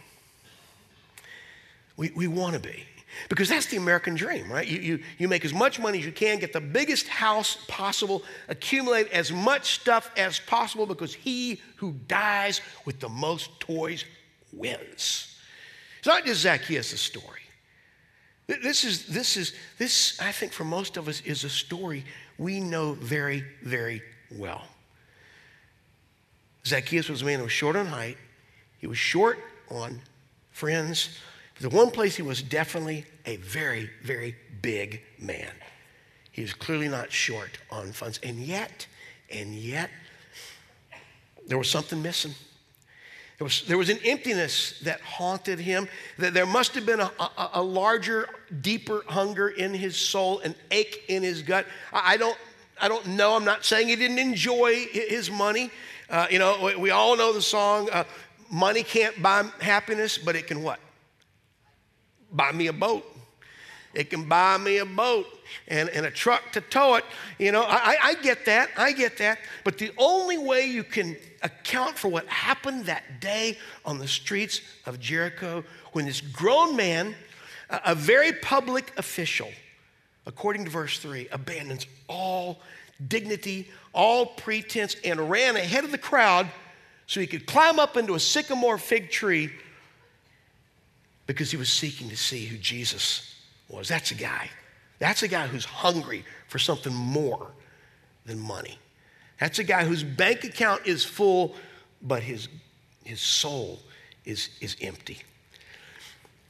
We, 1.96 2.12
we 2.16 2.28
want 2.28 2.54
to 2.54 2.60
be. 2.60 2.84
Because 3.30 3.50
that's 3.50 3.68
the 3.68 3.78
American 3.78 4.16
dream, 4.16 4.52
right? 4.52 4.68
You, 4.68 4.80
you, 4.80 5.00
you 5.18 5.28
make 5.28 5.46
as 5.46 5.54
much 5.54 5.80
money 5.80 6.00
as 6.00 6.06
you 6.06 6.12
can, 6.12 6.40
get 6.40 6.54
the 6.54 6.62
biggest 6.62 7.08
house 7.08 7.58
possible, 7.68 8.24
accumulate 8.48 9.08
as 9.12 9.32
much 9.32 9.76
stuff 9.76 10.12
as 10.18 10.40
possible 10.40 10.86
because 10.86 11.14
he 11.14 11.62
who 11.76 11.94
dies 12.08 12.62
with 12.86 13.00
the 13.00 13.10
most 13.10 13.60
toys 13.60 14.06
wins. 14.54 15.36
It's 16.00 16.08
not 16.08 16.26
just 16.26 16.42
Zacchaeus' 16.42 17.00
story. 17.00 17.42
This 18.48 18.84
is, 18.84 19.06
this 19.06 19.38
is, 19.38 19.54
this, 19.78 20.20
I 20.20 20.32
think, 20.32 20.52
for 20.52 20.66
most 20.66 20.98
of 20.98 21.08
us, 21.08 21.22
is 21.22 21.44
a 21.44 21.50
story 21.50 22.04
we 22.38 22.60
know 22.60 22.94
very, 22.94 23.46
very 23.64 24.02
well. 24.36 24.64
Zacchaeus 26.66 27.08
was 27.08 27.22
a 27.22 27.26
man 27.26 27.38
who 27.38 27.44
was 27.44 27.52
short 27.52 27.76
on 27.76 27.86
height, 27.86 28.18
he 28.80 28.88
was 28.88 28.98
short 28.98 29.40
on 29.70 30.02
friends. 30.52 31.18
The 31.60 31.70
one 31.70 31.92
place 31.92 32.16
he 32.16 32.24
was 32.24 32.42
definitely 32.42 33.06
a 33.26 33.36
very, 33.38 33.90
very 34.04 34.36
big 34.62 35.02
man. 35.20 35.52
He 36.32 36.42
was 36.42 36.54
clearly 36.54 36.88
not 36.88 37.12
short 37.12 37.58
on 37.70 37.92
funds. 37.92 38.20
And 38.24 38.38
yet, 38.40 38.88
and 39.30 39.54
yet, 39.54 39.90
there 41.48 41.58
was 41.58 41.70
something 41.70 42.02
missing. 42.02 42.34
There 43.38 43.46
was, 43.46 43.64
there 43.64 43.78
was 43.78 43.90
an 43.90 44.00
emptiness 44.06 44.80
that 44.84 45.02
haunted 45.02 45.60
him, 45.60 45.88
that 46.20 46.34
there 46.34 46.46
must 46.46 46.76
have 46.76 46.86
been 46.86 47.00
a, 47.00 47.12
a, 47.20 47.50
a 47.56 47.62
larger, 47.62 48.30
deeper 48.62 49.04
hunger 49.08 49.50
in 49.50 49.74
his 49.74 49.96
soul, 49.96 50.40
an 50.40 50.56
ache 50.70 51.04
in 51.08 51.24
his 51.24 51.42
gut. 51.42 51.66
I, 51.92 52.14
I, 52.14 52.18
don't, 52.18 52.38
I 52.80 52.88
don't 52.88 53.06
know. 53.08 53.36
I'm 53.36 53.44
not 53.44 53.66
saying 53.66 53.88
he 53.88 53.96
didn't 53.96 54.20
enjoy 54.20 54.86
his 54.92 55.32
money. 55.32 55.72
Uh, 56.10 56.28
you 56.30 56.40
know, 56.40 56.72
we, 56.78 56.92
all 56.92 57.18
know 57.18 57.34
the 57.34 57.42
song, 57.42 57.90
uh, 57.92 58.04
Money 58.52 58.84
Can't 58.84 59.20
Buy 59.22 59.50
Happiness, 59.60 60.18
but 60.18 60.36
it 60.36 60.46
can 60.46 60.62
what? 60.62 60.80
Buy 62.32 62.52
me 62.52 62.68
a 62.68 62.74
boat. 62.74 63.06
It 63.94 64.10
can 64.10 64.28
buy 64.28 64.58
me 64.58 64.78
a 64.78 64.86
boat 64.86 65.28
and, 65.68 65.90
and 65.90 66.06
a 66.06 66.12
truck 66.12 66.52
to 66.54 66.62
tow 66.62 66.96
it. 66.96 67.04
You 67.38 67.52
know, 67.52 67.64
I, 67.64 67.98
I 68.02 68.14
get 68.16 68.46
that. 68.46 68.70
I 68.78 68.94
get 68.94 69.18
that. 69.18 69.40
But 69.64 69.78
the 69.78 69.92
only 69.98 70.38
way 70.38 70.66
you 70.66 70.84
can 70.84 71.18
account 71.44 71.98
for 71.98 72.08
what 72.08 72.26
happened 72.28 72.86
that 72.86 73.20
day 73.20 73.58
on 73.84 74.00
the 74.00 74.08
streets 74.08 74.62
of 74.86 75.00
Jericho 75.00 75.64
when 75.92 76.06
this 76.06 76.22
grown 76.22 76.76
man, 76.76 77.16
a, 77.70 77.82
a 77.88 77.96
very 77.96 78.32
public 78.32 78.94
official, 78.98 79.50
according 80.26 80.64
to 80.66 80.72
verse 80.72 81.00
3, 81.00 81.28
abandons 81.32 81.86
all 82.08 82.62
dignity, 83.08 83.70
all 83.94 84.26
pretense, 84.26 84.96
and 85.04 85.30
ran 85.30 85.58
ahead 85.58 85.84
of 85.84 85.92
the 85.92 85.98
crowd 85.98 86.48
so 87.08 87.20
he 87.20 87.28
could 87.28 87.46
climb 87.46 87.78
up 87.78 87.98
into 87.98 88.16
a 88.16 88.20
sycamore 88.20 88.78
fig 88.78 89.10
tree 89.10 89.52
because 91.32 91.50
he 91.50 91.56
was 91.56 91.70
seeking 91.70 92.10
to 92.10 92.18
see 92.18 92.46
who 92.46 92.58
Jesus 92.58 93.36
was. 93.70 93.88
That's 93.88 94.12
a 94.12 94.16
guy. 94.16 94.50
That's 95.00 95.24
a 95.24 95.30
guy 95.30 95.48
who's 95.48 95.64
hungry 95.64 96.26
for 96.50 96.60
something 96.60 96.94
more 96.94 97.48
than 98.26 98.38
money. 98.38 98.78
That's 99.40 99.58
a 99.58 99.64
guy 99.64 99.86
whose 99.86 100.04
bank 100.04 100.44
account 100.44 100.86
is 100.86 101.06
full, 101.06 101.56
but 102.02 102.22
his, 102.22 102.50
his 103.06 103.22
soul 103.22 103.80
is, 104.26 104.50
is 104.60 104.76
empty. 104.82 105.20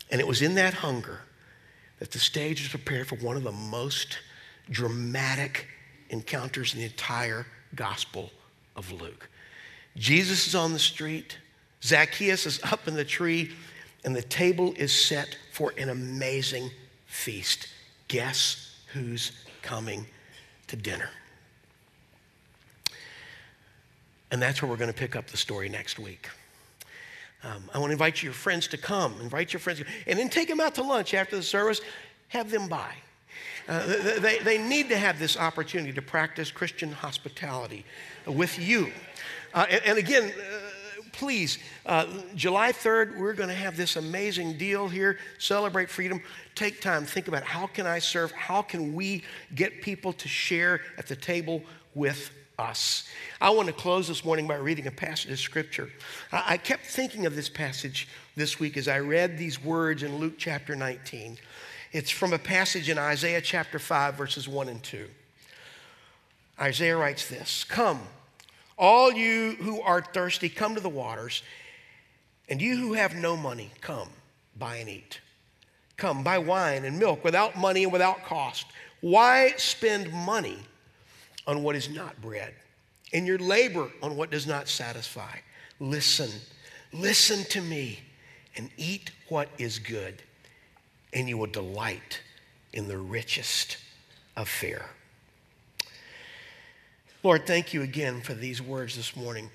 And 0.10 0.20
it 0.20 0.26
was 0.26 0.42
in 0.42 0.56
that 0.56 0.74
hunger 0.74 1.20
that 2.00 2.10
the 2.10 2.18
stage 2.18 2.62
was 2.62 2.70
prepared 2.70 3.08
for 3.08 3.18
one 3.18 3.38
of 3.38 3.44
the 3.44 3.52
most 3.52 4.18
dramatic 4.72 5.68
encounters 6.10 6.74
in 6.74 6.80
the 6.80 6.86
entire 6.88 7.46
Gospel 7.76 8.32
of 8.76 8.92
Luke. 8.92 9.30
Jesus 9.96 10.48
is 10.48 10.56
on 10.56 10.74
the 10.74 10.80
street, 10.80 11.38
Zacchaeus 11.84 12.48
is 12.48 12.60
up 12.64 12.88
in 12.88 12.96
the 12.96 13.06
tree, 13.06 13.52
and 14.04 14.16
the 14.16 14.22
table 14.22 14.74
is 14.78 14.94
set 14.94 15.38
for 15.52 15.74
an 15.78 15.90
amazing 15.90 16.72
feast. 17.06 17.68
Guess 18.08 18.76
who's 18.94 19.32
coming 19.62 20.06
to 20.68 20.76
dinner? 20.76 21.10
And 24.32 24.42
that's 24.42 24.62
where 24.62 24.70
we're 24.70 24.78
going 24.78 24.92
to 24.92 24.98
pick 24.98 25.16
up 25.16 25.28
the 25.28 25.38
story 25.38 25.70
next 25.70 26.00
week. 26.00 26.30
Um, 27.44 27.70
I 27.74 27.80
want 27.80 27.90
to 27.90 27.94
invite 27.94 28.22
your 28.24 28.34
friends 28.34 28.68
to 28.68 28.78
come. 28.78 29.20
Invite 29.20 29.52
your 29.52 29.60
friends, 29.60 29.82
and 30.08 30.18
then 30.18 30.30
take 30.30 30.48
them 30.48 30.60
out 30.60 30.76
to 30.76 30.84
lunch 30.84 31.14
after 31.14 31.36
the 31.36 31.44
service. 31.44 31.82
Have 32.30 32.50
them 32.50 32.68
by. 32.68 32.94
Uh, 33.68 33.86
they, 34.20 34.40
they 34.40 34.58
need 34.58 34.90
to 34.90 34.98
have 34.98 35.20
this 35.20 35.38
opportunity 35.38 35.94
to 35.94 36.02
practice 36.02 36.52
Christian 36.52 36.92
hospitality 36.92 37.86
with 38.26 38.58
you. 38.60 38.92
Uh, 39.54 39.66
and, 39.70 39.82
and, 39.86 39.98
again, 39.98 40.32
uh, 40.32 40.58
please, 41.14 41.60
uh, 41.86 42.06
July 42.36 42.72
3rd, 42.72 43.18
we're 43.18 43.34
going 43.34 43.50
to 43.50 43.56
have 43.56 43.78
this 43.78 43.96
amazing 43.96 44.58
deal 44.58 44.88
here. 44.88 45.18
Celebrate 45.38 45.90
freedom. 45.90 46.22
Take 46.56 46.82
time, 46.82 47.06
think 47.06 47.28
about 47.28 47.44
how 47.44 47.68
can 47.68 47.86
I 47.86 48.00
serve? 48.00 48.32
How 48.32 48.62
can 48.62 48.94
we 48.94 49.24
get 49.56 49.82
people 49.82 50.14
to 50.14 50.28
share 50.28 50.82
at 50.98 51.08
the 51.08 51.16
table 51.16 51.64
with 51.96 52.32
us. 52.62 53.08
I 53.40 53.50
want 53.50 53.68
to 53.68 53.74
close 53.74 54.08
this 54.08 54.24
morning 54.24 54.48
by 54.48 54.56
reading 54.56 54.88
a 54.88 54.92
passage 54.92 55.32
of 55.32 55.40
scripture. 55.40 55.90
I, 56.32 56.58
kept 56.58 56.86
thinking 56.86 57.26
of 57.26 57.36
this 57.36 57.50
passage 57.50 58.08
this 58.36 58.60
week 58.60 58.78
as 58.78 58.88
I 58.88 59.00
read 59.00 59.38
these 59.38 59.62
words 59.64 60.04
in 60.04 60.18
Luke 60.18 60.36
chapter 60.38 60.76
19. 60.76 61.38
It's 61.92 62.12
from 62.12 62.34
a 62.34 62.40
passage 62.40 62.88
in 62.88 62.98
Isaiah 62.98 63.42
chapter 63.42 63.80
5, 63.80 64.16
verses 64.16 64.48
1 64.48 64.70
and 64.70 64.82
2. 64.84 65.08
Isaiah 66.60 66.98
writes 66.98 67.28
this 67.28 67.64
Come, 67.64 68.02
all 68.82 69.14
you 69.14 69.52
who 69.62 69.80
are 69.82 70.02
thirsty, 70.02 70.50
come 70.50 70.76
to 70.76 70.82
the 70.82 70.90
waters, 70.90 71.42
and 72.50 72.62
you 72.62 72.76
who 72.76 72.94
have 72.94 73.16
no 73.16 73.38
money, 73.38 73.72
come, 73.80 74.10
buy 74.58 74.76
and 74.76 74.90
eat. 74.90 75.22
Come, 75.96 76.22
buy 76.24 76.40
wine 76.40 76.84
and 76.84 77.00
milk 77.00 77.24
without 77.24 77.56
money 77.56 77.84
and 77.84 77.94
without 77.94 78.26
cost. 78.26 78.66
Why 79.00 79.54
spend 79.56 80.12
money? 80.12 80.58
on 81.48 81.64
what 81.64 81.76
is 81.76 81.90
not 81.90 82.20
bread, 82.22 82.54
and 83.14 83.26
your 83.26 83.40
labor 83.40 83.90
on 84.02 84.16
what 84.16 84.32
does 84.32 84.48
not 84.48 84.68
satisfy. 84.68 85.38
Listen, 85.80 86.30
listen 86.94 87.44
to 87.46 87.62
me, 87.62 88.00
and 88.56 88.70
eat 88.78 89.12
what 89.30 89.50
is 89.58 89.80
good, 89.80 90.22
and 91.14 91.28
you 91.28 91.38
will 91.38 91.48
delight 91.48 92.22
in 92.74 92.88
the 92.88 92.98
richest 92.98 93.78
of 94.38 94.48
fare. 94.48 94.90
Lord, 97.24 97.46
thank 97.46 97.74
you 97.74 97.82
again 97.84 98.22
for 98.22 98.34
these 98.34 98.62
words 98.62 98.96
this 98.96 99.16
morning. 99.16 99.50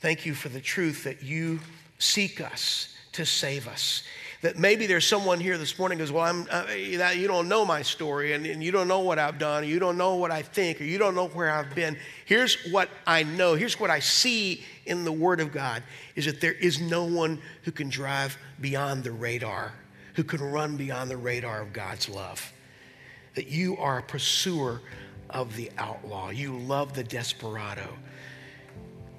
Thank 0.00 0.26
you 0.26 0.34
for 0.34 0.48
the 0.48 0.60
truth 0.60 1.04
that 1.04 1.22
you 1.22 1.60
seek 1.98 2.40
us 2.40 2.94
to 3.12 3.24
save 3.24 3.66
us 3.66 4.02
that 4.42 4.58
maybe 4.58 4.86
there's 4.86 5.06
someone 5.06 5.40
here 5.40 5.58
this 5.58 5.78
morning 5.78 5.98
goes, 5.98 6.12
Well, 6.12 6.24
I'm, 6.24 6.46
uh, 6.50 6.70
you 6.72 7.26
don't 7.26 7.48
know 7.48 7.64
my 7.64 7.82
story, 7.82 8.32
and, 8.32 8.46
and 8.46 8.62
you 8.62 8.70
don't 8.70 8.88
know 8.88 9.00
what 9.00 9.18
I've 9.18 9.38
done, 9.38 9.64
or 9.64 9.66
you 9.66 9.78
don't 9.78 9.96
know 9.96 10.16
what 10.16 10.30
I 10.30 10.42
think, 10.42 10.80
or 10.80 10.84
you 10.84 10.98
don't 10.98 11.14
know 11.14 11.28
where 11.28 11.50
I've 11.50 11.74
been. 11.74 11.96
Here's 12.26 12.56
what 12.70 12.88
I 13.06 13.22
know, 13.22 13.54
here's 13.54 13.80
what 13.80 13.90
I 13.90 14.00
see 14.00 14.62
in 14.84 15.04
the 15.04 15.12
Word 15.12 15.40
of 15.40 15.52
God 15.52 15.82
is 16.14 16.26
that 16.26 16.40
there 16.40 16.52
is 16.52 16.80
no 16.80 17.04
one 17.04 17.40
who 17.62 17.72
can 17.72 17.88
drive 17.88 18.38
beyond 18.60 19.04
the 19.04 19.12
radar, 19.12 19.72
who 20.14 20.22
can 20.22 20.40
run 20.40 20.76
beyond 20.76 21.10
the 21.10 21.16
radar 21.16 21.60
of 21.60 21.72
God's 21.72 22.08
love. 22.08 22.52
That 23.34 23.48
you 23.48 23.76
are 23.78 23.98
a 23.98 24.02
pursuer 24.02 24.80
of 25.30 25.54
the 25.56 25.70
outlaw, 25.78 26.30
you 26.30 26.56
love 26.56 26.94
the 26.94 27.04
desperado. 27.04 27.88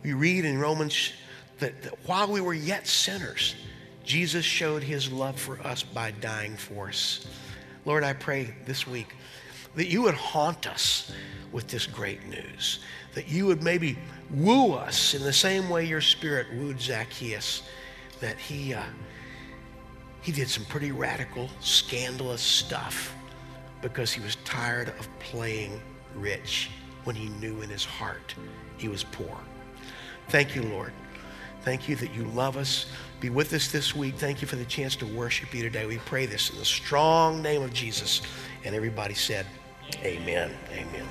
We 0.04 0.14
read 0.14 0.46
in 0.46 0.60
Romans 0.60 1.14
that, 1.60 1.82
that 1.84 1.94
while 2.08 2.32
we 2.32 2.42
were 2.42 2.54
yet 2.54 2.88
sinners, 2.88 3.56
Jesus 4.04 4.46
showed 4.46 4.84
his 4.84 5.12
love 5.12 5.40
for 5.40 5.60
us 5.62 5.84
by 5.84 6.12
dying 6.12 6.56
for 6.56 6.88
us. 6.88 7.28
Lord, 7.86 8.04
I 8.04 8.14
pray 8.14 8.54
this 8.66 8.88
week 8.88 9.16
that 9.76 9.88
you 9.88 10.02
would 10.04 10.14
haunt 10.14 10.68
us 10.68 11.12
with 11.52 11.68
this 11.68 11.86
great 11.86 12.26
news, 12.28 12.80
that 13.14 13.30
you 13.30 13.46
would 13.46 13.62
maybe 13.62 13.98
woo 14.32 14.74
us 14.74 15.14
in 15.14 15.24
the 15.24 15.34
same 15.34 15.70
way 15.70 15.86
your 15.86 16.02
spirit 16.02 16.48
wooed 16.54 16.82
Zacchaeus, 16.82 17.64
that 18.20 18.38
he, 18.38 18.74
uh, 18.74 18.84
he 20.22 20.32
did 20.32 20.50
some 20.50 20.66
pretty 20.66 20.92
radical, 20.92 21.50
scandalous 21.60 22.42
stuff 22.42 23.14
because 23.82 24.12
he 24.12 24.22
was 24.22 24.36
tired 24.44 24.90
of 25.00 25.08
playing 25.20 25.80
rich 26.22 26.70
when 27.04 27.16
he 27.16 27.30
knew 27.30 27.62
in 27.62 27.70
his 27.70 27.86
heart 27.86 28.36
he 28.78 28.88
was 28.88 29.04
poor. 29.04 29.38
Thank 30.30 30.56
you, 30.56 30.64
Lord. 30.64 30.94
Thank 31.62 31.90
you 31.90 31.96
that 31.98 32.14
you 32.14 32.26
love 32.26 32.58
us 32.58 32.86
be 33.20 33.32
with 33.32 33.52
us 33.54 33.72
this 33.72 33.96
week. 33.96 34.16
Thank 34.16 34.44
you 34.44 34.48
for 34.48 34.58
the 34.58 34.66
chance 34.66 34.96
to 34.98 35.06
worship 35.08 35.52
you 35.52 35.64
today. 35.64 35.88
We 35.88 35.98
pray 35.98 36.28
this 36.28 36.52
in 36.52 36.60
the 36.60 36.66
strong 36.66 37.42
name 37.42 37.64
of 37.64 37.74
Jesus. 37.74 38.22
And 38.64 38.76
everybody 38.76 39.16
said, 39.16 39.48
Amen. 40.04 40.52
Amen. 40.72 41.06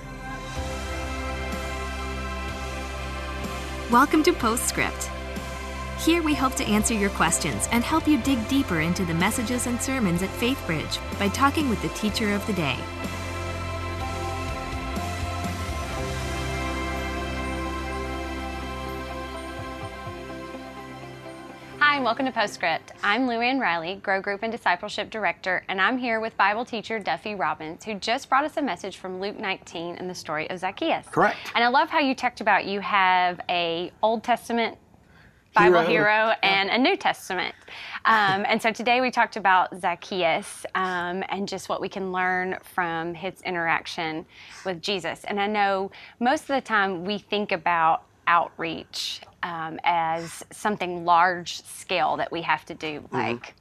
Welcome 3.90 4.22
to 4.22 4.32
Postscript. 4.32 5.10
Here 5.98 6.22
we 6.22 6.34
hope 6.34 6.54
to 6.56 6.64
answer 6.64 6.94
your 6.94 7.10
questions 7.10 7.68
and 7.72 7.82
help 7.82 8.06
you 8.06 8.18
dig 8.18 8.46
deeper 8.46 8.80
into 8.80 9.04
the 9.04 9.14
messages 9.14 9.66
and 9.66 9.82
sermons 9.82 10.22
at 10.22 10.30
FaithBridge 10.30 11.18
by 11.18 11.28
talking 11.28 11.68
with 11.68 11.82
the 11.82 11.88
teacher 11.88 12.34
of 12.34 12.46
the 12.46 12.52
day. 12.52 12.78
Hi, 21.96 21.98
and 21.98 22.04
welcome 22.04 22.26
to 22.26 22.30
Postscript. 22.32 22.92
I'm 23.02 23.26
Lou 23.26 23.40
Ann 23.40 23.58
Riley, 23.58 23.94
Grow 24.02 24.20
Group 24.20 24.42
and 24.42 24.52
Discipleship 24.52 25.08
Director, 25.08 25.64
and 25.66 25.80
I'm 25.80 25.96
here 25.96 26.20
with 26.20 26.36
Bible 26.36 26.62
teacher 26.62 26.98
Duffy 26.98 27.34
Robbins, 27.34 27.86
who 27.86 27.94
just 27.94 28.28
brought 28.28 28.44
us 28.44 28.58
a 28.58 28.60
message 28.60 28.98
from 28.98 29.18
Luke 29.18 29.38
19 29.38 29.96
and 29.96 30.10
the 30.10 30.14
story 30.14 30.46
of 30.50 30.58
Zacchaeus. 30.58 31.06
Correct. 31.10 31.38
And 31.54 31.64
I 31.64 31.68
love 31.68 31.88
how 31.88 32.00
you 32.00 32.14
talked 32.14 32.42
about 32.42 32.66
you 32.66 32.80
have 32.80 33.40
a 33.48 33.90
Old 34.02 34.22
Testament 34.22 34.76
Bible 35.54 35.80
hero, 35.80 35.88
hero 35.88 36.34
and 36.42 36.68
a 36.68 36.76
New 36.76 36.98
Testament. 36.98 37.54
Um, 38.04 38.44
and 38.46 38.60
so 38.60 38.72
today 38.72 39.00
we 39.00 39.10
talked 39.10 39.38
about 39.38 39.80
Zacchaeus 39.80 40.66
um, 40.74 41.24
and 41.30 41.48
just 41.48 41.70
what 41.70 41.80
we 41.80 41.88
can 41.88 42.12
learn 42.12 42.58
from 42.62 43.14
his 43.14 43.40
interaction 43.40 44.26
with 44.66 44.82
Jesus. 44.82 45.24
And 45.24 45.40
I 45.40 45.46
know 45.46 45.90
most 46.20 46.42
of 46.42 46.48
the 46.48 46.60
time 46.60 47.06
we 47.06 47.16
think 47.16 47.52
about 47.52 48.02
outreach 48.26 49.20
um, 49.42 49.78
as 49.84 50.42
something 50.50 51.04
large 51.04 51.62
scale 51.62 52.16
that 52.16 52.30
we 52.32 52.42
have 52.42 52.64
to 52.66 52.74
do, 52.74 53.00
Mm-hmm. 53.00 53.16
like 53.16 53.54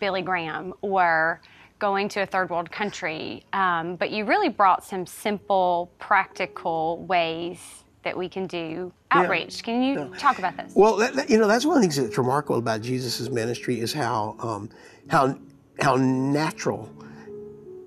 Billy 0.00 0.22
Graham 0.22 0.72
or 0.80 1.40
going 1.78 2.08
to 2.10 2.22
a 2.22 2.26
third 2.26 2.50
world 2.50 2.70
country. 2.70 3.44
Um, 3.52 3.96
but 3.96 4.10
you 4.10 4.24
really 4.24 4.48
brought 4.48 4.84
some 4.84 5.06
simple, 5.06 5.90
practical 5.98 7.04
ways 7.06 7.58
that 8.02 8.16
we 8.16 8.28
can 8.28 8.46
do 8.46 8.92
outreach. 9.10 9.62
Can 9.62 9.82
you 9.82 10.12
talk 10.18 10.38
about 10.38 10.56
this? 10.56 10.72
Well, 10.74 10.96
that, 10.96 11.14
that- 11.14 11.30
you 11.30 11.38
know, 11.38 11.46
that's 11.48 11.64
one 11.64 11.76
of 11.76 11.82
the 11.82 11.88
things 11.88 11.96
that's 11.96 12.18
remarkable 12.18 12.58
about 12.58 12.80
Jesus' 12.82 13.28
ministry 13.30 13.80
is 13.80 13.92
how 13.92 14.36
um, 14.40 14.68
how 15.08 15.38
how 15.80 15.96
natural 15.96 16.88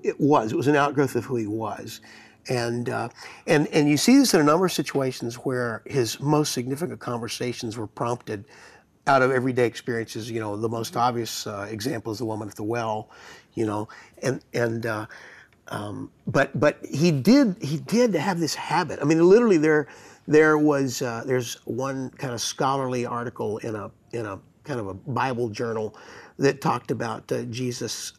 it 0.03 0.19
was. 0.19 0.51
It 0.51 0.55
was 0.55 0.67
an 0.67 0.75
outgrowth 0.75 1.15
of 1.15 1.25
who 1.25 1.35
he 1.37 1.47
was, 1.47 2.01
and 2.49 2.89
uh, 2.89 3.09
and 3.45 3.67
and 3.67 3.89
you 3.89 3.97
see 3.97 4.17
this 4.17 4.33
in 4.33 4.41
a 4.41 4.43
number 4.43 4.65
of 4.65 4.71
situations 4.71 5.35
where 5.35 5.81
his 5.85 6.19
most 6.19 6.53
significant 6.53 6.99
conversations 6.99 7.77
were 7.77 7.87
prompted 7.87 8.45
out 9.05 9.21
of 9.21 9.31
everyday 9.31 9.65
experiences. 9.65 10.29
You 10.29 10.39
know, 10.39 10.57
the 10.57 10.69
most 10.69 10.97
obvious 10.97 11.47
uh, 11.47 11.67
example 11.69 12.11
is 12.11 12.19
the 12.19 12.25
woman 12.25 12.49
at 12.49 12.55
the 12.55 12.63
well. 12.63 13.09
You 13.53 13.65
know, 13.65 13.87
and 14.21 14.41
and. 14.53 14.85
Uh, 14.85 15.05
um, 15.69 16.11
but 16.25 16.57
but 16.57 16.77
he 16.85 17.11
did 17.11 17.57
he 17.61 17.77
did 17.77 18.13
have 18.13 18.39
this 18.39 18.55
habit. 18.55 18.99
I 19.01 19.05
mean, 19.05 19.19
literally 19.19 19.57
there 19.57 19.87
there 20.27 20.57
was 20.57 21.01
uh, 21.01 21.23
there's 21.25 21.55
one 21.65 22.09
kind 22.11 22.33
of 22.33 22.41
scholarly 22.41 23.05
article 23.05 23.57
in 23.59 23.75
a 23.75 23.91
in 24.13 24.25
a 24.25 24.39
kind 24.63 24.79
of 24.79 24.87
a 24.87 24.93
Bible 24.93 25.49
journal 25.49 25.95
that 26.37 26.61
talked 26.61 26.91
about 26.91 27.29
uh, 27.31 27.43
Jesus. 27.43 28.13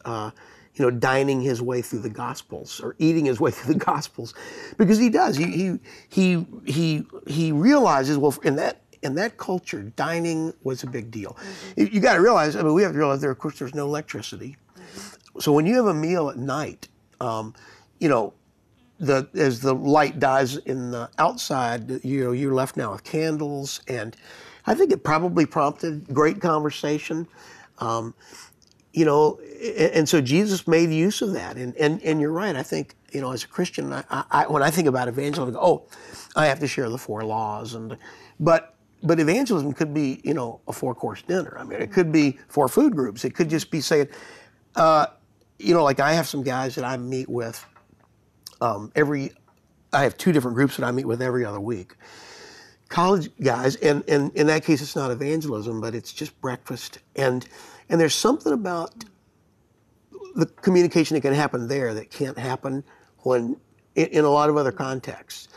You 0.79 0.85
know, 0.85 0.91
dining 0.91 1.41
his 1.41 1.61
way 1.61 1.81
through 1.81 1.99
the 1.99 2.09
Gospels 2.09 2.79
or 2.81 2.95
eating 2.97 3.25
his 3.25 3.39
way 3.39 3.51
through 3.55 3.73
the 3.73 3.79
Gospels, 3.79 4.33
because 4.77 4.97
he 4.97 5.09
does. 5.09 5.35
He 5.35 5.45
he 5.45 5.79
he 6.09 6.45
he 6.65 7.05
he 7.27 7.51
realizes 7.51 8.17
well 8.17 8.35
in 8.43 8.55
that 8.55 8.81
in 9.01 9.15
that 9.15 9.37
culture, 9.37 9.83
dining 9.95 10.53
was 10.63 10.83
a 10.83 10.87
big 10.87 11.11
deal. 11.11 11.37
You, 11.75 11.85
you 11.87 11.99
got 11.99 12.15
to 12.15 12.21
realize. 12.21 12.55
I 12.55 12.63
mean, 12.63 12.73
we 12.73 12.83
have 12.83 12.91
to 12.91 12.97
realize 12.97 13.21
there, 13.21 13.31
of 13.31 13.39
course, 13.39 13.59
there's 13.59 13.75
no 13.75 13.85
electricity. 13.85 14.57
So 15.39 15.51
when 15.51 15.65
you 15.65 15.75
have 15.75 15.85
a 15.85 15.93
meal 15.93 16.29
at 16.29 16.37
night, 16.37 16.89
um, 17.21 17.53
you 17.99 18.09
know, 18.09 18.33
the 18.99 19.29
as 19.35 19.61
the 19.61 19.73
light 19.73 20.19
dies 20.19 20.57
in 20.57 20.91
the 20.91 21.09
outside, 21.17 22.03
you 22.03 22.25
know, 22.25 22.31
you're 22.31 22.53
left 22.53 22.75
now 22.75 22.91
with 22.91 23.03
candles, 23.03 23.81
and 23.87 24.15
I 24.67 24.75
think 24.75 24.91
it 24.91 25.03
probably 25.03 25.45
prompted 25.45 26.05
great 26.13 26.41
conversation. 26.41 27.27
Um, 27.79 28.13
you 28.99 29.05
know, 29.05 29.39
a- 29.61 29.95
and 29.97 30.09
so 30.09 30.19
Jesus 30.19 30.67
made 30.67 30.89
use 30.89 31.21
of 31.21 31.31
that, 31.31 31.55
and 31.55 31.73
and 31.77 32.03
and 32.03 32.19
you're 32.19 32.33
right. 32.33 32.53
I 32.53 32.63
think 32.63 32.95
you 33.13 33.21
know, 33.21 33.31
as 33.31 33.45
a 33.45 33.47
Christian, 33.47 33.93
I, 33.93 34.03
I, 34.29 34.45
when 34.47 34.61
I 34.61 34.69
think 34.69 34.89
about 34.89 35.07
evangelism, 35.07 35.55
I 35.55 35.57
go, 35.57 35.65
oh, 35.65 35.87
I 36.35 36.47
have 36.47 36.59
to 36.59 36.67
share 36.67 36.89
the 36.89 36.97
four 36.97 37.23
laws, 37.23 37.75
and 37.75 37.97
but 38.41 38.75
but 39.01 39.21
evangelism 39.21 39.71
could 39.71 39.93
be 39.93 40.19
you 40.25 40.33
know 40.33 40.59
a 40.67 40.73
four 40.73 40.93
course 40.93 41.21
dinner. 41.21 41.55
I 41.57 41.63
mean, 41.63 41.81
it 41.81 41.93
could 41.93 42.11
be 42.11 42.39
four 42.49 42.67
food 42.67 42.93
groups. 42.93 43.23
It 43.23 43.33
could 43.35 43.49
just 43.49 43.71
be 43.71 43.79
saying, 43.79 44.09
uh, 44.75 45.05
you 45.59 45.73
know, 45.73 45.85
like 45.85 46.01
I 46.01 46.11
have 46.11 46.27
some 46.27 46.43
guys 46.43 46.75
that 46.75 46.83
I 46.83 46.97
meet 46.97 47.29
with 47.29 47.65
um, 48.59 48.91
every. 48.95 49.31
I 49.93 50.03
have 50.03 50.17
two 50.17 50.33
different 50.33 50.55
groups 50.55 50.75
that 50.75 50.85
I 50.85 50.91
meet 50.91 51.05
with 51.05 51.21
every 51.21 51.45
other 51.45 51.61
week. 51.61 51.95
College 52.89 53.29
guys, 53.41 53.77
and, 53.77 54.03
and 54.09 54.35
in 54.35 54.47
that 54.47 54.65
case, 54.65 54.81
it's 54.81 54.95
not 54.95 55.09
evangelism, 55.09 55.79
but 55.79 55.95
it's 55.95 56.11
just 56.11 56.39
breakfast. 56.41 56.99
And 57.15 57.47
and 57.89 57.99
there's 57.99 58.15
something 58.15 58.53
about 58.53 58.93
the 60.35 60.45
communication 60.45 61.15
that 61.15 61.21
can 61.21 61.33
happen 61.33 61.67
there 61.67 61.93
that 61.93 62.11
can't 62.11 62.37
happen 62.37 62.83
when 63.19 63.57
in, 63.95 64.23
a 64.23 64.29
lot 64.29 64.49
of 64.49 64.57
other 64.57 64.71
contexts. 64.71 65.49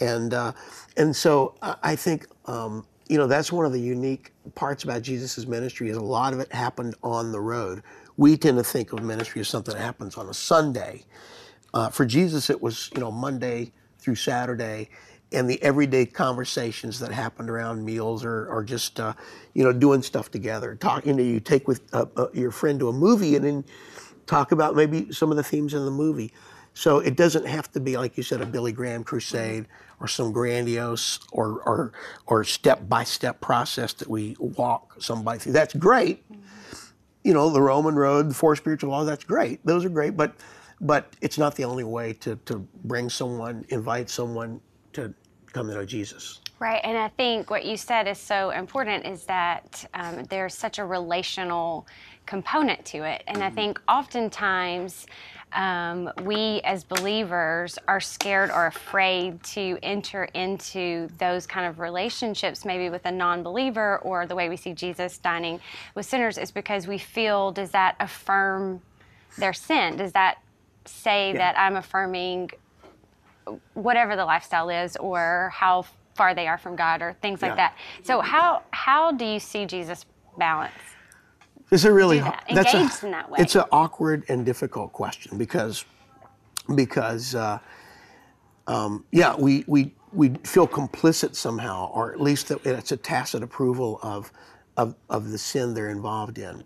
And 0.00 0.32
uh, 0.32 0.52
and 0.96 1.14
so 1.14 1.54
I 1.62 1.76
I 1.82 1.96
think 1.96 2.26
um, 2.46 2.86
you 3.08 3.18
know 3.18 3.26
that's 3.26 3.52
one 3.52 3.66
of 3.66 3.72
the 3.72 3.80
unique 3.80 4.32
parts 4.54 4.84
about 4.84 5.02
Jesus' 5.02 5.46
ministry 5.46 5.90
is 5.90 5.96
a 5.96 6.02
lot 6.02 6.32
of 6.32 6.40
it 6.40 6.52
happened 6.52 6.94
on 7.02 7.32
the 7.32 7.40
road. 7.40 7.82
We 8.16 8.36
tend 8.36 8.58
to 8.58 8.64
think 8.64 8.92
of 8.92 9.02
ministry 9.02 9.40
as 9.40 9.48
something 9.48 9.74
that 9.74 9.80
happens 9.80 10.16
on 10.16 10.28
a 10.28 10.34
Sunday. 10.34 11.04
Uh, 11.72 11.88
for 11.90 12.04
Jesus, 12.06 12.50
it 12.50 12.60
was 12.62 12.90
you 12.94 13.00
know 13.00 13.10
Monday 13.10 13.72
through 13.98 14.14
Saturday, 14.14 14.88
and 15.32 15.48
the 15.48 15.62
everyday 15.62 16.06
conversations 16.06 16.98
that 17.00 17.12
happened 17.12 17.50
around 17.50 17.84
meals 17.84 18.24
or, 18.24 18.46
or 18.48 18.64
just 18.64 18.98
uh, 18.98 19.14
you 19.54 19.64
know 19.64 19.72
doing 19.72 20.02
stuff 20.02 20.30
together. 20.30 20.74
Talking 20.74 21.16
to 21.16 21.22
you, 21.22 21.40
take 21.40 21.68
with 21.68 21.82
uh, 21.92 22.06
uh, 22.16 22.26
your 22.32 22.50
friend 22.50 22.78
to 22.80 22.88
a 22.88 22.92
movie, 22.92 23.36
and 23.36 23.44
then 23.44 23.64
talk 24.26 24.52
about 24.52 24.74
maybe 24.76 25.12
some 25.12 25.30
of 25.30 25.36
the 25.36 25.42
themes 25.42 25.74
in 25.74 25.84
the 25.84 25.90
movie. 25.90 26.32
So 26.74 26.98
it 26.98 27.16
doesn't 27.16 27.46
have 27.46 27.70
to 27.72 27.80
be 27.80 27.96
like 27.96 28.16
you 28.16 28.22
said 28.22 28.40
a 28.40 28.46
Billy 28.46 28.72
Graham 28.72 29.04
crusade 29.04 29.66
or 30.00 30.08
some 30.08 30.32
grandiose 30.32 31.18
or 31.32 31.60
or 31.66 31.92
or 32.26 32.44
step 32.44 32.88
by 32.88 33.04
step 33.04 33.40
process 33.40 33.92
that 33.94 34.08
we 34.08 34.36
walk 34.38 34.96
somebody 35.00 35.38
through. 35.38 35.52
That's 35.52 35.74
great 35.74 36.24
you 37.22 37.34
know, 37.34 37.50
the 37.50 37.60
Roman 37.60 37.96
road, 37.96 38.30
the 38.30 38.34
four 38.34 38.56
spiritual 38.56 38.90
laws, 38.90 39.06
that's 39.06 39.24
great. 39.24 39.64
Those 39.66 39.84
are 39.84 39.90
great, 39.90 40.16
but 40.16 40.34
but 40.80 41.14
it's 41.20 41.36
not 41.36 41.54
the 41.56 41.64
only 41.64 41.84
way 41.84 42.14
to, 42.14 42.36
to 42.46 42.66
bring 42.84 43.10
someone, 43.10 43.66
invite 43.68 44.08
someone 44.08 44.60
to 44.94 45.12
come 45.52 45.68
to 45.68 45.74
know 45.74 45.84
Jesus. 45.84 46.40
Right, 46.58 46.80
and 46.84 46.96
I 46.96 47.08
think 47.08 47.50
what 47.50 47.64
you 47.64 47.76
said 47.76 48.06
is 48.06 48.18
so 48.18 48.50
important 48.50 49.06
is 49.06 49.24
that 49.24 49.86
um, 49.94 50.24
there's 50.24 50.54
such 50.54 50.78
a 50.78 50.84
relational 50.84 51.86
component 52.26 52.84
to 52.86 52.98
it. 52.98 53.24
And 53.26 53.42
I 53.42 53.50
think 53.50 53.80
oftentimes 53.88 55.06
um, 55.52 56.10
we 56.22 56.60
as 56.64 56.84
believers 56.84 57.78
are 57.88 57.98
scared 58.00 58.50
or 58.50 58.66
afraid 58.66 59.42
to 59.44 59.78
enter 59.82 60.24
into 60.34 61.08
those 61.18 61.46
kind 61.46 61.66
of 61.66 61.80
relationships, 61.80 62.64
maybe 62.64 62.88
with 62.88 63.04
a 63.06 63.10
non 63.10 63.42
believer, 63.42 63.98
or 63.98 64.26
the 64.26 64.36
way 64.36 64.48
we 64.48 64.56
see 64.56 64.72
Jesus 64.72 65.18
dining 65.18 65.60
with 65.94 66.06
sinners, 66.06 66.38
is 66.38 66.50
because 66.50 66.86
we 66.86 66.98
feel 66.98 67.50
does 67.50 67.70
that 67.70 67.96
affirm 67.98 68.80
their 69.38 69.52
sin? 69.52 69.96
Does 69.96 70.12
that 70.12 70.38
say 70.84 71.32
that 71.32 71.58
I'm 71.58 71.76
affirming 71.76 72.50
whatever 73.74 74.16
the 74.16 74.24
lifestyle 74.24 74.68
is 74.68 74.96
or 74.96 75.50
how 75.54 75.84
far 76.14 76.34
they 76.34 76.46
are 76.46 76.58
from 76.58 76.76
God 76.76 77.02
or 77.02 77.14
things 77.22 77.42
like 77.42 77.52
Yeah. 77.52 77.56
that. 77.56 77.76
So 78.02 78.20
how 78.20 78.62
how 78.72 79.12
do 79.12 79.24
you 79.24 79.40
see 79.40 79.66
Jesus 79.66 80.04
balance? 80.36 80.72
It's 81.70 81.84
a 81.84 81.92
really 81.92 82.18
that, 82.18 82.44
that's 82.52 82.74
engaged 82.74 83.02
a, 83.02 83.06
in 83.06 83.12
that 83.12 83.30
way. 83.30 83.38
It's 83.40 83.54
an 83.54 83.64
awkward 83.70 84.24
and 84.28 84.44
difficult 84.44 84.92
question 84.92 85.38
because 85.38 85.84
because 86.74 87.34
uh, 87.34 87.58
um, 88.66 89.04
yeah, 89.12 89.34
we 89.36 89.64
we 89.66 89.94
we 90.12 90.30
feel 90.44 90.66
complicit 90.66 91.36
somehow, 91.36 91.90
or 91.92 92.12
at 92.12 92.20
least 92.20 92.48
that 92.48 92.64
it's 92.66 92.92
a 92.92 92.96
tacit 92.96 93.42
approval 93.42 93.98
of 94.02 94.32
of 94.76 94.94
of 95.08 95.30
the 95.30 95.38
sin 95.38 95.74
they're 95.74 95.90
involved 95.90 96.38
in. 96.38 96.64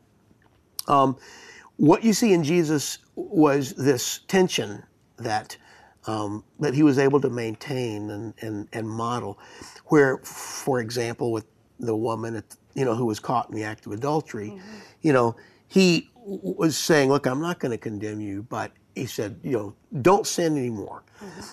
Um, 0.89 1.16
what 1.77 2.05
you 2.05 2.12
see 2.12 2.33
in 2.33 2.45
Jesus 2.45 2.99
was 3.16 3.72
this 3.72 4.20
tension 4.29 4.85
that 5.18 5.57
um, 6.07 6.45
that 6.61 6.75
he 6.75 6.83
was 6.83 6.99
able 6.99 7.21
to 7.21 7.31
maintain 7.31 8.11
and, 8.11 8.35
and, 8.41 8.69
and 8.73 8.89
model, 8.89 9.39
where, 9.87 10.19
for 10.19 10.81
example, 10.81 11.33
with 11.33 11.47
the 11.81 11.97
woman 11.97 12.37
at, 12.37 12.45
you 12.75 12.85
know 12.85 12.95
who 12.95 13.07
was 13.07 13.21
caught 13.21 13.49
in 13.49 13.55
the 13.57 13.65
act 13.65 13.87
of 13.87 13.93
adultery, 13.93 14.59
you 15.03 15.13
know 15.13 15.37
he 15.69 16.11
was 16.25 16.77
saying, 16.77 17.09
"Look, 17.09 17.27
I'm 17.27 17.41
not 17.41 17.59
going 17.59 17.73
to 17.73 17.79
condemn 17.79 18.21
you," 18.21 18.43
but 18.43 18.73
he 18.95 19.07
said, 19.07 19.39
"You 19.43 19.53
know, 19.53 19.75
don't 20.03 20.27
sin 20.27 20.57
anymore." 20.57 21.03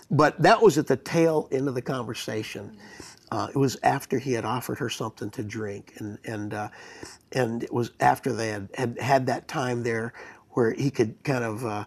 But 0.09 0.41
that 0.41 0.61
was 0.61 0.77
at 0.77 0.87
the 0.87 0.97
tail 0.97 1.47
end 1.51 1.67
of 1.67 1.75
the 1.75 1.81
conversation. 1.81 2.77
Uh, 3.31 3.47
it 3.53 3.57
was 3.57 3.77
after 3.83 4.19
he 4.19 4.33
had 4.33 4.43
offered 4.43 4.77
her 4.79 4.89
something 4.89 5.29
to 5.31 5.43
drink, 5.43 5.93
and 5.97 6.17
and 6.25 6.53
uh, 6.53 6.69
and 7.31 7.63
it 7.63 7.73
was 7.73 7.91
after 7.99 8.33
they 8.33 8.49
had, 8.49 8.69
had 8.75 8.99
had 8.99 9.25
that 9.27 9.47
time 9.47 9.83
there 9.83 10.13
where 10.51 10.71
he 10.73 10.91
could 10.91 11.23
kind 11.23 11.43
of 11.43 11.65
uh, 11.65 11.85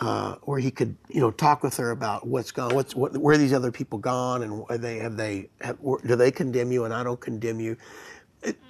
uh, 0.00 0.36
where 0.42 0.58
he 0.60 0.70
could 0.70 0.96
you 1.08 1.20
know 1.20 1.30
talk 1.30 1.62
with 1.62 1.76
her 1.76 1.90
about 1.90 2.26
what's 2.26 2.52
gone, 2.52 2.74
what's 2.74 2.94
what, 2.94 3.16
where 3.16 3.36
these 3.36 3.52
other 3.52 3.72
people 3.72 3.98
gone, 3.98 4.42
and 4.42 4.64
are 4.68 4.78
they 4.78 4.98
have 4.98 5.16
they 5.16 5.48
have, 5.60 5.78
do 6.06 6.16
they 6.16 6.30
condemn 6.30 6.70
you, 6.70 6.84
and 6.84 6.94
I 6.94 7.02
don't 7.02 7.20
condemn 7.20 7.60
you. 7.60 7.76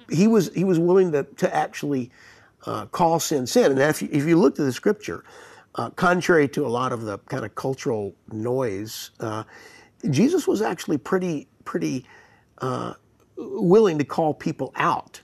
He 0.09 0.27
was 0.27 0.53
he 0.55 0.63
was 0.63 0.79
willing 0.79 1.11
to 1.11 1.23
to 1.23 1.55
actually 1.55 2.11
uh, 2.65 2.87
call 2.87 3.19
sin 3.19 3.45
sin, 3.45 3.71
and 3.71 3.79
if 3.79 4.01
you, 4.01 4.09
if 4.11 4.25
you 4.25 4.37
looked 4.39 4.59
at 4.59 4.65
the 4.65 4.73
scripture, 4.73 5.23
uh, 5.75 5.91
contrary 5.91 6.47
to 6.49 6.65
a 6.65 6.69
lot 6.69 6.91
of 6.91 7.03
the 7.03 7.19
kind 7.19 7.45
of 7.45 7.53
cultural 7.55 8.15
noise, 8.31 9.11
uh, 9.19 9.43
Jesus 10.09 10.47
was 10.47 10.61
actually 10.61 10.97
pretty 10.97 11.47
pretty 11.63 12.05
uh, 12.57 12.93
willing 13.37 13.99
to 13.99 14.03
call 14.03 14.33
people 14.33 14.71
out, 14.75 15.21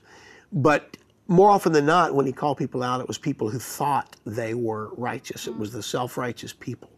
but 0.52 0.96
more 1.28 1.50
often 1.50 1.72
than 1.72 1.86
not, 1.86 2.14
when 2.14 2.26
he 2.26 2.32
called 2.32 2.58
people 2.58 2.82
out, 2.82 3.00
it 3.00 3.08
was 3.08 3.18
people 3.18 3.48
who 3.48 3.58
thought 3.58 4.16
they 4.24 4.54
were 4.54 4.90
righteous. 4.96 5.46
It 5.46 5.56
was 5.56 5.72
the 5.72 5.82
self-righteous 5.82 6.52
people. 6.52 6.90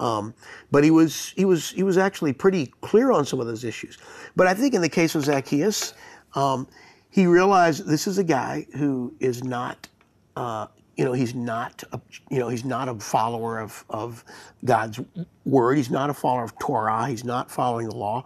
Um, 0.00 0.34
but 0.70 0.82
he 0.82 0.90
was 0.90 1.32
he 1.36 1.44
was 1.44 1.70
he 1.70 1.82
was 1.84 1.96
actually 1.96 2.32
pretty 2.32 2.66
clear 2.80 3.12
on 3.12 3.24
some 3.24 3.40
of 3.40 3.46
those 3.46 3.62
issues. 3.62 3.98
But 4.34 4.46
I 4.46 4.54
think 4.54 4.74
in 4.74 4.80
the 4.80 4.88
case 4.88 5.14
of 5.14 5.24
Zacchaeus, 5.24 5.94
um, 6.34 6.66
he 7.10 7.26
realized 7.26 7.86
this 7.86 8.06
is 8.06 8.18
a 8.18 8.24
guy 8.24 8.66
who 8.76 9.14
is 9.20 9.44
not. 9.44 9.88
Uh, 10.36 10.66
you 10.96 11.04
know 11.04 11.12
he's 11.12 11.34
not 11.34 11.82
a, 11.92 12.00
you 12.30 12.38
know 12.38 12.48
he's 12.48 12.64
not 12.64 12.88
a 12.88 12.94
follower 12.94 13.58
of, 13.58 13.84
of 13.88 14.24
God's 14.64 15.00
word. 15.44 15.76
He's 15.76 15.90
not 15.90 16.10
a 16.10 16.14
follower 16.14 16.44
of 16.44 16.58
Torah. 16.58 17.06
He's 17.06 17.24
not 17.24 17.50
following 17.50 17.88
the 17.88 17.96
law, 17.96 18.24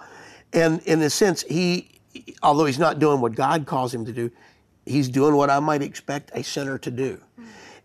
And 0.53 0.81
in 0.83 1.03
a 1.03 1.11
sense, 1.11 1.43
he, 1.43 1.91
although 2.43 2.65
he's 2.65 2.79
not 2.79 2.99
doing 2.99 3.21
what 3.21 3.35
God 3.35 3.67
calls 3.67 3.95
him 3.95 4.05
to 4.05 4.13
do, 4.13 4.31
he's 4.87 5.09
doing 5.09 5.35
what 5.35 5.51
I 5.51 5.61
might 5.61 5.83
expect 5.83 6.31
a 6.35 6.43
sinner 6.43 6.79
to 6.79 6.91
do. 6.91 7.21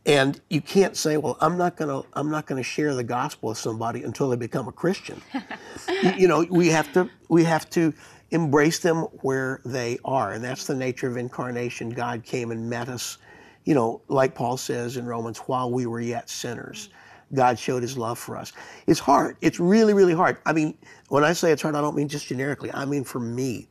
And 0.05 0.41
you 0.49 0.61
can't 0.61 0.97
say, 0.97 1.17
"Well, 1.17 1.37
I'm 1.41 1.57
not 1.57 1.75
gonna, 1.75 2.01
I'm 2.13 2.31
not 2.31 2.47
gonna 2.47 2.63
share 2.63 2.95
the 2.95 3.03
gospel 3.03 3.49
with 3.49 3.59
somebody 3.59 4.03
until 4.03 4.29
they 4.29 4.35
become 4.35 4.67
a 4.67 4.71
Christian." 4.71 5.21
you, 6.03 6.11
you 6.19 6.27
know, 6.27 6.43
we 6.49 6.69
have 6.69 6.91
to, 6.93 7.07
we 7.29 7.43
have 7.43 7.69
to 7.71 7.93
embrace 8.31 8.79
them 8.79 9.03
where 9.21 9.61
they 9.63 9.99
are, 10.03 10.33
and 10.33 10.43
that's 10.43 10.65
the 10.65 10.73
nature 10.73 11.07
of 11.07 11.17
incarnation. 11.17 11.91
God 11.91 12.23
came 12.23 12.49
and 12.49 12.67
met 12.67 12.89
us, 12.89 13.19
you 13.65 13.75
know, 13.75 14.01
like 14.07 14.33
Paul 14.33 14.57
says 14.57 14.97
in 14.97 15.05
Romans, 15.05 15.37
while 15.39 15.69
we 15.69 15.85
were 15.85 16.01
yet 16.01 16.29
sinners. 16.29 16.89
Mm. 16.89 17.01
God 17.33 17.59
showed 17.59 17.81
his 17.81 17.97
love 17.97 18.19
for 18.19 18.37
us. 18.37 18.53
It's 18.87 18.99
hard. 18.99 19.37
It's 19.41 19.59
really, 19.59 19.93
really 19.93 20.13
hard. 20.13 20.37
I 20.45 20.53
mean, 20.53 20.77
when 21.09 21.23
I 21.23 21.33
say 21.33 21.51
it's 21.51 21.61
hard, 21.61 21.75
I 21.75 21.81
don't 21.81 21.95
mean 21.95 22.07
just 22.07 22.27
generically. 22.27 22.71
I 22.73 22.85
mean 22.85 23.03
for 23.03 23.19
me. 23.19 23.67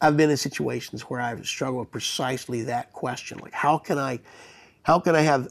I've 0.00 0.16
been 0.16 0.30
in 0.30 0.36
situations 0.36 1.02
where 1.02 1.20
I've 1.20 1.46
struggled 1.46 1.80
with 1.80 1.90
precisely 1.90 2.62
that 2.62 2.92
question. 2.92 3.38
Like, 3.38 3.52
how 3.52 3.78
can 3.78 3.98
I, 3.98 4.20
how 4.82 4.98
can 5.00 5.16
I 5.16 5.22
have 5.22 5.48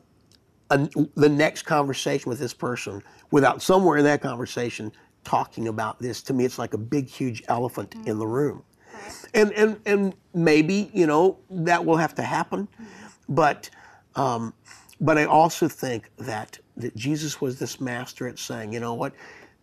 a, 0.69 0.87
the 1.15 1.29
next 1.29 1.63
conversation 1.63 2.29
with 2.29 2.39
this 2.39 2.53
person 2.53 3.03
without 3.31 3.61
somewhere 3.61 3.97
in 3.97 4.05
that 4.05 4.21
conversation 4.21 4.91
talking 5.23 5.67
about 5.67 5.99
this? 5.99 6.21
To 6.23 6.33
me, 6.33 6.45
it's 6.45 6.57
like 6.57 6.73
a 6.73 6.77
big, 6.77 7.07
huge 7.07 7.43
elephant 7.49 7.91
mm-hmm. 7.91 8.07
in 8.07 8.19
the 8.19 8.27
room. 8.27 8.63
And, 9.33 9.51
and, 9.53 9.79
and 9.85 10.13
maybe, 10.33 10.89
you 10.93 11.07
know, 11.07 11.37
that 11.49 11.83
will 11.83 11.97
have 11.97 12.15
to 12.15 12.21
happen. 12.21 12.67
But, 13.27 13.69
um, 14.15 14.53
but 15.01 15.17
I 15.17 15.25
also 15.25 15.67
think 15.67 16.09
that, 16.17 16.59
that 16.77 16.95
Jesus 16.95 17.41
was 17.41 17.59
this 17.59 17.79
master 17.81 18.27
at 18.27 18.39
saying, 18.39 18.73
you 18.73 18.79
know 18.79 18.93
what, 18.93 19.13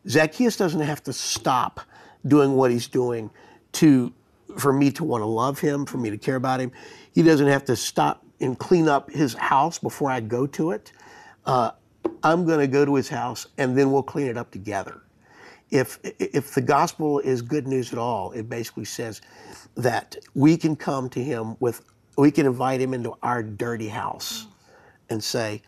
Zacchaeus 0.09 0.57
doesn't 0.57 0.81
have 0.81 1.03
to 1.05 1.13
stop 1.13 1.81
doing 2.27 2.55
what 2.55 2.71
he's 2.71 2.87
doing 2.87 3.31
to 3.73 4.13
for 4.59 4.73
me 4.73 4.91
to 4.93 5.05
want 5.05 5.23
to 5.23 5.27
love 5.27 5.59
him, 5.59 5.87
for 5.87 5.99
me 5.99 6.11
to 6.11 6.19
care 6.19 6.37
about 6.37 6.61
him. 6.61 6.73
He 7.13 7.23
doesn't 7.23 7.47
have 7.47 7.65
to 7.67 7.77
stop 7.77 8.25
and 8.41 8.59
clean 8.59 8.89
up 8.89 9.11
his 9.11 9.35
house 9.35 9.79
before 9.79 10.11
I 10.11 10.21
go 10.21 10.47
to 10.49 10.73
it. 10.73 10.93
Uh, 11.45 11.73
I'm 12.23 12.45
going 12.45 12.61
to 12.61 12.67
go 12.67 12.85
to 12.85 12.95
his 12.95 13.09
house 13.09 13.47
and 13.59 13.77
then 13.77 13.93
we'll 13.93 14.03
clean 14.03 14.27
it 14.27 14.37
up 14.37 14.51
together. 14.51 15.03
If 15.71 15.99
if 16.03 16.55
the 16.55 16.61
gospel 16.61 17.19
is 17.21 17.43
good 17.43 17.67
news 17.67 17.93
at 17.93 17.99
all, 17.99 18.33
it 18.33 18.49
basically 18.49 18.85
says 18.85 19.23
that 19.77 20.17
we 20.35 20.57
can 20.57 20.77
come 20.77 21.09
to 21.11 21.23
him 21.23 21.57
with 21.59 21.83
we 22.17 22.31
can 22.31 22.47
invite 22.47 22.81
him 22.81 22.95
into 22.95 23.15
our 23.23 23.43
dirty 23.43 23.89
house 23.89 24.47
and 25.11 25.25
say, 25.25 25.63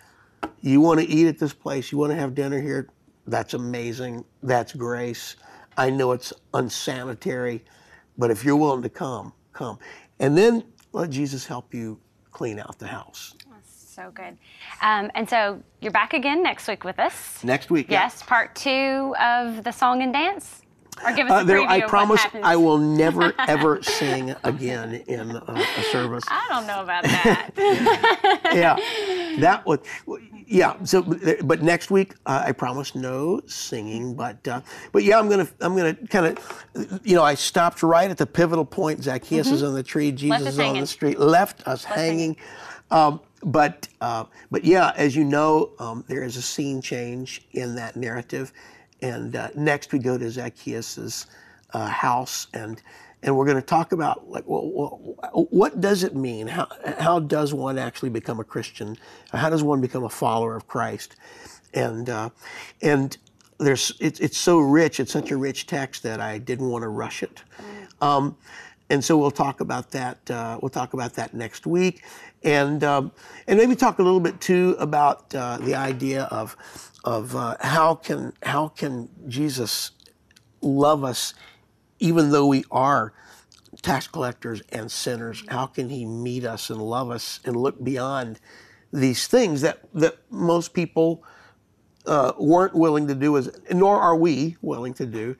"You 0.61 0.81
want 0.81 1.01
to 1.01 1.07
eat 1.07 1.27
at 1.27 1.39
this 1.39 1.53
place? 1.53 1.91
You 1.91 1.99
want 1.99 2.13
to 2.13 2.17
have 2.17 2.35
dinner 2.35 2.61
here? 2.61 2.89
That's 3.27 3.55
amazing. 3.55 4.25
That's 4.43 4.73
grace. 4.73 5.37
I 5.77 5.91
know 5.91 6.13
it's 6.13 6.33
unsanitary, 6.55 7.65
but 8.19 8.31
if 8.31 8.45
you're 8.45 8.57
willing 8.57 8.83
to 8.83 8.89
come, 8.89 9.33
come. 9.53 9.79
And 10.19 10.37
then 10.37 10.65
let 10.93 11.11
Jesus 11.11 11.47
help 11.47 11.75
you 11.75 12.01
clean 12.31 12.59
out 12.59 12.79
the 12.79 12.87
house. 12.87 13.35
That's 13.51 13.95
so 13.95 14.11
good. 14.15 14.37
Um, 14.83 15.11
and 15.15 15.29
so 15.29 15.63
you're 15.81 15.93
back 15.93 16.13
again 16.15 16.43
next 16.43 16.69
week 16.69 16.85
with 16.85 16.99
us. 16.99 17.43
Next 17.45 17.71
week, 17.71 17.87
yes. 17.91 18.19
Yeah. 18.21 18.27
Part 18.27 18.55
two 18.55 19.15
of 19.21 19.65
the 19.65 19.73
song 19.73 20.03
and 20.03 20.13
dance. 20.13 20.63
Or 21.05 21.13
give 21.13 21.27
us 21.27 21.33
uh, 21.33 21.45
there, 21.45 21.61
I 21.61 21.83
promise 21.83 22.21
I 22.43 22.57
will 22.57 22.79
never 22.79 23.33
ever 23.39 23.83
sing 23.83 24.35
again 24.45 24.95
in 25.07 25.31
a, 25.31 25.53
a 25.53 25.83
service. 25.93 26.25
I 26.29 26.47
don't 26.49 26.67
know 26.67 26.83
about 26.83 27.05
that. 27.05 27.51
yeah, 28.55 28.77
that 29.41 29.67
would. 29.67 29.81
Yeah. 30.47 30.83
So, 30.85 31.03
but 31.43 31.63
next 31.63 31.91
week 31.91 32.15
uh, 32.25 32.45
I 32.47 32.53
promise 32.53 32.95
no 32.95 33.41
singing. 33.47 34.15
But 34.15 34.47
uh, 34.49 34.63
but 34.93 35.05
yeah, 35.05 35.19
I'm 35.19 35.29
gonna 35.29 35.49
I'm 35.61 35.77
gonna 35.77 35.95
kind 35.95 36.27
of 36.27 37.01
you 37.05 37.15
know 37.15 37.23
I 37.23 37.35
stopped 37.35 37.83
right 37.83 38.11
at 38.11 38.19
the 38.19 38.27
pivotal 38.27 38.65
point. 38.65 39.03
Zacchaeus 39.03 39.47
mm-hmm. 39.47 39.55
is 39.55 39.63
on 39.63 39.75
the 39.75 39.83
tree. 39.83 40.13
Jesus 40.13 40.47
is 40.47 40.59
on 40.59 40.81
the 40.81 40.87
street. 40.87 41.19
Left 41.19 41.67
us 41.67 41.85
left 41.85 41.99
hanging. 41.99 42.37
Um, 42.91 43.21
but 43.43 43.89
uh, 44.01 44.25
but 44.51 44.65
yeah, 44.65 44.93
as 44.97 45.15
you 45.15 45.25
know, 45.25 45.73
um, 45.79 46.05
there 46.09 46.23
is 46.23 46.37
a 46.37 46.43
scene 46.43 46.81
change 46.81 47.43
in 47.53 47.75
that 47.77 47.97
narrative 47.97 48.53
and 49.03 49.37
uh, 49.37 49.49
next 49.55 49.93
we 49.93 49.99
go 49.99 50.19
to 50.19 50.31
Zacchaeus's 50.31 51.27
uh, 51.73 51.87
house, 51.87 52.47
and 52.55 52.83
and 53.23 53.37
we're 53.37 53.45
going 53.45 53.57
to 53.57 53.63
talk 53.63 53.93
about 53.93 54.29
like 54.29 54.45
well, 54.47 55.17
what 55.51 55.81
does 55.81 56.05
it 56.05 56.15
mean? 56.15 56.47
How 56.47 56.69
how 56.99 57.19
does 57.19 57.53
one 57.53 57.79
actually 57.79 58.11
become 58.11 58.41
a 58.41 58.45
Christian? 58.45 58.97
How 59.33 59.51
does 59.51 59.63
one 59.63 59.81
become 59.81 60.05
a 60.05 60.09
follower 60.09 60.57
of 60.57 60.67
Christ? 60.69 61.17
And 61.75 62.09
uh, 62.09 62.31
and 62.83 63.17
there's 63.59 63.93
it's 64.01 64.21
it's 64.21 64.39
so 64.39 64.59
rich. 64.59 65.01
It's 65.01 65.13
such 65.13 65.31
a 65.31 65.37
rich 65.37 65.67
text 65.67 66.03
that 66.03 66.21
I 66.21 66.39
didn't 66.39 66.69
want 66.69 66.83
to 66.83 66.89
rush 66.89 67.23
it. 67.23 67.43
Um, 68.01 68.37
and 68.89 69.05
so 69.05 69.19
we'll 69.19 69.31
talk 69.31 69.61
about 69.61 69.91
that. 69.91 70.31
Uh, 70.31 70.59
we'll 70.63 70.69
talk 70.69 70.93
about 70.93 71.15
that 71.15 71.35
next 71.35 71.67
week, 71.67 72.05
and 72.45 72.85
um, 72.85 73.13
and 73.47 73.59
maybe 73.59 73.75
talk 73.75 73.99
a 73.99 74.03
little 74.03 74.21
bit 74.21 74.41
too 74.41 74.77
about 74.79 75.35
uh, 75.35 75.59
the 75.59 75.75
idea 75.75 76.25
of 76.25 76.57
of 77.07 77.37
uh, 77.37 77.57
how 77.61 77.95
can 77.95 78.33
how 78.43 78.69
can 78.69 79.09
Jesus 79.29 79.93
love 80.61 81.05
us 81.05 81.33
even 82.01 82.33
though 82.33 82.49
we 82.49 82.65
are 82.71 83.15
tax 83.81 84.09
collectors 84.09 84.61
and 84.71 84.91
sinners? 84.91 85.45
How 85.49 85.67
can 85.67 85.89
He 85.89 86.05
meet 86.05 86.45
us 86.45 86.69
and 86.69 86.83
love 86.83 87.11
us 87.11 87.41
and 87.45 87.57
look 87.57 87.83
beyond 87.83 88.41
these 88.93 89.29
things 89.29 89.61
that 89.61 89.79
that 89.95 90.17
most 90.31 90.75
people 90.75 91.23
uh, 92.07 92.33
weren't 92.39 92.75
willing 92.75 93.07
to 93.07 93.15
do, 93.15 93.37
as 93.39 93.51
nor 93.73 93.99
are 94.01 94.17
we 94.17 94.57
willing 94.61 94.93
to 94.95 95.07
do? 95.07 95.37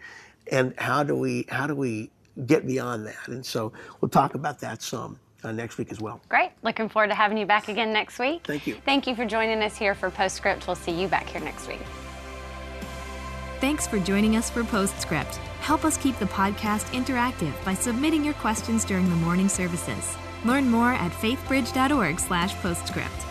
And 0.51 0.73
how 0.79 1.03
do 1.03 1.17
we 1.17 1.47
how 1.49 1.67
do 1.67 1.75
we 1.75 2.13
get 2.47 2.65
beyond 2.65 3.07
that? 3.07 3.27
And 3.27 3.45
so 3.45 3.73
we'll 4.01 4.09
talk 4.09 4.37
about 4.37 4.61
that 4.61 4.83
some 4.83 5.19
uh, 5.47 5.53
next 5.53 5.79
week 5.79 5.93
as 5.93 6.01
well. 6.01 6.21
Great. 6.29 6.51
Looking 6.63 6.89
forward 6.89 7.09
to 7.09 7.15
having 7.15 7.39
you 7.39 7.47
back 7.47 7.69
again 7.69 7.93
next 7.93 8.19
week. 8.19 8.43
Thank 8.45 8.67
you. 8.67 8.75
Thank 8.85 9.07
you 9.07 9.15
for 9.15 9.25
joining 9.25 9.63
us 9.63 9.77
here 9.77 9.95
for 9.95 10.11
Postscript. 10.11 10.67
We'll 10.67 10.77
see 10.77 10.93
you 10.93 11.09
back 11.09 11.29
here 11.29 11.41
next 11.41 11.69
week. 11.69 11.81
Thanks 13.61 13.87
for 13.87 13.99
joining 13.99 14.37
us 14.37 14.51
for 14.51 14.65
Postscript. 14.65 15.37
Help 15.61 15.85
us 15.85 15.97
keep 15.97 16.19
the 16.19 16.27
podcast 16.27 16.85
interactive 16.93 17.53
by 17.65 17.75
submitting 17.75 18.25
your 18.25 18.35
questions 18.35 18.85
during 18.85 19.09
the 19.09 19.17
morning 19.17 19.49
services. 19.49 20.17
Learn 20.45 20.69
more 20.69 20.93
at 20.93 21.13
faithbridge.org/postscript. 21.13 23.26